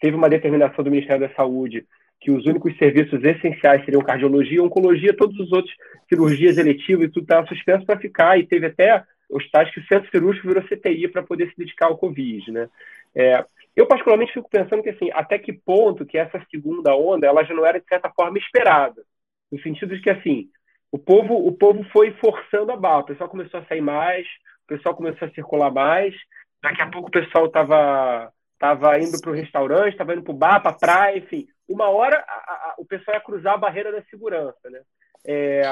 teve 0.00 0.16
uma 0.16 0.28
determinação 0.28 0.84
do 0.84 0.90
Ministério 0.90 1.28
da 1.28 1.34
Saúde 1.34 1.86
que 2.20 2.30
os 2.30 2.46
únicos 2.46 2.76
serviços 2.78 3.22
essenciais 3.24 3.84
seriam 3.84 4.02
cardiologia, 4.02 4.62
oncologia, 4.62 5.16
todos 5.16 5.38
os 5.40 5.52
outros 5.52 5.74
cirurgias 6.08 6.56
eletivas 6.56 7.06
e 7.06 7.10
tudo 7.10 7.24
estava 7.24 7.46
suspenso 7.48 7.84
para 7.84 7.98
ficar, 7.98 8.38
e 8.38 8.46
teve 8.46 8.66
até 8.66 9.02
hospitais 9.28 9.72
que 9.72 9.80
o 9.80 9.86
centro 9.86 10.08
cirúrgico 10.10 10.46
virou 10.46 10.62
CTI 10.62 11.08
para 11.08 11.22
poder 11.22 11.50
se 11.50 11.58
dedicar 11.58 11.86
ao 11.86 11.98
Covid, 11.98 12.52
né? 12.52 12.68
É, 13.14 13.44
eu 13.74 13.86
particularmente 13.86 14.32
fico 14.32 14.48
pensando 14.48 14.82
que 14.82 14.90
assim, 14.90 15.10
até 15.12 15.38
que 15.38 15.52
ponto 15.52 16.06
que 16.06 16.16
essa 16.16 16.40
segunda 16.50 16.94
onda 16.94 17.26
ela 17.26 17.42
já 17.42 17.54
não 17.54 17.66
era 17.66 17.80
de 17.80 17.86
certa 17.88 18.10
forma 18.10 18.38
esperada, 18.38 19.02
no 19.50 19.60
sentido 19.60 19.96
de 19.96 20.02
que 20.02 20.10
assim, 20.10 20.48
o 20.92 20.98
povo, 20.98 21.34
o 21.34 21.52
povo 21.52 21.82
foi 21.90 22.12
forçando 22.20 22.70
a 22.70 22.76
barra. 22.76 23.00
O 23.00 23.06
pessoal 23.06 23.30
começou 23.30 23.60
a 23.60 23.64
sair 23.64 23.80
mais, 23.80 24.26
o 24.64 24.66
pessoal 24.68 24.94
começou 24.94 25.26
a 25.26 25.30
circular 25.32 25.72
mais. 25.72 26.14
Daqui 26.62 26.82
a 26.82 26.90
pouco 26.90 27.08
o 27.08 27.10
pessoal 27.10 27.46
estava 27.46 28.30
tava 28.58 28.96
indo 29.00 29.20
para 29.20 29.30
o 29.30 29.34
restaurante, 29.34 29.92
estava 29.92 30.12
indo 30.12 30.22
para 30.22 30.32
o 30.32 30.36
bar, 30.36 30.60
para 30.60 30.70
a 30.70 30.78
praia, 30.78 31.18
enfim. 31.18 31.48
Uma 31.68 31.88
hora 31.88 32.22
a, 32.28 32.32
a, 32.32 32.74
o 32.78 32.84
pessoal 32.84 33.16
ia 33.16 33.20
cruzar 33.20 33.54
a 33.54 33.58
barreira 33.58 33.90
da 33.90 34.02
segurança, 34.04 34.70
né? 34.70 34.82
É, 35.24 35.62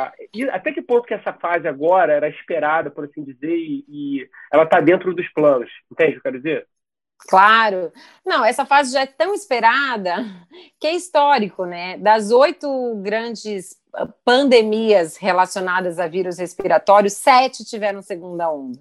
até 0.51 0.73
que 0.73 0.81
ponto 0.83 1.07
que 1.07 1.15
essa 1.15 1.33
fase 1.33 1.69
agora 1.69 2.13
era 2.13 2.29
esperada, 2.29 2.91
por 2.91 3.05
assim 3.05 3.23
dizer, 3.23 3.55
e, 3.55 3.85
e 3.89 4.29
ela 4.53 4.65
está 4.65 4.81
dentro 4.81 5.15
dos 5.15 5.29
planos? 5.33 5.71
Entende 5.91 6.11
o 6.11 6.13
que 6.15 6.19
eu 6.19 6.23
quero 6.23 6.43
dizer? 6.43 6.67
Claro. 7.29 7.93
Não, 8.25 8.45
essa 8.45 8.65
fase 8.65 8.93
já 8.93 9.03
é 9.03 9.07
tão 9.07 9.35
esperada 9.35 10.25
que 10.79 10.87
é 10.87 10.95
histórico, 10.95 11.65
né? 11.65 11.97
Das 11.99 12.31
oito 12.31 12.97
grandes 13.03 13.77
ah, 13.95 14.09
pandemias 14.25 15.17
relacionadas 15.17 15.99
a 15.99 16.07
vírus 16.07 16.39
respiratórios, 16.39 17.15
sete 17.15 17.65
tiveram 17.65 18.03
segunda 18.03 18.51
onda, 18.51 18.81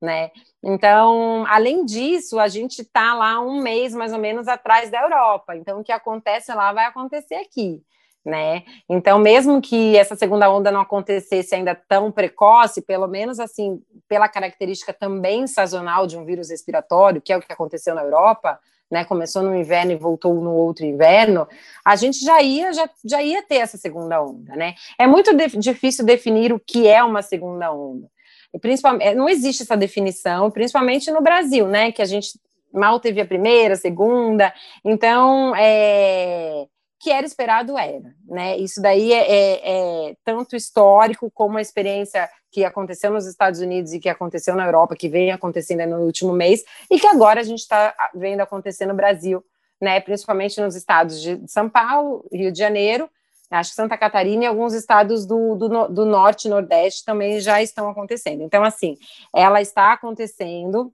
né? 0.00 0.30
Então, 0.62 1.46
além 1.48 1.84
disso, 1.84 2.38
a 2.38 2.48
gente 2.48 2.82
está 2.82 3.14
lá 3.14 3.40
um 3.40 3.62
mês 3.62 3.94
mais 3.94 4.12
ou 4.12 4.18
menos 4.18 4.48
atrás 4.48 4.90
da 4.90 5.00
Europa. 5.00 5.56
Então, 5.56 5.80
o 5.80 5.84
que 5.84 5.92
acontece 5.92 6.52
lá 6.52 6.72
vai 6.72 6.86
acontecer 6.86 7.36
aqui. 7.36 7.82
Né? 8.26 8.64
Então, 8.88 9.20
mesmo 9.20 9.62
que 9.62 9.96
essa 9.96 10.16
segunda 10.16 10.50
onda 10.50 10.72
não 10.72 10.80
acontecesse 10.80 11.54
ainda 11.54 11.76
tão 11.76 12.10
precoce, 12.10 12.82
pelo 12.82 13.06
menos 13.06 13.38
assim, 13.38 13.80
pela 14.08 14.28
característica 14.28 14.92
também 14.92 15.46
sazonal 15.46 16.08
de 16.08 16.18
um 16.18 16.24
vírus 16.24 16.50
respiratório, 16.50 17.22
que 17.22 17.32
é 17.32 17.36
o 17.36 17.40
que 17.40 17.52
aconteceu 17.52 17.94
na 17.94 18.02
Europa, 18.02 18.58
né? 18.90 19.04
Começou 19.04 19.44
no 19.44 19.54
inverno 19.54 19.92
e 19.92 19.96
voltou 19.96 20.34
no 20.34 20.52
outro 20.52 20.84
inverno, 20.84 21.46
a 21.84 21.94
gente 21.94 22.18
já 22.24 22.42
ia 22.42 22.72
já, 22.72 22.90
já 23.04 23.22
ia 23.22 23.44
ter 23.44 23.58
essa 23.58 23.78
segunda 23.78 24.20
onda, 24.20 24.56
né? 24.56 24.74
É 24.98 25.06
muito 25.06 25.32
de, 25.32 25.46
difícil 25.58 26.04
definir 26.04 26.52
o 26.52 26.58
que 26.58 26.88
é 26.88 27.04
uma 27.04 27.22
segunda 27.22 27.72
onda. 27.72 28.08
E 28.52 28.58
principalmente, 28.58 29.14
não 29.14 29.28
existe 29.28 29.62
essa 29.62 29.76
definição, 29.76 30.50
principalmente 30.50 31.12
no 31.12 31.20
Brasil, 31.20 31.68
né? 31.68 31.92
Que 31.92 32.02
a 32.02 32.06
gente 32.06 32.40
mal 32.72 32.98
teve 32.98 33.20
a 33.20 33.26
primeira, 33.26 33.74
a 33.74 33.76
segunda. 33.76 34.52
Então, 34.84 35.54
é, 35.56 36.66
que 36.98 37.10
era 37.10 37.26
esperado 37.26 37.76
era, 37.76 38.14
né? 38.24 38.56
Isso 38.56 38.80
daí 38.80 39.12
é, 39.12 39.30
é, 39.30 40.08
é, 40.10 40.16
tanto 40.24 40.56
histórico 40.56 41.30
como 41.30 41.58
a 41.58 41.62
experiência 41.62 42.28
que 42.50 42.64
aconteceu 42.64 43.10
nos 43.10 43.26
Estados 43.26 43.60
Unidos 43.60 43.92
e 43.92 44.00
que 44.00 44.08
aconteceu 44.08 44.54
na 44.54 44.64
Europa, 44.64 44.96
que 44.96 45.08
vem 45.08 45.30
acontecendo 45.30 45.86
no 45.86 46.04
último 46.04 46.32
mês 46.32 46.64
e 46.90 46.98
que 46.98 47.06
agora 47.06 47.40
a 47.40 47.44
gente 47.44 47.60
está 47.60 47.94
vendo 48.14 48.40
acontecer 48.40 48.86
no 48.86 48.94
Brasil, 48.94 49.44
né? 49.80 50.00
Principalmente 50.00 50.60
nos 50.60 50.74
estados 50.74 51.20
de 51.20 51.40
São 51.46 51.68
Paulo, 51.68 52.24
Rio 52.32 52.50
de 52.50 52.58
Janeiro, 52.58 53.10
acho 53.50 53.70
que 53.70 53.76
Santa 53.76 53.98
Catarina 53.98 54.44
e 54.44 54.46
alguns 54.46 54.72
estados 54.72 55.26
do, 55.26 55.54
do, 55.54 55.88
do 55.88 56.06
norte 56.06 56.46
e 56.46 56.50
nordeste 56.50 57.04
também 57.04 57.40
já 57.40 57.62
estão 57.62 57.88
acontecendo. 57.88 58.42
Então, 58.42 58.64
assim, 58.64 58.96
ela 59.34 59.60
está 59.60 59.92
acontecendo 59.92 60.92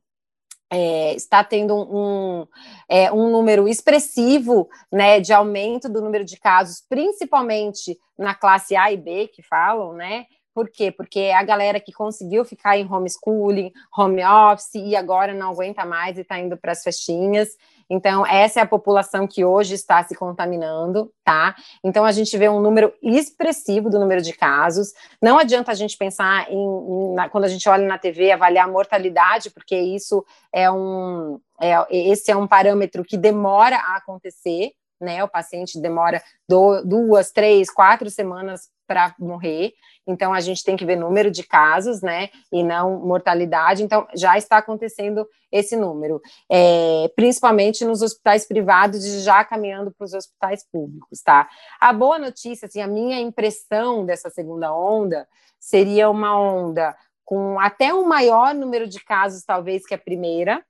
é, 0.72 1.14
está 1.14 1.44
tendo 1.44 1.76
um, 1.76 2.46
é, 2.88 3.12
um 3.12 3.30
número 3.30 3.68
expressivo 3.68 4.70
né, 4.90 5.20
de 5.20 5.30
aumento 5.30 5.86
do 5.86 6.00
número 6.00 6.24
de 6.24 6.40
casos, 6.40 6.82
principalmente 6.88 7.98
na 8.18 8.34
classe 8.34 8.74
A 8.74 8.90
e 8.90 8.96
B, 8.96 9.28
que 9.28 9.42
falam, 9.42 9.92
né? 9.92 10.24
Por 10.55 10.68
quê? 10.68 10.90
Porque 10.90 11.18
é 11.18 11.34
a 11.34 11.42
galera 11.42 11.80
que 11.80 11.92
conseguiu 11.92 12.44
ficar 12.44 12.76
em 12.76 12.90
homeschooling, 12.90 13.72
home 13.96 14.22
office 14.24 14.74
e 14.74 14.94
agora 14.94 15.32
não 15.32 15.53
aguenta 15.53 15.84
mais 15.84 16.18
e 16.18 16.20
está 16.20 16.38
indo 16.38 16.57
para 16.57 16.72
as 16.72 16.82
festinhas. 16.82 17.48
Então, 17.88 18.26
essa 18.26 18.61
é 18.61 18.62
a 18.62 18.66
população 18.66 19.26
que 19.26 19.44
hoje 19.44 19.74
está 19.74 20.03
se 20.03 20.14
contaminando, 20.14 21.12
tá? 21.22 21.55
Então, 21.84 22.07
a 22.07 22.12
gente 22.12 22.36
vê 22.38 22.48
um 22.48 22.59
número 22.59 22.90
expressivo 23.03 23.90
do 23.90 23.98
número 23.98 24.22
de 24.22 24.32
casos. 24.32 24.94
Não 25.20 25.38
adianta 25.38 25.72
a 25.72 25.74
gente 25.74 25.98
pensar 25.98 26.50
em, 26.50 26.57
em 26.57 27.14
na, 27.14 27.28
quando 27.28 27.44
a 27.44 27.48
gente 27.48 27.68
olha 27.68 27.86
na 27.86 27.98
TV, 27.98 28.32
avaliar 28.32 28.66
a 28.66 28.72
mortalidade, 28.72 29.50
porque 29.50 29.76
isso 29.76 30.24
é 30.50 30.70
um. 30.70 31.38
É, 31.61 31.86
esse 31.90 32.30
é 32.30 32.36
um 32.36 32.46
parâmetro 32.46 33.05
que 33.05 33.18
demora 33.18 33.76
a 33.76 33.96
acontecer, 33.96 34.72
né? 34.98 35.22
O 35.22 35.28
paciente 35.28 35.78
demora 35.78 36.22
do, 36.48 36.82
duas, 36.82 37.30
três, 37.30 37.70
quatro 37.70 38.09
semanas 38.09 38.70
para 38.93 39.14
morrer. 39.18 39.72
Então, 40.07 40.34
a 40.34 40.40
gente 40.40 40.62
tem 40.62 40.76
que 40.76 40.84
ver 40.84 40.97
número 40.97 41.30
de 41.30 41.43
casos, 41.43 42.03
né? 42.03 42.28
E 42.53 42.62
não 42.62 43.01
mortalidade. 43.01 43.82
Então, 43.82 44.07
já 44.14 44.36
está 44.36 44.59
acontecendo 44.59 45.26
esse 45.51 45.76
número, 45.76 46.20
é, 46.51 47.11
principalmente 47.16 47.86
nos 47.86 48.03
hospitais 48.03 48.47
privados 48.47 49.03
e 49.03 49.20
já 49.20 49.43
caminhando 49.45 49.90
para 49.93 50.05
os 50.05 50.12
hospitais 50.12 50.62
públicos, 50.70 51.22
tá? 51.22 51.49
A 51.80 51.90
boa 51.90 52.18
notícia, 52.18 52.66
assim, 52.66 52.82
a 52.82 52.86
minha 52.86 53.18
impressão 53.18 54.05
dessa 54.05 54.28
segunda 54.28 54.74
onda 54.74 55.26
seria 55.59 56.11
uma 56.11 56.38
onda 56.38 56.95
com 57.24 57.59
até 57.59 57.95
um 57.95 58.07
maior 58.07 58.55
número 58.55 58.86
de 58.86 59.03
casos, 59.03 59.43
talvez, 59.43 59.86
que 59.86 59.95
a 59.95 59.99
primeira, 59.99 60.62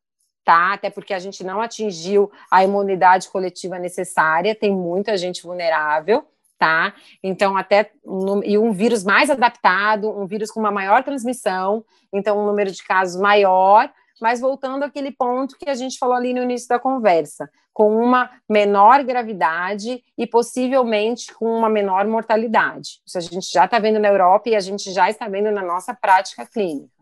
tá? 0.45 0.75
Até 0.75 0.91
porque 0.91 1.14
a 1.14 1.18
gente 1.18 1.43
não 1.43 1.61
atingiu 1.61 2.31
a 2.51 2.62
imunidade 2.62 3.29
coletiva 3.29 3.81
necessária, 3.81 4.55
tem 4.55 4.70
muita 4.73 5.16
gente 5.16 5.43
vulnerável, 5.43 6.25
tá? 6.63 6.95
Então, 7.25 7.57
até 7.57 7.91
um, 8.07 8.41
e 8.45 8.57
um 8.57 8.71
vírus 8.71 9.03
mais 9.03 9.29
adaptado, 9.29 10.09
um 10.09 10.29
vírus 10.29 10.49
com 10.49 10.61
uma 10.61 10.71
maior 10.71 11.03
transmissão, 11.03 11.85
então 12.13 12.39
um 12.39 12.47
número 12.47 12.71
de 12.71 12.85
casos 12.85 13.21
maior, 13.21 13.93
mas 14.21 14.39
voltando 14.39 14.85
àquele 14.85 15.11
ponto 15.11 15.59
que 15.59 15.69
a 15.69 15.75
gente 15.75 15.99
falou 15.99 16.15
ali 16.15 16.33
no 16.33 16.45
início 16.45 16.69
da 16.69 16.79
conversa, 16.79 17.51
com 17.73 17.97
uma 17.97 18.31
menor 18.49 19.03
gravidade 19.03 20.05
e 20.17 20.25
possivelmente 20.25 21.35
com 21.35 21.47
uma 21.47 21.69
menor 21.69 22.07
mortalidade. 22.07 23.01
Isso 23.05 23.19
a 23.19 23.21
gente 23.21 23.51
já 23.51 23.65
está 23.65 23.81
vendo 23.81 23.99
na 23.99 24.07
Europa 24.07 24.49
e 24.49 24.55
a 24.55 24.61
gente 24.61 24.93
já 24.93 25.11
está 25.11 25.27
vendo 25.27 25.51
na 25.51 25.63
nossa 25.63 25.93
prática 25.93 26.47
clínica, 26.47 26.93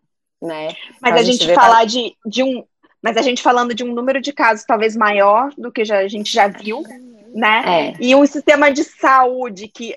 né? 0.40 0.74
Mas 1.02 1.12
a, 1.12 1.16
a, 1.16 1.22
gente, 1.22 1.44
gente 1.44 1.54
falar 1.54 1.84
de, 1.84 2.16
de 2.24 2.42
um 2.42 2.64
mas 3.02 3.16
a 3.16 3.22
gente 3.22 3.42
falando 3.42 3.74
de 3.74 3.82
um 3.82 3.94
número 3.94 4.20
de 4.20 4.32
casos 4.32 4.64
talvez 4.64 4.94
maior 4.94 5.50
do 5.56 5.72
que 5.72 5.86
já, 5.86 5.98
a 5.98 6.08
gente 6.08 6.30
já 6.30 6.48
viu, 6.48 6.82
né? 7.34 7.62
É. 7.66 7.94
E 8.00 8.14
um 8.14 8.26
sistema 8.26 8.72
de 8.72 8.84
saúde 8.84 9.68
que, 9.68 9.96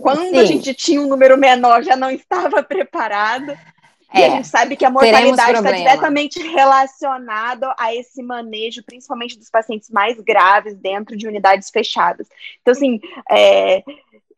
quando 0.00 0.22
Sim. 0.30 0.38
a 0.38 0.44
gente 0.44 0.74
tinha 0.74 1.00
um 1.00 1.06
número 1.06 1.36
menor, 1.36 1.82
já 1.82 1.96
não 1.96 2.10
estava 2.10 2.62
preparado. 2.62 3.56
É. 4.12 4.20
E 4.20 4.24
a 4.24 4.30
gente 4.30 4.48
sabe 4.48 4.74
que 4.74 4.86
a 4.86 4.90
mortalidade 4.90 5.58
está 5.58 5.70
diretamente 5.70 6.40
relacionada 6.40 7.74
a 7.78 7.94
esse 7.94 8.22
manejo, 8.22 8.82
principalmente 8.82 9.38
dos 9.38 9.50
pacientes 9.50 9.90
mais 9.90 10.18
graves 10.20 10.74
dentro 10.74 11.14
de 11.14 11.28
unidades 11.28 11.68
fechadas. 11.68 12.26
Então, 12.62 12.72
assim, 12.72 13.00
é, 13.30 13.82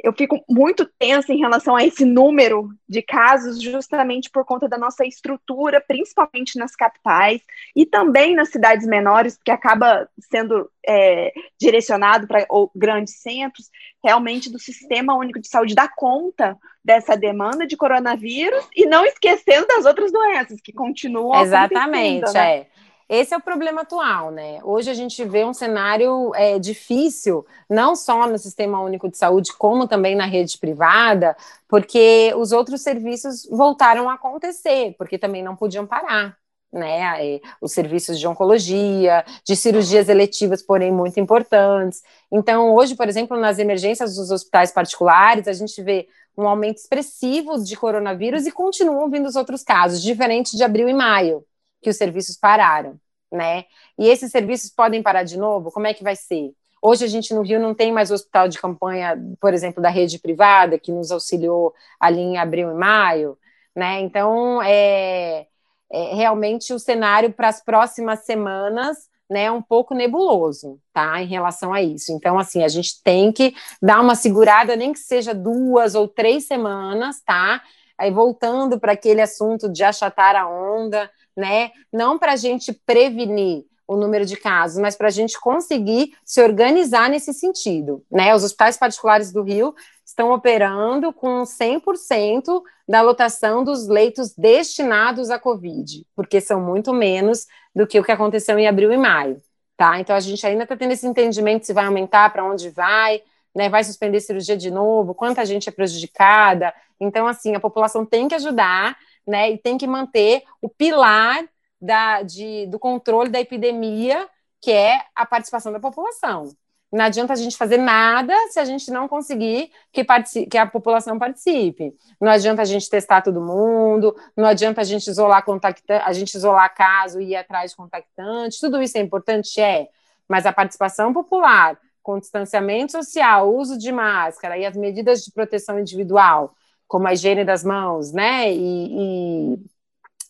eu 0.03 0.13
fico 0.13 0.43
muito 0.49 0.87
tensa 0.99 1.33
em 1.33 1.39
relação 1.39 1.77
a 1.77 1.85
esse 1.85 2.05
número 2.05 2.71
de 2.89 3.03
casos, 3.03 3.63
justamente 3.63 4.31
por 4.31 4.45
conta 4.45 4.69
da 4.69 4.79
nossa 4.79 5.05
estrutura, 5.05 5.81
principalmente 5.81 6.59
nas 6.59 6.75
capitais 6.75 7.41
e 7.75 7.85
também 7.85 8.35
nas 8.35 8.51
cidades 8.51 8.87
menores, 8.87 9.39
que 9.45 9.51
acaba 9.51 10.09
sendo 10.31 10.71
é, 10.87 11.33
direcionado 11.61 12.27
para 12.27 12.47
grandes 12.75 13.21
centros, 13.21 13.71
realmente 14.03 14.51
do 14.51 14.59
Sistema 14.59 15.17
Único 15.17 15.41
de 15.41 15.49
Saúde 15.49 15.75
dar 15.75 15.95
conta 15.95 16.57
dessa 16.85 17.17
demanda 17.17 17.67
de 17.67 17.77
coronavírus 17.77 18.67
e 18.75 18.87
não 18.87 19.05
esquecendo 19.05 19.67
das 19.67 19.85
outras 19.85 20.11
doenças 20.11 20.61
que 20.61 20.73
continuam 20.73 21.43
Exatamente, 21.43 22.33
né? 22.33 22.57
é. 22.59 22.67
Esse 23.11 23.35
é 23.35 23.37
o 23.37 23.41
problema 23.41 23.81
atual, 23.81 24.31
né? 24.31 24.61
Hoje 24.63 24.89
a 24.89 24.95
gente 24.95 25.25
vê 25.25 25.45
um 25.45 25.53
cenário 25.53 26.33
é, 26.33 26.61
difícil, 26.61 27.45
não 27.69 27.97
só 27.97 28.25
no 28.29 28.39
Sistema 28.39 28.81
Único 28.81 29.09
de 29.09 29.19
Saúde, 29.19 29.53
como 29.53 29.89
também 29.89 30.15
na 30.15 30.27
rede 30.27 30.57
privada, 30.59 31.37
porque 31.69 32.33
os 32.37 32.53
outros 32.53 32.83
serviços 32.83 33.49
voltaram 33.51 34.09
a 34.09 34.15
acontecer, 34.15 34.95
porque 34.97 35.19
também 35.19 35.43
não 35.43 35.57
podiam 35.57 35.85
parar. 35.87 36.39
Né, 36.73 37.41
os 37.61 37.73
serviços 37.73 38.17
de 38.17 38.29
oncologia, 38.29 39.25
de 39.45 39.57
cirurgias 39.57 40.09
eletivas, 40.09 40.63
porém 40.63 40.93
muito 40.93 41.19
importantes. 41.19 42.01
Então, 42.31 42.73
hoje, 42.77 42.95
por 42.95 43.09
exemplo, 43.09 43.37
nas 43.37 43.59
emergências 43.59 44.15
dos 44.15 44.31
hospitais 44.31 44.71
particulares, 44.71 45.49
a 45.49 45.53
gente 45.53 45.83
vê 45.83 46.07
um 46.39 46.47
aumento 46.47 46.77
expressivo 46.77 47.59
de 47.59 47.77
coronavírus 47.77 48.47
e 48.47 48.53
continuam 48.53 49.11
vindo 49.11 49.27
os 49.27 49.35
outros 49.35 49.65
casos, 49.65 50.01
diferente 50.01 50.57
de 50.57 50.63
abril 50.63 50.89
e 50.89 50.95
maio 50.95 51.45
que 51.81 51.91
os 51.91 51.97
serviços 51.97 52.37
pararam, 52.37 52.99
né? 53.31 53.65
E 53.99 54.09
esses 54.09 54.31
serviços 54.31 54.71
podem 54.71 55.03
parar 55.03 55.23
de 55.23 55.39
novo? 55.39 55.71
Como 55.71 55.87
é 55.87 55.95
que 55.95 56.03
vai 56.03 56.17
ser? 56.17 56.53
Hoje 56.83 57.05
a 57.05 57.09
gente 57.09 57.35
no 57.35 57.43
Rio 57.43 57.61
não 57.61 57.75
tem 57.75 57.93
mais 57.93 58.11
hospital 58.11 58.49
de 58.49 58.59
campanha, 58.59 59.19
por 59.41 59.53
exemplo, 59.53 59.83
da 59.83 59.91
rede 59.91 60.19
privada, 60.19 60.79
que 60.79 60.91
nos 60.91 61.11
auxiliou 61.11 61.75
ali 61.99 62.21
em 62.21 62.39
abril 62.39 62.71
e 62.71 62.75
maio, 62.75 63.39
né? 63.77 64.01
Então, 64.01 64.63
é, 64.63 65.47
é 65.93 66.15
realmente 66.15 66.73
o 66.73 66.79
cenário 66.79 67.33
para 67.33 67.49
as 67.49 67.63
próximas 67.63 68.25
semanas 68.25 69.11
né, 69.31 69.49
um 69.49 69.63
pouco 69.63 69.95
nebuloso, 69.95 70.81
tá, 70.93 71.23
em 71.23 71.27
relação 71.27 71.73
a 71.73 71.81
isso. 71.81 72.13
Então, 72.13 72.37
assim, 72.37 72.65
a 72.65 72.69
gente 72.69 73.01
tem 73.05 73.31
que 73.31 73.55
dar 73.81 74.01
uma 74.01 74.17
segurada, 74.17 74.75
nem 74.75 74.93
que 74.93 74.99
seja 74.99 75.33
duas 75.33 75.95
ou 75.95 76.09
três 76.09 76.49
semanas, 76.49 77.23
tá? 77.25 77.63
Aí, 77.97 78.11
voltando 78.11 78.81
para 78.81 78.93
aquele 78.93 79.21
assunto 79.21 79.71
de 79.71 79.85
achatar 79.85 80.35
a 80.35 80.49
onda, 80.49 81.09
né? 81.37 81.71
Não 81.93 82.19
para 82.19 82.33
a 82.33 82.37
gente 82.37 82.73
prevenir 82.73 83.65
o 83.91 83.97
número 83.97 84.25
de 84.25 84.37
casos, 84.37 84.79
mas 84.79 84.95
para 84.95 85.09
a 85.09 85.11
gente 85.11 85.39
conseguir 85.41 86.13
se 86.25 86.41
organizar 86.41 87.11
nesse 87.11 87.35
sentido, 87.35 88.05
né? 88.09 88.33
Os 88.33 88.45
hospitais 88.45 88.77
particulares 88.77 89.33
do 89.33 89.43
Rio 89.43 89.75
estão 90.07 90.31
operando 90.33 91.13
com 91.13 91.43
100% 91.43 92.63
da 92.89 93.03
lotação 93.03 93.65
dos 93.65 93.89
leitos 93.89 94.33
destinados 94.37 95.29
à 95.29 95.41
Covid, 95.41 96.07
porque 96.15 96.41
são 96.41 96.61
muito 96.61 96.93
menos 96.93 97.47
do 97.75 97.85
que 97.85 97.99
o 97.99 98.05
que 98.05 98.13
aconteceu 98.13 98.57
em 98.61 98.69
abril 98.69 98.93
e 98.93 98.97
maio, 98.97 99.43
tá? 99.77 99.99
Então 99.99 100.15
a 100.15 100.21
gente 100.21 100.47
ainda 100.47 100.63
está 100.63 100.77
tendo 100.77 100.93
esse 100.93 101.07
entendimento 101.07 101.67
se 101.67 101.73
vai 101.73 101.87
aumentar, 101.87 102.33
para 102.33 102.45
onde 102.45 102.71
vai, 102.71 103.21
né? 103.53 103.69
Vai 103.69 103.83
suspender 103.83 104.21
cirurgia 104.21 104.57
de 104.57 104.71
novo, 104.71 105.15
quanta 105.15 105.45
gente 105.45 105.69
é 105.69 105.73
prejudicada. 105.73 106.73
Então, 107.01 107.27
assim, 107.27 107.57
a 107.57 107.61
população 107.61 108.07
tem 108.07 108.29
que 108.29 108.37
ajudar 108.37 108.97
né? 109.27 109.51
E 109.51 109.59
tem 109.59 109.79
que 109.79 109.87
manter 109.87 110.43
o 110.61 110.69
pilar 110.69 111.45
da, 111.81 112.23
de, 112.23 112.67
do 112.67 112.79
controle 112.79 113.31
da 113.31 113.41
epidemia, 113.41 114.29
que 114.61 114.71
é 114.71 115.01
a 115.15 115.25
participação 115.25 115.73
da 115.73 115.81
população. 115.81 116.51
Não 116.93 117.05
adianta 117.05 117.33
a 117.33 117.37
gente 117.37 117.57
fazer 117.57 117.77
nada 117.77 118.35
se 118.49 118.59
a 118.59 118.65
gente 118.65 118.91
não 118.91 119.07
conseguir 119.07 119.71
que, 119.93 120.05
que 120.47 120.59
a 120.59 120.67
população 120.67 121.19
participe. 121.19 121.95
Não 122.21 122.31
adianta 122.31 122.63
a 122.63 122.65
gente 122.65 122.91
testar 122.91 123.23
todo 123.23 123.41
mundo, 123.41 124.17
não 124.37 124.47
adianta 124.47 124.81
a 124.81 124.85
gente 124.85 125.09
isolar 125.09 125.45
contactante, 125.45 126.03
a 126.05 126.13
gente 126.13 126.35
isolar 126.35 126.75
caso 126.75 127.21
e 127.21 127.31
ir 127.31 127.37
atrás 127.37 127.71
de 127.71 127.77
contactantes. 127.77 128.59
Tudo 128.59 128.83
isso 128.83 128.99
é 128.99 129.01
importante, 129.01 129.61
é, 129.61 129.89
mas 130.29 130.47
a 130.47 130.53
participação 130.53 131.13
popular 131.13 131.79
com 132.03 132.19
distanciamento 132.19 132.93
social, 132.93 133.55
uso 133.55 133.79
de 133.79 133.93
máscara 133.93 134.59
e 134.59 134.67
as 134.67 134.77
medidas 134.77 135.25
de 135.25 135.31
proteção 135.31 135.79
individual, 135.79 136.57
como 136.91 137.07
a 137.07 137.13
higiene 137.13 137.45
das 137.45 137.63
mãos, 137.63 138.13
né? 138.13 138.53
E, 138.53 139.55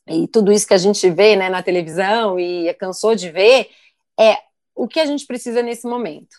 e, 0.06 0.22
e 0.24 0.28
tudo 0.28 0.52
isso 0.52 0.66
que 0.66 0.74
a 0.74 0.78
gente 0.78 1.08
vê 1.08 1.34
né, 1.34 1.48
na 1.48 1.62
televisão 1.62 2.38
e 2.38 2.72
cansou 2.74 3.14
de 3.14 3.30
ver, 3.30 3.70
é 4.18 4.36
o 4.74 4.86
que 4.86 5.00
a 5.00 5.06
gente 5.06 5.26
precisa 5.26 5.62
nesse 5.62 5.86
momento. 5.88 6.36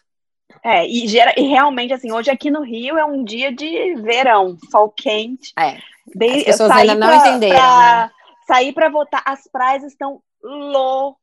É, 0.63 0.85
e, 0.85 1.07
gera, 1.07 1.33
e 1.35 1.41
realmente, 1.47 1.91
assim, 1.91 2.11
hoje 2.11 2.29
aqui 2.29 2.51
no 2.51 2.61
Rio 2.61 2.99
é 2.99 3.05
um 3.05 3.23
dia 3.23 3.51
de 3.51 3.95
verão, 3.95 4.55
sol 4.69 4.91
quente. 4.91 5.53
É. 5.57 5.79
De, 6.05 6.27
As 6.27 6.43
pessoas 6.43 6.69
ainda 6.69 6.93
não 6.93 7.07
pra, 7.07 7.17
entenderam. 7.17 7.55
Pra, 7.55 8.05
né? 8.05 8.11
Sair 8.45 8.73
para 8.73 8.89
votar, 8.89 9.23
as 9.25 9.47
praias 9.51 9.83
estão 9.83 10.21
lotadas. 10.43 11.17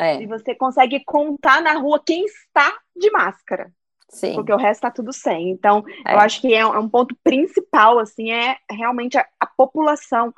É. 0.00 0.22
E 0.22 0.26
você 0.26 0.54
consegue 0.54 1.04
contar 1.04 1.60
na 1.60 1.74
rua 1.74 2.02
quem 2.02 2.24
está 2.24 2.74
de 2.96 3.10
máscara. 3.10 3.70
Sim. 4.10 4.34
Porque 4.34 4.52
o 4.52 4.56
resto 4.56 4.78
está 4.78 4.90
tudo 4.90 5.12
sem. 5.12 5.50
Então, 5.50 5.84
é. 6.06 6.14
eu 6.14 6.18
acho 6.18 6.40
que 6.40 6.52
é 6.52 6.66
um, 6.66 6.74
é 6.74 6.78
um, 6.78 6.88
ponto 6.88 7.16
principal, 7.22 7.98
assim, 7.98 8.32
é 8.32 8.56
realmente 8.70 9.16
a, 9.16 9.26
a 9.38 9.46
população 9.46 10.34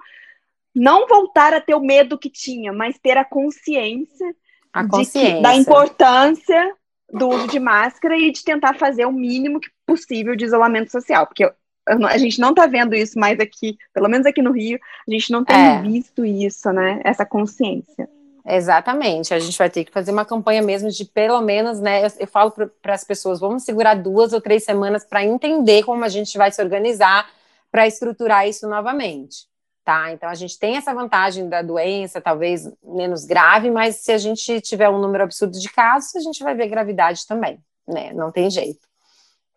não 0.75 1.07
voltar 1.07 1.53
a 1.55 1.61
ter 1.61 1.75
o 1.75 1.81
medo 1.81 2.19
que 2.19 2.31
tinha, 2.31 2.73
mas 2.73 2.99
ter 2.99 3.17
a 3.17 3.25
consciência, 3.25 4.35
a 4.73 4.87
consciência. 4.87 5.37
Que, 5.37 5.43
da 5.43 5.55
importância 5.55 6.75
do 7.11 7.29
uso 7.29 7.49
de 7.49 7.59
máscara 7.59 8.17
e 8.17 8.31
de 8.31 8.43
tentar 8.43 8.75
fazer 8.79 9.05
o 9.07 9.13
mínimo 9.13 9.61
possível 9.87 10.35
de 10.35 10.45
isolamento 10.45 10.91
social, 10.91 11.27
porque 11.27 11.51
a 11.87 12.19
gente 12.19 12.41
não 12.41 12.51
está 12.51 12.67
vendo 12.67 12.95
isso 12.95 13.19
mais 13.19 13.39
aqui, 13.41 13.77
pelo 13.93 14.09
menos 14.09 14.27
aqui 14.27 14.41
no 14.41 14.53
Rio, 14.53 14.79
a 15.07 15.11
gente 15.11 15.31
não 15.31 15.45
tem 15.45 15.57
é. 15.57 15.83
visto 15.83 16.25
isso, 16.25 16.73
né? 16.73 17.01
Essa 17.05 17.27
consciência. 17.27 18.09
Exatamente, 18.45 19.33
a 19.33 19.39
gente 19.39 19.57
vai 19.57 19.71
ter 19.71 19.85
que 19.85 19.93
fazer 19.93 20.11
uma 20.11 20.25
campanha 20.25 20.63
mesmo 20.63 20.91
de 20.91 21.05
pelo 21.05 21.41
menos, 21.41 21.81
né? 21.81 22.05
Eu, 22.05 22.11
eu 22.19 22.27
falo 22.27 22.51
para 22.51 22.95
as 22.95 23.05
pessoas, 23.05 23.39
vamos 23.39 23.63
segurar 23.63 23.95
duas 23.95 24.33
ou 24.33 24.41
três 24.41 24.65
semanas 24.65 25.05
para 25.05 25.25
entender 25.25 25.85
como 25.85 26.05
a 26.05 26.09
gente 26.09 26.37
vai 26.37 26.51
se 26.51 26.61
organizar 26.61 27.31
para 27.71 27.87
estruturar 27.87 28.49
isso 28.49 28.69
novamente 28.69 29.47
tá? 29.85 30.13
Então 30.13 30.29
a 30.29 30.35
gente 30.35 30.59
tem 30.59 30.77
essa 30.77 30.95
vantagem 30.95 31.49
da 31.49 31.63
doença, 31.63 32.21
talvez 32.21 32.71
menos 32.83 33.25
grave, 33.25 33.71
mas 33.71 33.97
se 33.97 34.13
a 34.13 34.19
gente 34.19 34.61
tiver 34.61 34.89
um 34.89 35.01
número 35.01 35.25
absurdo 35.25 35.59
de 35.59 35.69
casos, 35.71 36.15
a 36.17 36.21
gente 36.21 36.43
vai 36.43 36.55
ver 36.55 36.69
gravidade 36.69 37.27
também, 37.27 37.59
né? 37.87 38.13
Não 38.13 38.31
tem 38.31 38.51
jeito. 38.51 38.87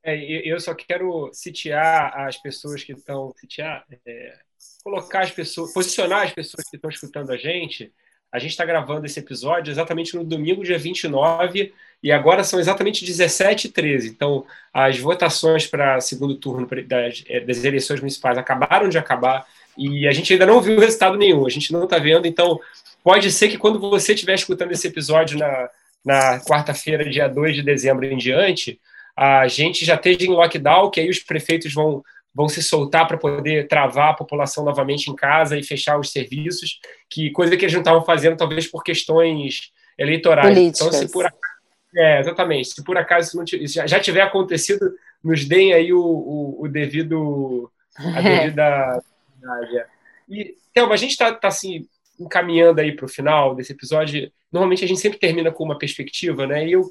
É, 0.04 0.16
eu 0.48 0.60
só 0.60 0.74
quero 0.76 1.32
sitiar 1.34 2.16
as 2.28 2.38
pessoas 2.38 2.84
que 2.84 2.94
estão 2.94 3.34
sitiar, 3.38 3.86
é, 4.06 4.38
colocar 4.84 5.24
as 5.24 5.32
pessoas, 5.32 5.74
posicionar 5.74 6.24
as 6.24 6.32
pessoas 6.32 6.68
que 6.70 6.76
estão 6.76 6.90
escutando 6.90 7.32
a 7.32 7.38
gente. 7.38 7.92
A 8.36 8.40
gente 8.40 8.52
está 8.52 8.66
gravando 8.66 9.06
esse 9.06 9.18
episódio 9.18 9.72
exatamente 9.72 10.14
no 10.14 10.22
domingo, 10.22 10.62
dia 10.62 10.78
29, 10.78 11.74
e 12.04 12.12
agora 12.12 12.44
são 12.44 12.60
exatamente 12.60 13.06
17 13.06 13.68
e 13.68 13.72
13. 13.72 14.10
Então, 14.10 14.46
as 14.74 15.00
votações 15.00 15.66
para 15.66 16.02
segundo 16.02 16.36
turno 16.36 16.68
das, 16.86 17.24
é, 17.30 17.40
das 17.40 17.64
eleições 17.64 18.02
municipais 18.02 18.38
acabaram 18.38 18.90
de 18.90 18.98
acabar. 18.98 19.48
E 19.78 20.06
a 20.06 20.12
gente 20.12 20.34
ainda 20.34 20.46
não 20.46 20.60
viu 20.60 20.78
resultado 20.78 21.18
nenhum, 21.18 21.46
a 21.48 21.50
gente 21.50 21.72
não 21.72 21.86
está 21.86 21.98
vendo. 21.98 22.28
Então, 22.28 22.60
pode 23.02 23.32
ser 23.32 23.48
que 23.48 23.58
quando 23.58 23.80
você 23.80 24.14
estiver 24.14 24.36
escutando 24.36 24.74
esse 24.74 24.86
episódio 24.86 25.40
na, 25.40 25.70
na 26.04 26.40
quarta-feira, 26.42 27.10
dia 27.10 27.30
2 27.30 27.56
de 27.56 27.64
dezembro 27.64 28.06
em 28.06 28.18
diante, 28.18 28.82
a 29.16 29.48
gente 29.48 29.86
já 29.86 29.96
esteja 29.96 30.26
em 30.26 30.30
lockdown, 30.30 30.92
que 30.92 31.00
aí 31.00 31.10
os 31.10 31.20
prefeitos 31.20 31.74
vão, 31.74 32.04
vão 32.36 32.50
se 32.50 32.62
soltar 32.62 33.08
para 33.08 33.18
poder 33.18 33.68
travar 33.70 34.10
a 34.10 34.14
população 34.14 34.66
novamente 34.66 35.10
em 35.10 35.16
casa 35.16 35.58
e 35.58 35.64
fechar 35.64 35.98
os 35.98 36.12
serviços, 36.12 36.82
que 37.10 37.32
coisa 37.32 37.56
que 37.56 37.64
eles 37.64 37.74
não 37.74 37.82
estavam 37.82 38.04
fazendo, 38.04 38.36
talvez 38.36 38.68
por 38.68 38.84
questões 38.84 39.72
eleitorais. 39.98 40.54
Políticas. 40.54 40.88
Então, 40.88 41.00
se 41.00 41.12
por 41.12 41.26
acaso, 41.26 41.56
é, 41.96 42.20
exatamente. 42.20 42.68
Se 42.68 42.84
por 42.84 42.98
acaso 42.98 43.28
isso, 43.30 43.38
não, 43.38 43.64
isso 43.64 43.88
já, 43.88 44.00
tiver 44.02 44.22
acontecido, 44.22 44.94
nos 45.24 45.46
deem 45.46 45.74
aí 45.74 45.94
o, 45.94 46.02
o, 46.02 46.64
o 46.64 46.68
devido 46.68 47.72
a 47.96 48.20
devida 48.22 49.02
verdade. 49.42 49.86
E, 50.28 50.56
Thelma, 50.74 50.94
a 50.94 50.98
gente 50.98 51.12
está 51.12 51.34
tá, 51.34 51.48
assim, 51.48 51.88
encaminhando 52.20 52.82
aí 52.82 52.92
para 52.92 53.06
o 53.06 53.10
final 53.10 53.56
desse 53.56 53.72
episódio. 53.72 54.30
Normalmente 54.52 54.84
a 54.84 54.88
gente 54.88 55.00
sempre 55.00 55.20
termina 55.20 55.52
com 55.52 55.64
uma 55.64 55.78
perspectiva, 55.78 56.46
né? 56.46 56.68
E 56.68 56.74
eu, 56.74 56.84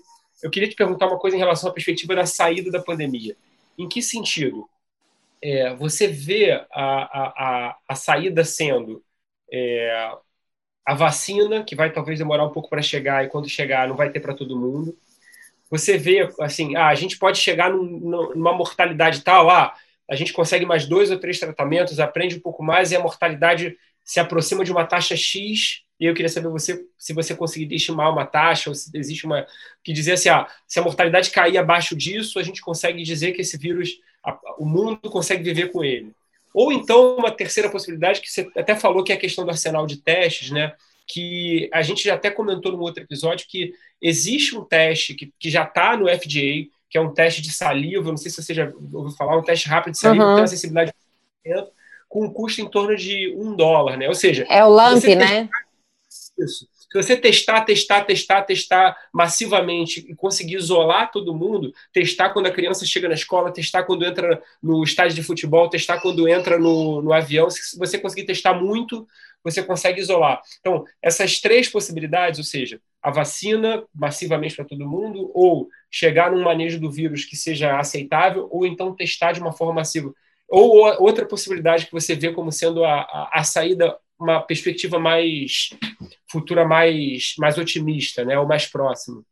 eu 0.43 0.51
queria 0.51 0.69
te 0.69 0.77
perguntar 0.77 1.07
uma 1.07 1.19
coisa 1.19 1.37
em 1.37 1.41
relação 1.41 1.69
à 1.69 1.73
perspectiva 1.73 2.15
da 2.15 2.25
saída 2.25 2.71
da 2.71 2.81
pandemia. 2.81 3.37
Em 3.77 3.89
que 3.89 4.01
sentido? 4.01 4.69
É, 5.47 5.75
você 5.75 6.07
vê 6.09 6.53
a, 6.53 6.67
a, 6.73 7.69
a, 7.69 7.79
a 7.87 7.95
saída 7.95 8.43
sendo 8.45 9.05
é, 9.53 10.11
a 10.87 10.95
vacina, 10.95 11.65
que 11.65 11.77
vai 11.77 11.93
talvez 11.93 12.19
demorar 12.19 12.45
um 12.45 12.53
pouco 12.53 12.71
para 12.71 12.83
chegar, 12.83 13.25
e 13.25 13.29
quando 13.29 13.49
chegar 13.49 13.89
não 13.89 13.97
vai 13.97 14.11
ter 14.11 14.21
para 14.21 14.35
todo 14.35 14.59
mundo. 14.59 14.97
Você 15.71 15.99
vê, 15.99 16.29
assim, 16.41 16.77
ah, 16.77 16.89
a 16.89 16.95
gente 16.95 17.19
pode 17.19 17.39
chegar 17.39 17.71
num, 17.71 18.01
numa 18.35 18.53
mortalidade 18.55 19.23
tal, 19.23 19.51
ah, 19.51 19.75
a 20.11 20.15
gente 20.17 20.33
consegue 20.33 20.67
mais 20.67 20.87
dois 20.87 21.11
ou 21.11 21.19
três 21.19 21.39
tratamentos, 21.39 22.01
aprende 22.01 22.37
um 22.37 22.41
pouco 22.41 22.63
mais 22.63 22.93
e 22.93 22.97
a 22.97 23.01
mortalidade 23.01 23.77
se 24.05 24.21
aproxima 24.21 24.65
de 24.65 24.73
uma 24.73 24.87
taxa 24.87 25.17
X. 25.17 25.83
E 25.99 26.07
eu 26.07 26.15
queria 26.15 26.29
saber 26.29 26.49
você 26.49 26.87
se 26.99 27.13
você 27.15 27.35
conseguiria 27.35 27.77
estimar 27.77 28.13
uma 28.13 28.27
taxa 28.27 28.71
ou 28.71 28.75
se 28.75 28.91
existe 28.97 29.27
uma 29.27 29.47
que 29.83 29.93
dizer 29.93 30.13
assim, 30.13 30.29
ah, 30.29 30.47
se 30.67 30.79
a 30.79 30.83
mortalidade 30.83 31.31
cair 31.31 31.59
abaixo 31.59 31.97
disso, 31.97 32.39
a 32.39 32.43
gente 32.43 32.61
consegue 32.61 33.03
dizer 33.03 33.33
que 33.33 33.41
esse 33.43 33.57
vírus, 33.57 33.99
a, 34.25 34.39
o 34.59 34.65
mundo 34.65 35.11
consegue 35.11 35.43
viver 35.43 35.71
com 35.71 35.85
ele. 35.85 36.13
Ou 36.53 36.73
então 36.73 37.17
uma 37.17 37.31
terceira 37.31 37.69
possibilidade 37.69 38.21
que 38.21 38.31
você 38.31 38.49
até 38.57 38.77
falou 38.77 39.03
que 39.03 39.13
é 39.13 39.17
a 39.17 39.21
questão 39.21 39.45
do 39.45 39.51
arsenal 39.51 39.87
de 39.87 39.97
testes, 39.97 40.51
né? 40.51 40.73
Que 41.07 41.69
a 41.73 41.83
gente 41.83 42.05
já 42.05 42.15
até 42.15 42.31
comentou 42.31 42.73
no 42.73 42.81
outro 42.81 43.03
episódio 43.03 43.47
que 43.49 43.75
existe 44.01 44.57
um 44.57 44.65
teste 44.65 45.15
que, 45.15 45.33
que 45.39 45.51
já 45.51 45.65
está 45.65 45.97
no 45.97 46.09
FDA, 46.09 46.69
que 46.89 46.97
é 46.97 47.01
um 47.01 47.13
teste 47.13 47.43
de 47.43 47.53
saliva, 47.53 48.09
não 48.09 48.17
sei 48.17 48.31
se 48.31 48.43
você 48.43 48.55
já 48.55 48.73
ouviu 48.93 49.11
falar, 49.17 49.37
um 49.37 49.43
teste 49.43 49.69
rápido 49.69 49.93
de 49.93 49.99
saliva 49.99 50.25
uhum. 50.25 50.31
que 50.31 50.35
tem 50.37 50.43
uma 50.43 50.49
sensibilidade 50.49 50.95
com 52.09 52.25
um 52.25 52.33
custo 52.33 52.61
em 52.61 52.71
torno 52.71 52.97
de 52.97 53.35
um 53.37 53.57
dólar, 53.57 53.97
né? 53.97 54.07
Ou 54.09 54.15
seja, 54.15 54.47
é 54.49 54.65
o 54.65 54.69
LAMP, 54.69 55.17
né? 55.17 55.49
Isso. 56.39 56.69
Se 56.95 57.03
você 57.03 57.17
testar, 57.17 57.63
testar, 57.63 58.05
testar, 58.05 58.43
testar 58.43 58.97
massivamente 59.13 60.07
e 60.09 60.15
conseguir 60.15 60.55
isolar 60.55 61.11
todo 61.11 61.35
mundo, 61.35 61.75
testar 61.93 62.31
quando 62.31 62.47
a 62.47 62.53
criança 62.53 62.87
chega 62.87 63.09
na 63.09 63.15
escola, 63.15 63.53
testar 63.53 63.83
quando 63.83 64.05
entra 64.05 64.41
no 64.63 64.81
estádio 64.85 65.17
de 65.17 65.23
futebol, 65.25 65.69
testar 65.69 66.01
quando 66.01 66.29
entra 66.29 66.57
no, 66.57 67.03
no 67.03 67.13
avião, 67.13 67.51
se 67.51 67.77
você 67.77 67.99
conseguir 67.99 68.27
testar 68.27 68.55
muito, 68.55 69.09
você 69.43 69.61
consegue 69.61 70.01
isolar. 70.01 70.41
Então, 70.61 70.85
essas 71.03 71.41
três 71.41 71.69
possibilidades, 71.69 72.39
ou 72.39 72.45
seja, 72.45 72.81
a 73.03 73.11
vacina 73.11 73.83
massivamente 73.93 74.55
para 74.55 74.65
todo 74.65 74.89
mundo, 74.89 75.33
ou 75.35 75.69
chegar 75.91 76.31
num 76.31 76.45
manejo 76.45 76.79
do 76.79 76.93
vírus 76.93 77.25
que 77.25 77.35
seja 77.35 77.77
aceitável, 77.77 78.47
ou 78.53 78.65
então 78.65 78.95
testar 78.95 79.33
de 79.33 79.41
uma 79.41 79.53
forma 79.53 79.75
massiva. 79.75 80.15
Ou 80.49 80.87
outra 81.03 81.27
possibilidade 81.27 81.87
que 81.87 81.93
você 81.93 82.15
vê 82.15 82.33
como 82.33 82.53
sendo 82.53 82.85
a, 82.85 83.01
a, 83.01 83.31
a 83.41 83.43
saída, 83.43 83.99
uma 84.25 84.41
perspectiva 84.41 84.99
mais 84.99 85.71
futura, 86.31 86.67
mais, 86.67 87.35
mais 87.39 87.57
otimista, 87.57 88.25
né, 88.25 88.39
ou 88.39 88.47
mais 88.47 88.67
próxima. 88.67 89.23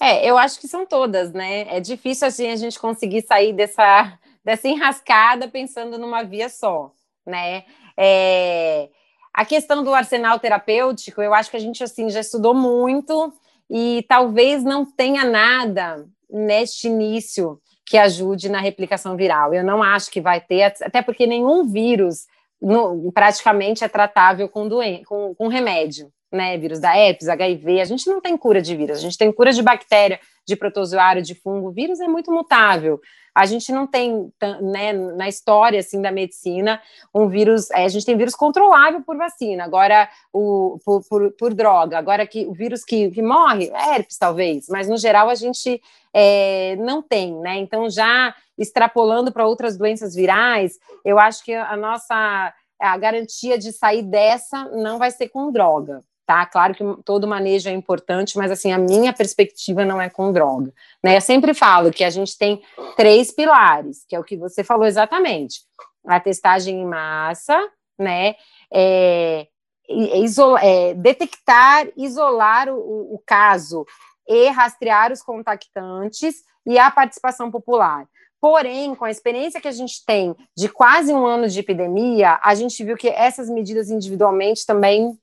É, 0.00 0.28
eu 0.28 0.36
acho 0.36 0.60
que 0.60 0.68
são 0.68 0.84
todas, 0.84 1.32
né? 1.32 1.66
É 1.74 1.80
difícil 1.80 2.28
assim 2.28 2.48
a 2.48 2.56
gente 2.56 2.78
conseguir 2.78 3.22
sair 3.22 3.52
dessa, 3.52 4.18
dessa 4.44 4.68
enrascada 4.68 5.48
pensando 5.48 5.98
numa 5.98 6.22
via 6.22 6.48
só, 6.48 6.92
né? 7.26 7.64
É, 7.96 8.90
a 9.32 9.44
questão 9.44 9.82
do 9.82 9.94
arsenal 9.94 10.38
terapêutico, 10.38 11.22
eu 11.22 11.32
acho 11.32 11.50
que 11.50 11.56
a 11.56 11.60
gente 11.60 11.82
assim 11.82 12.10
já 12.10 12.20
estudou 12.20 12.54
muito 12.54 13.32
e 13.70 14.04
talvez 14.08 14.62
não 14.62 14.84
tenha 14.84 15.24
nada 15.24 16.06
neste 16.30 16.88
início 16.88 17.58
que 17.86 17.96
ajude 17.96 18.48
na 18.48 18.60
replicação 18.60 19.16
viral. 19.16 19.54
Eu 19.54 19.64
não 19.64 19.82
acho 19.82 20.10
que 20.10 20.20
vai 20.20 20.40
ter, 20.40 20.62
até 20.62 21.00
porque 21.00 21.26
nenhum 21.26 21.64
vírus 21.64 22.26
no, 22.60 23.12
praticamente 23.12 23.84
é 23.84 23.88
tratável 23.88 24.48
com, 24.48 24.68
com, 25.06 25.34
com 25.34 25.48
remédio, 25.48 26.10
né? 26.32 26.56
Vírus 26.58 26.80
da 26.80 26.96
herpes, 26.96 27.28
HIV, 27.28 27.80
a 27.80 27.84
gente 27.84 28.08
não 28.08 28.20
tem 28.20 28.36
cura 28.36 28.60
de 28.60 28.76
vírus, 28.76 28.98
a 28.98 29.00
gente 29.00 29.18
tem 29.18 29.30
cura 29.32 29.52
de 29.52 29.62
bactéria, 29.62 30.20
de 30.46 30.56
protozoário, 30.56 31.22
de 31.22 31.34
fungo. 31.34 31.70
Vírus 31.70 32.00
é 32.00 32.08
muito 32.08 32.30
mutável 32.32 33.00
a 33.36 33.44
gente 33.44 33.70
não 33.70 33.86
tem, 33.86 34.32
né, 34.62 34.94
na 34.94 35.28
história 35.28 35.78
assim 35.78 36.00
da 36.00 36.10
medicina, 36.10 36.80
um 37.14 37.28
vírus, 37.28 37.70
é, 37.70 37.84
a 37.84 37.88
gente 37.88 38.06
tem 38.06 38.16
vírus 38.16 38.34
controlável 38.34 39.02
por 39.02 39.14
vacina, 39.14 39.62
agora 39.62 40.08
o 40.32 40.78
por, 40.82 41.06
por, 41.06 41.30
por 41.32 41.52
droga, 41.52 41.98
agora 41.98 42.26
que 42.26 42.46
o 42.46 42.54
vírus 42.54 42.82
que, 42.82 43.10
que 43.10 43.20
morre, 43.20 43.70
é 43.74 43.96
herpes 43.96 44.16
talvez, 44.16 44.68
mas 44.70 44.88
no 44.88 44.96
geral 44.96 45.28
a 45.28 45.34
gente 45.34 45.82
é, 46.14 46.76
não 46.76 47.02
tem, 47.02 47.34
né? 47.40 47.58
Então 47.58 47.90
já 47.90 48.34
extrapolando 48.56 49.30
para 49.30 49.46
outras 49.46 49.76
doenças 49.76 50.14
virais, 50.14 50.78
eu 51.04 51.18
acho 51.18 51.44
que 51.44 51.52
a 51.52 51.76
nossa 51.76 52.54
a 52.80 52.96
garantia 52.96 53.58
de 53.58 53.70
sair 53.70 54.02
dessa 54.02 54.64
não 54.70 54.98
vai 54.98 55.10
ser 55.10 55.28
com 55.28 55.52
droga, 55.52 56.02
tá? 56.26 56.44
Claro 56.44 56.74
que 56.74 56.84
todo 57.04 57.28
manejo 57.28 57.68
é 57.68 57.72
importante, 57.72 58.36
mas 58.36 58.50
assim, 58.50 58.72
a 58.72 58.78
minha 58.78 59.12
perspectiva 59.12 59.84
não 59.84 60.00
é 60.00 60.10
com 60.10 60.32
droga, 60.32 60.72
né? 61.02 61.16
Eu 61.16 61.20
sempre 61.20 61.54
falo 61.54 61.92
que 61.92 62.02
a 62.02 62.10
gente 62.10 62.36
tem 62.36 62.60
três 62.96 63.30
pilares, 63.30 64.04
que 64.08 64.16
é 64.16 64.18
o 64.18 64.24
que 64.24 64.36
você 64.36 64.64
falou 64.64 64.84
exatamente. 64.84 65.60
A 66.06 66.18
testagem 66.18 66.80
em 66.80 66.84
massa, 66.84 67.56
né? 67.98 68.34
É, 68.72 69.46
isola, 69.88 70.60
é, 70.60 70.94
detectar, 70.94 71.86
isolar 71.96 72.68
o, 72.68 73.14
o 73.14 73.22
caso 73.24 73.86
e 74.26 74.48
rastrear 74.48 75.12
os 75.12 75.22
contactantes 75.22 76.42
e 76.66 76.76
a 76.76 76.90
participação 76.90 77.50
popular. 77.50 78.04
Porém, 78.40 78.94
com 78.94 79.04
a 79.04 79.10
experiência 79.10 79.60
que 79.60 79.68
a 79.68 79.72
gente 79.72 80.04
tem 80.04 80.34
de 80.56 80.68
quase 80.68 81.12
um 81.12 81.24
ano 81.24 81.48
de 81.48 81.60
epidemia, 81.60 82.38
a 82.42 82.54
gente 82.54 82.82
viu 82.84 82.96
que 82.96 83.08
essas 83.08 83.48
medidas 83.48 83.90
individualmente 83.90 84.66
também 84.66 85.16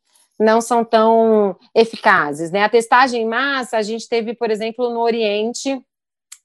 não 0.43 0.61
são 0.61 0.83
tão 0.83 1.55
eficazes. 1.73 2.51
Né? 2.51 2.63
A 2.63 2.69
testagem 2.69 3.21
em 3.21 3.27
massa, 3.27 3.77
a 3.77 3.81
gente 3.81 4.07
teve, 4.07 4.33
por 4.33 4.51
exemplo, 4.51 4.89
no 4.89 4.99
Oriente, 4.99 5.81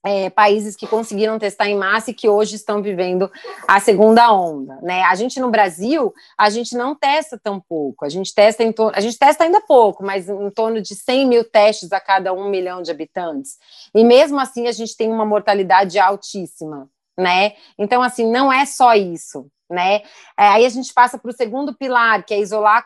é, 0.05 0.29
países 0.29 0.75
que 0.75 0.87
conseguiram 0.87 1.37
testar 1.37 1.67
em 1.67 1.77
massa 1.77 2.11
e 2.11 2.13
que 2.13 2.29
hoje 2.29 2.55
estão 2.55 2.81
vivendo 2.81 3.29
a 3.67 3.79
segunda 3.81 4.31
onda, 4.31 4.79
né? 4.81 5.01
A 5.03 5.13
gente 5.13 5.41
no 5.41 5.51
Brasil, 5.51 6.13
a 6.37 6.49
gente 6.49 6.75
não 6.75 6.95
testa 6.95 7.37
tão 7.37 7.59
pouco, 7.59 8.05
a 8.05 8.09
gente 8.09 8.33
testa 8.33 8.63
em 8.63 8.73
a 8.93 9.01
gente 9.01 9.19
testa 9.19 9.43
ainda 9.43 9.59
pouco, 9.59 10.01
mas 10.01 10.29
em 10.29 10.49
torno 10.51 10.81
de 10.81 10.95
100 10.95 11.27
mil 11.27 11.43
testes 11.43 11.91
a 11.91 11.99
cada 11.99 12.31
um 12.31 12.49
milhão 12.49 12.81
de 12.81 12.91
habitantes. 12.91 13.57
E 13.93 14.03
mesmo 14.03 14.39
assim 14.39 14.67
a 14.67 14.71
gente 14.71 14.95
tem 14.95 15.11
uma 15.11 15.25
mortalidade 15.25 15.99
altíssima, 15.99 16.89
né? 17.17 17.53
Então 17.77 18.01
assim 18.01 18.25
não 18.31 18.53
é 18.53 18.65
só 18.65 18.95
isso, 18.95 19.47
né? 19.69 20.01
É, 20.37 20.47
aí 20.47 20.65
a 20.65 20.69
gente 20.69 20.93
passa 20.93 21.17
para 21.17 21.29
o 21.29 21.33
segundo 21.33 21.73
pilar, 21.73 22.25
que 22.25 22.33
é 22.33 22.39
isolar, 22.39 22.85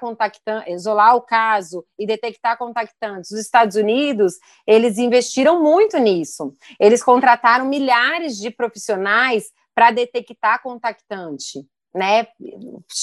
isolar 0.68 1.16
o 1.16 1.22
caso 1.22 1.86
e 1.98 2.06
detectar 2.06 2.58
contactantes. 2.58 3.32
Os 3.32 3.40
Estados 3.40 3.76
Unidos, 3.76 4.34
eles 4.68 4.98
investiram 4.98 5.62
muito 5.62 5.98
nisso. 5.98 6.54
Eles 6.80 7.02
contrataram 7.02 7.66
milhares 7.66 8.38
de 8.38 8.52
profissionais 8.52 9.52
para 9.74 9.92
detectar 9.92 10.62
contactante. 10.62 11.66
Né? 11.94 12.28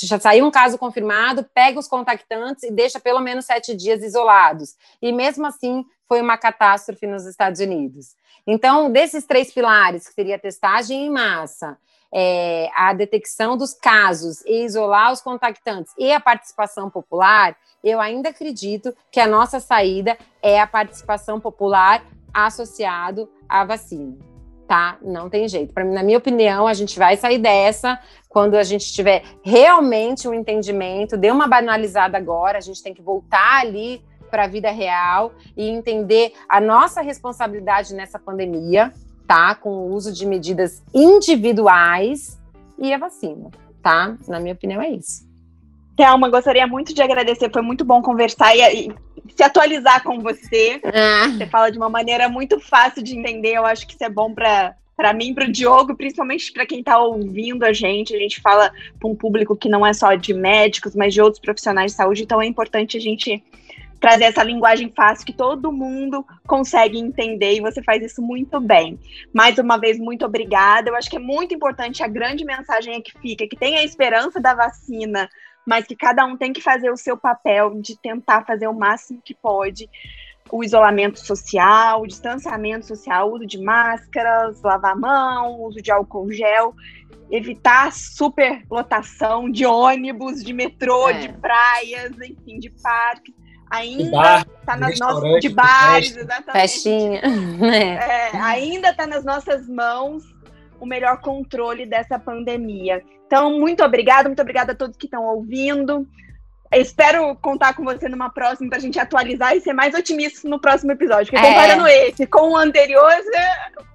Já 0.02 0.18
saiu 0.18 0.44
um 0.44 0.50
caso 0.50 0.76
confirmado, 0.76 1.46
pega 1.54 1.78
os 1.78 1.86
contactantes 1.86 2.64
e 2.64 2.72
deixa 2.72 2.98
pelo 2.98 3.20
menos 3.20 3.46
sete 3.46 3.74
dias 3.74 4.02
isolados. 4.02 4.74
E 5.00 5.12
mesmo 5.12 5.46
assim, 5.46 5.84
foi 6.08 6.20
uma 6.20 6.36
catástrofe 6.36 7.06
nos 7.06 7.24
Estados 7.24 7.60
Unidos. 7.60 8.16
Então, 8.44 8.90
desses 8.90 9.24
três 9.24 9.52
pilares, 9.52 10.08
que 10.08 10.14
seria 10.14 10.40
testagem 10.40 11.06
em 11.06 11.10
massa, 11.10 11.78
é, 12.12 12.68
a 12.74 12.92
detecção 12.92 13.56
dos 13.56 13.72
casos 13.72 14.44
e 14.44 14.64
isolar 14.64 15.12
os 15.12 15.20
contactantes 15.20 15.92
e 15.98 16.12
a 16.12 16.20
participação 16.20 16.90
popular, 16.90 17.56
eu 17.82 18.00
ainda 18.00 18.30
acredito 18.30 18.94
que 19.10 19.20
a 19.20 19.26
nossa 19.26 19.60
saída 19.60 20.16
é 20.42 20.60
a 20.60 20.66
participação 20.66 21.40
popular 21.40 22.04
associado 22.32 23.28
à 23.48 23.64
vacina. 23.64 24.16
Tá? 24.66 24.98
Não 25.02 25.28
tem 25.28 25.48
jeito. 25.48 25.74
Pra, 25.74 25.84
na 25.84 26.02
minha 26.02 26.18
opinião, 26.18 26.66
a 26.66 26.74
gente 26.74 26.96
vai 26.96 27.16
sair 27.16 27.38
dessa 27.38 27.98
quando 28.28 28.54
a 28.54 28.62
gente 28.62 28.92
tiver 28.92 29.24
realmente 29.42 30.28
um 30.28 30.34
entendimento. 30.34 31.16
Deu 31.16 31.34
uma 31.34 31.48
banalizada 31.48 32.16
agora, 32.16 32.58
a 32.58 32.60
gente 32.60 32.80
tem 32.80 32.94
que 32.94 33.02
voltar 33.02 33.60
ali 33.60 34.00
para 34.30 34.44
a 34.44 34.46
vida 34.46 34.70
real 34.70 35.32
e 35.56 35.68
entender 35.68 36.32
a 36.48 36.60
nossa 36.60 37.00
responsabilidade 37.00 37.92
nessa 37.94 38.16
pandemia, 38.16 38.92
tá? 39.30 39.54
Com 39.54 39.70
o 39.70 39.94
uso 39.94 40.12
de 40.12 40.26
medidas 40.26 40.82
individuais 40.92 42.36
e 42.76 42.92
a 42.92 42.98
vacina, 42.98 43.48
tá? 43.80 44.18
Na 44.26 44.40
minha 44.40 44.54
opinião, 44.54 44.82
é 44.82 44.90
isso. 44.90 45.24
Thelma, 45.96 46.28
gostaria 46.28 46.66
muito 46.66 46.92
de 46.92 47.00
agradecer, 47.00 47.48
foi 47.52 47.62
muito 47.62 47.84
bom 47.84 48.02
conversar 48.02 48.56
e, 48.56 48.88
e 48.88 48.92
se 49.32 49.44
atualizar 49.44 50.02
com 50.02 50.18
você. 50.18 50.80
Ah. 50.84 51.28
Você 51.28 51.46
fala 51.46 51.70
de 51.70 51.78
uma 51.78 51.88
maneira 51.88 52.28
muito 52.28 52.58
fácil 52.58 53.04
de 53.04 53.16
entender, 53.16 53.52
eu 53.52 53.64
acho 53.64 53.86
que 53.86 53.94
isso 53.94 54.02
é 54.02 54.10
bom 54.10 54.34
para 54.34 54.74
para 54.96 55.14
mim, 55.14 55.32
para 55.32 55.48
o 55.48 55.50
Diogo, 55.50 55.96
principalmente 55.96 56.52
para 56.52 56.66
quem 56.66 56.80
está 56.80 56.98
ouvindo 56.98 57.64
a 57.64 57.72
gente. 57.72 58.14
A 58.14 58.18
gente 58.18 58.38
fala 58.38 58.70
para 58.98 59.08
um 59.08 59.14
público 59.14 59.56
que 59.56 59.66
não 59.66 59.86
é 59.86 59.94
só 59.94 60.14
de 60.14 60.34
médicos, 60.34 60.94
mas 60.94 61.14
de 61.14 61.22
outros 61.22 61.40
profissionais 61.40 61.92
de 61.92 61.96
saúde, 61.96 62.24
então 62.24 62.42
é 62.42 62.46
importante 62.46 62.98
a 62.98 63.00
gente 63.00 63.42
trazer 64.00 64.24
essa 64.24 64.42
linguagem 64.42 64.90
fácil 64.96 65.26
que 65.26 65.32
todo 65.32 65.70
mundo 65.70 66.24
consegue 66.46 66.98
entender 66.98 67.54
e 67.54 67.60
você 67.60 67.82
faz 67.82 68.02
isso 68.02 68.22
muito 68.22 68.58
bem. 68.58 68.98
Mais 69.32 69.58
uma 69.58 69.76
vez, 69.76 69.98
muito 69.98 70.24
obrigada. 70.24 70.88
Eu 70.88 70.96
acho 70.96 71.10
que 71.10 71.16
é 71.16 71.20
muito 71.20 71.54
importante 71.54 72.02
a 72.02 72.08
grande 72.08 72.44
mensagem 72.44 72.94
é 72.94 73.00
que 73.00 73.12
fica, 73.20 73.46
que 73.46 73.56
tem 73.56 73.76
a 73.76 73.84
esperança 73.84 74.40
da 74.40 74.54
vacina, 74.54 75.28
mas 75.66 75.86
que 75.86 75.94
cada 75.94 76.24
um 76.24 76.36
tem 76.36 76.52
que 76.52 76.62
fazer 76.62 76.90
o 76.90 76.96
seu 76.96 77.16
papel 77.16 77.78
de 77.80 77.96
tentar 78.00 78.44
fazer 78.46 78.66
o 78.66 78.74
máximo 78.74 79.20
que 79.22 79.34
pode. 79.34 79.88
O 80.50 80.64
isolamento 80.64 81.20
social, 81.20 82.00
o 82.00 82.06
distanciamento 82.06 82.86
social, 82.86 83.30
uso 83.30 83.46
de 83.46 83.62
máscaras, 83.62 84.60
lavar 84.62 84.92
a 84.92 84.96
mão, 84.96 85.60
uso 85.60 85.80
de 85.80 85.92
álcool 85.92 86.32
gel, 86.32 86.74
evitar 87.30 87.92
superlotação 87.92 89.48
de 89.48 89.64
ônibus, 89.64 90.42
de 90.42 90.52
metrô, 90.52 91.10
é. 91.10 91.18
de 91.18 91.28
praias, 91.34 92.12
enfim, 92.18 92.58
de 92.58 92.70
parques 92.70 93.39
ainda 93.70 94.10
bar, 94.10 94.46
tá 94.66 94.76
nas 94.76 94.98
nossas 94.98 95.40
de 95.40 95.48
bares, 95.48 96.16
exatamente. 96.16 96.52
Festinha. 96.52 97.20
É, 97.62 98.36
ainda 98.36 98.90
está 98.90 99.06
nas 99.06 99.24
nossas 99.24 99.68
mãos 99.68 100.24
o 100.80 100.86
melhor 100.86 101.20
controle 101.20 101.86
dessa 101.86 102.18
pandemia. 102.18 103.02
Então, 103.26 103.58
muito 103.58 103.84
obrigada, 103.84 104.28
muito 104.28 104.42
obrigada 104.42 104.72
a 104.72 104.74
todos 104.74 104.96
que 104.96 105.06
estão 105.06 105.24
ouvindo. 105.24 106.06
Espero 106.72 107.36
contar 107.36 107.74
com 107.74 107.84
você 107.84 108.08
numa 108.08 108.30
próxima 108.30 108.68
para 108.68 108.78
a 108.78 108.80
gente 108.80 108.98
atualizar 108.98 109.56
e 109.56 109.60
ser 109.60 109.72
mais 109.72 109.94
otimista 109.94 110.48
no 110.48 110.60
próximo 110.60 110.92
episódio. 110.92 111.32
Porque 111.32 111.44
é. 111.44 111.48
comparando 111.48 111.86
esse 111.86 112.26
com 112.26 112.52
o 112.52 112.56
anterior, 112.56 113.12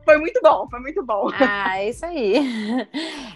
foi 0.06 0.18
muito 0.18 0.40
bom, 0.42 0.68
foi 0.70 0.80
muito 0.80 1.04
bom. 1.04 1.30
Ah, 1.40 1.80
é 1.80 1.90
isso 1.90 2.06
aí. 2.06 2.88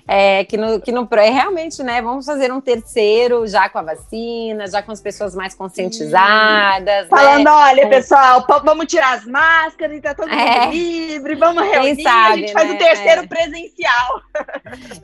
É 0.08 0.44
que 0.44 0.58
no, 0.58 0.82
que 0.82 0.92
no 0.92 1.08
é 1.12 1.30
realmente, 1.30 1.84
né? 1.84 2.02
Vamos 2.02 2.26
fazer 2.26 2.52
um 2.52 2.60
terceiro 2.60 3.46
já 3.46 3.70
com 3.70 3.78
a 3.78 3.84
vacina, 3.84 4.68
já 4.68 4.82
com 4.82 4.92
as 4.92 5.00
pessoas 5.00 5.36
mais 5.36 5.54
conscientizadas. 5.54 7.04
Né? 7.04 7.08
Falando, 7.10 7.46
né? 7.46 7.52
olha, 7.52 7.84
com... 7.84 7.90
pessoal, 7.90 8.46
vamos 8.64 8.88
tirar 8.88 9.18
as 9.18 9.26
máscaras 9.26 9.98
e 9.98 10.02
tá 10.02 10.16
todo 10.16 10.30
mundo 10.30 10.40
é. 10.40 10.70
livre, 10.72 11.36
vamos 11.36 11.64
reunir, 11.64 12.02
sabe, 12.02 12.34
a 12.34 12.38
gente 12.38 12.54
faz 12.54 12.70
né? 12.70 12.76
o 12.76 12.78
terceiro 12.78 13.22
é. 13.22 13.28
presencial. 13.28 14.22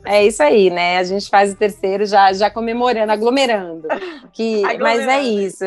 É 0.04 0.26
isso 0.26 0.42
aí, 0.42 0.70
né? 0.70 0.98
A 0.98 1.04
gente 1.04 1.28
faz 1.28 1.52
o 1.52 1.56
terceiro 1.56 2.04
já, 2.06 2.32
já 2.32 2.50
comemorando, 2.50 3.12
aglomerando. 3.12 3.88
Que, 4.32 4.64
aglomerando. 4.64 5.06
Mas 5.06 5.08
é 5.08 5.22
isso. 5.22 5.64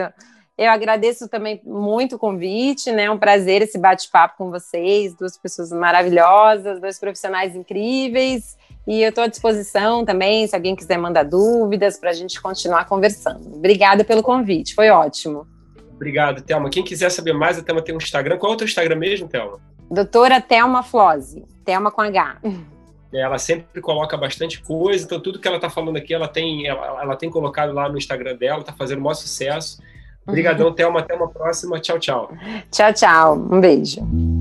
Eu 0.59 0.71
agradeço 0.71 1.29
também 1.29 1.61
muito 1.63 2.17
o 2.17 2.19
convite, 2.19 2.91
né? 2.91 3.03
É 3.03 3.11
um 3.11 3.17
prazer 3.17 3.61
esse 3.61 3.77
bate-papo 3.77 4.35
com 4.37 4.51
vocês, 4.51 5.15
duas 5.15 5.37
pessoas 5.37 5.71
maravilhosas, 5.71 6.81
dois 6.81 6.99
profissionais 6.99 7.55
incríveis. 7.55 8.57
E 8.85 9.01
eu 9.01 9.07
estou 9.07 9.23
à 9.23 9.27
disposição 9.27 10.03
também, 10.03 10.45
se 10.47 10.53
alguém 10.53 10.75
quiser 10.75 10.97
mandar 10.97 11.23
dúvidas, 11.23 11.97
para 11.97 12.09
a 12.09 12.13
gente 12.13 12.41
continuar 12.41 12.85
conversando. 12.87 13.55
Obrigada 13.55 14.03
pelo 14.03 14.21
convite, 14.21 14.75
foi 14.75 14.89
ótimo. 14.89 15.47
Obrigado, 15.95 16.41
Thelma. 16.41 16.69
Quem 16.69 16.83
quiser 16.83 17.09
saber 17.09 17.31
mais, 17.31 17.57
a 17.57 17.63
Thelma 17.63 17.81
tem 17.81 17.95
um 17.95 17.97
Instagram. 17.97 18.37
Qual 18.37 18.51
é 18.51 18.55
o 18.55 18.57
teu 18.57 18.67
Instagram 18.67 18.97
mesmo, 18.97 19.29
Thelma? 19.29 19.61
Doutora 19.89 20.41
Thelma 20.41 20.83
Flose, 20.83 21.45
Thelma 21.63 21.89
com 21.89 22.01
H. 22.01 22.37
Ela 23.13 23.37
sempre 23.37 23.79
coloca 23.79 24.17
bastante 24.17 24.61
coisa, 24.61 25.05
então 25.05 25.21
tudo 25.21 25.39
que 25.39 25.47
ela 25.47 25.55
está 25.55 25.69
falando 25.69 25.95
aqui, 25.95 26.13
ela 26.13 26.27
tem, 26.27 26.67
ela, 26.67 27.01
ela 27.01 27.15
tem 27.15 27.29
colocado 27.29 27.71
lá 27.71 27.87
no 27.87 27.97
Instagram 27.97 28.35
dela, 28.35 28.59
está 28.59 28.73
fazendo 28.73 28.99
o 28.99 29.03
maior 29.03 29.13
sucesso. 29.13 29.81
Obrigadão, 30.29 30.73
Thelma. 30.73 30.99
Até 31.01 31.15
uma 31.15 31.27
próxima. 31.27 31.79
Tchau, 31.79 31.99
tchau. 31.99 32.31
Tchau, 32.71 32.93
tchau. 32.93 33.35
Um 33.51 33.59
beijo. 33.59 34.38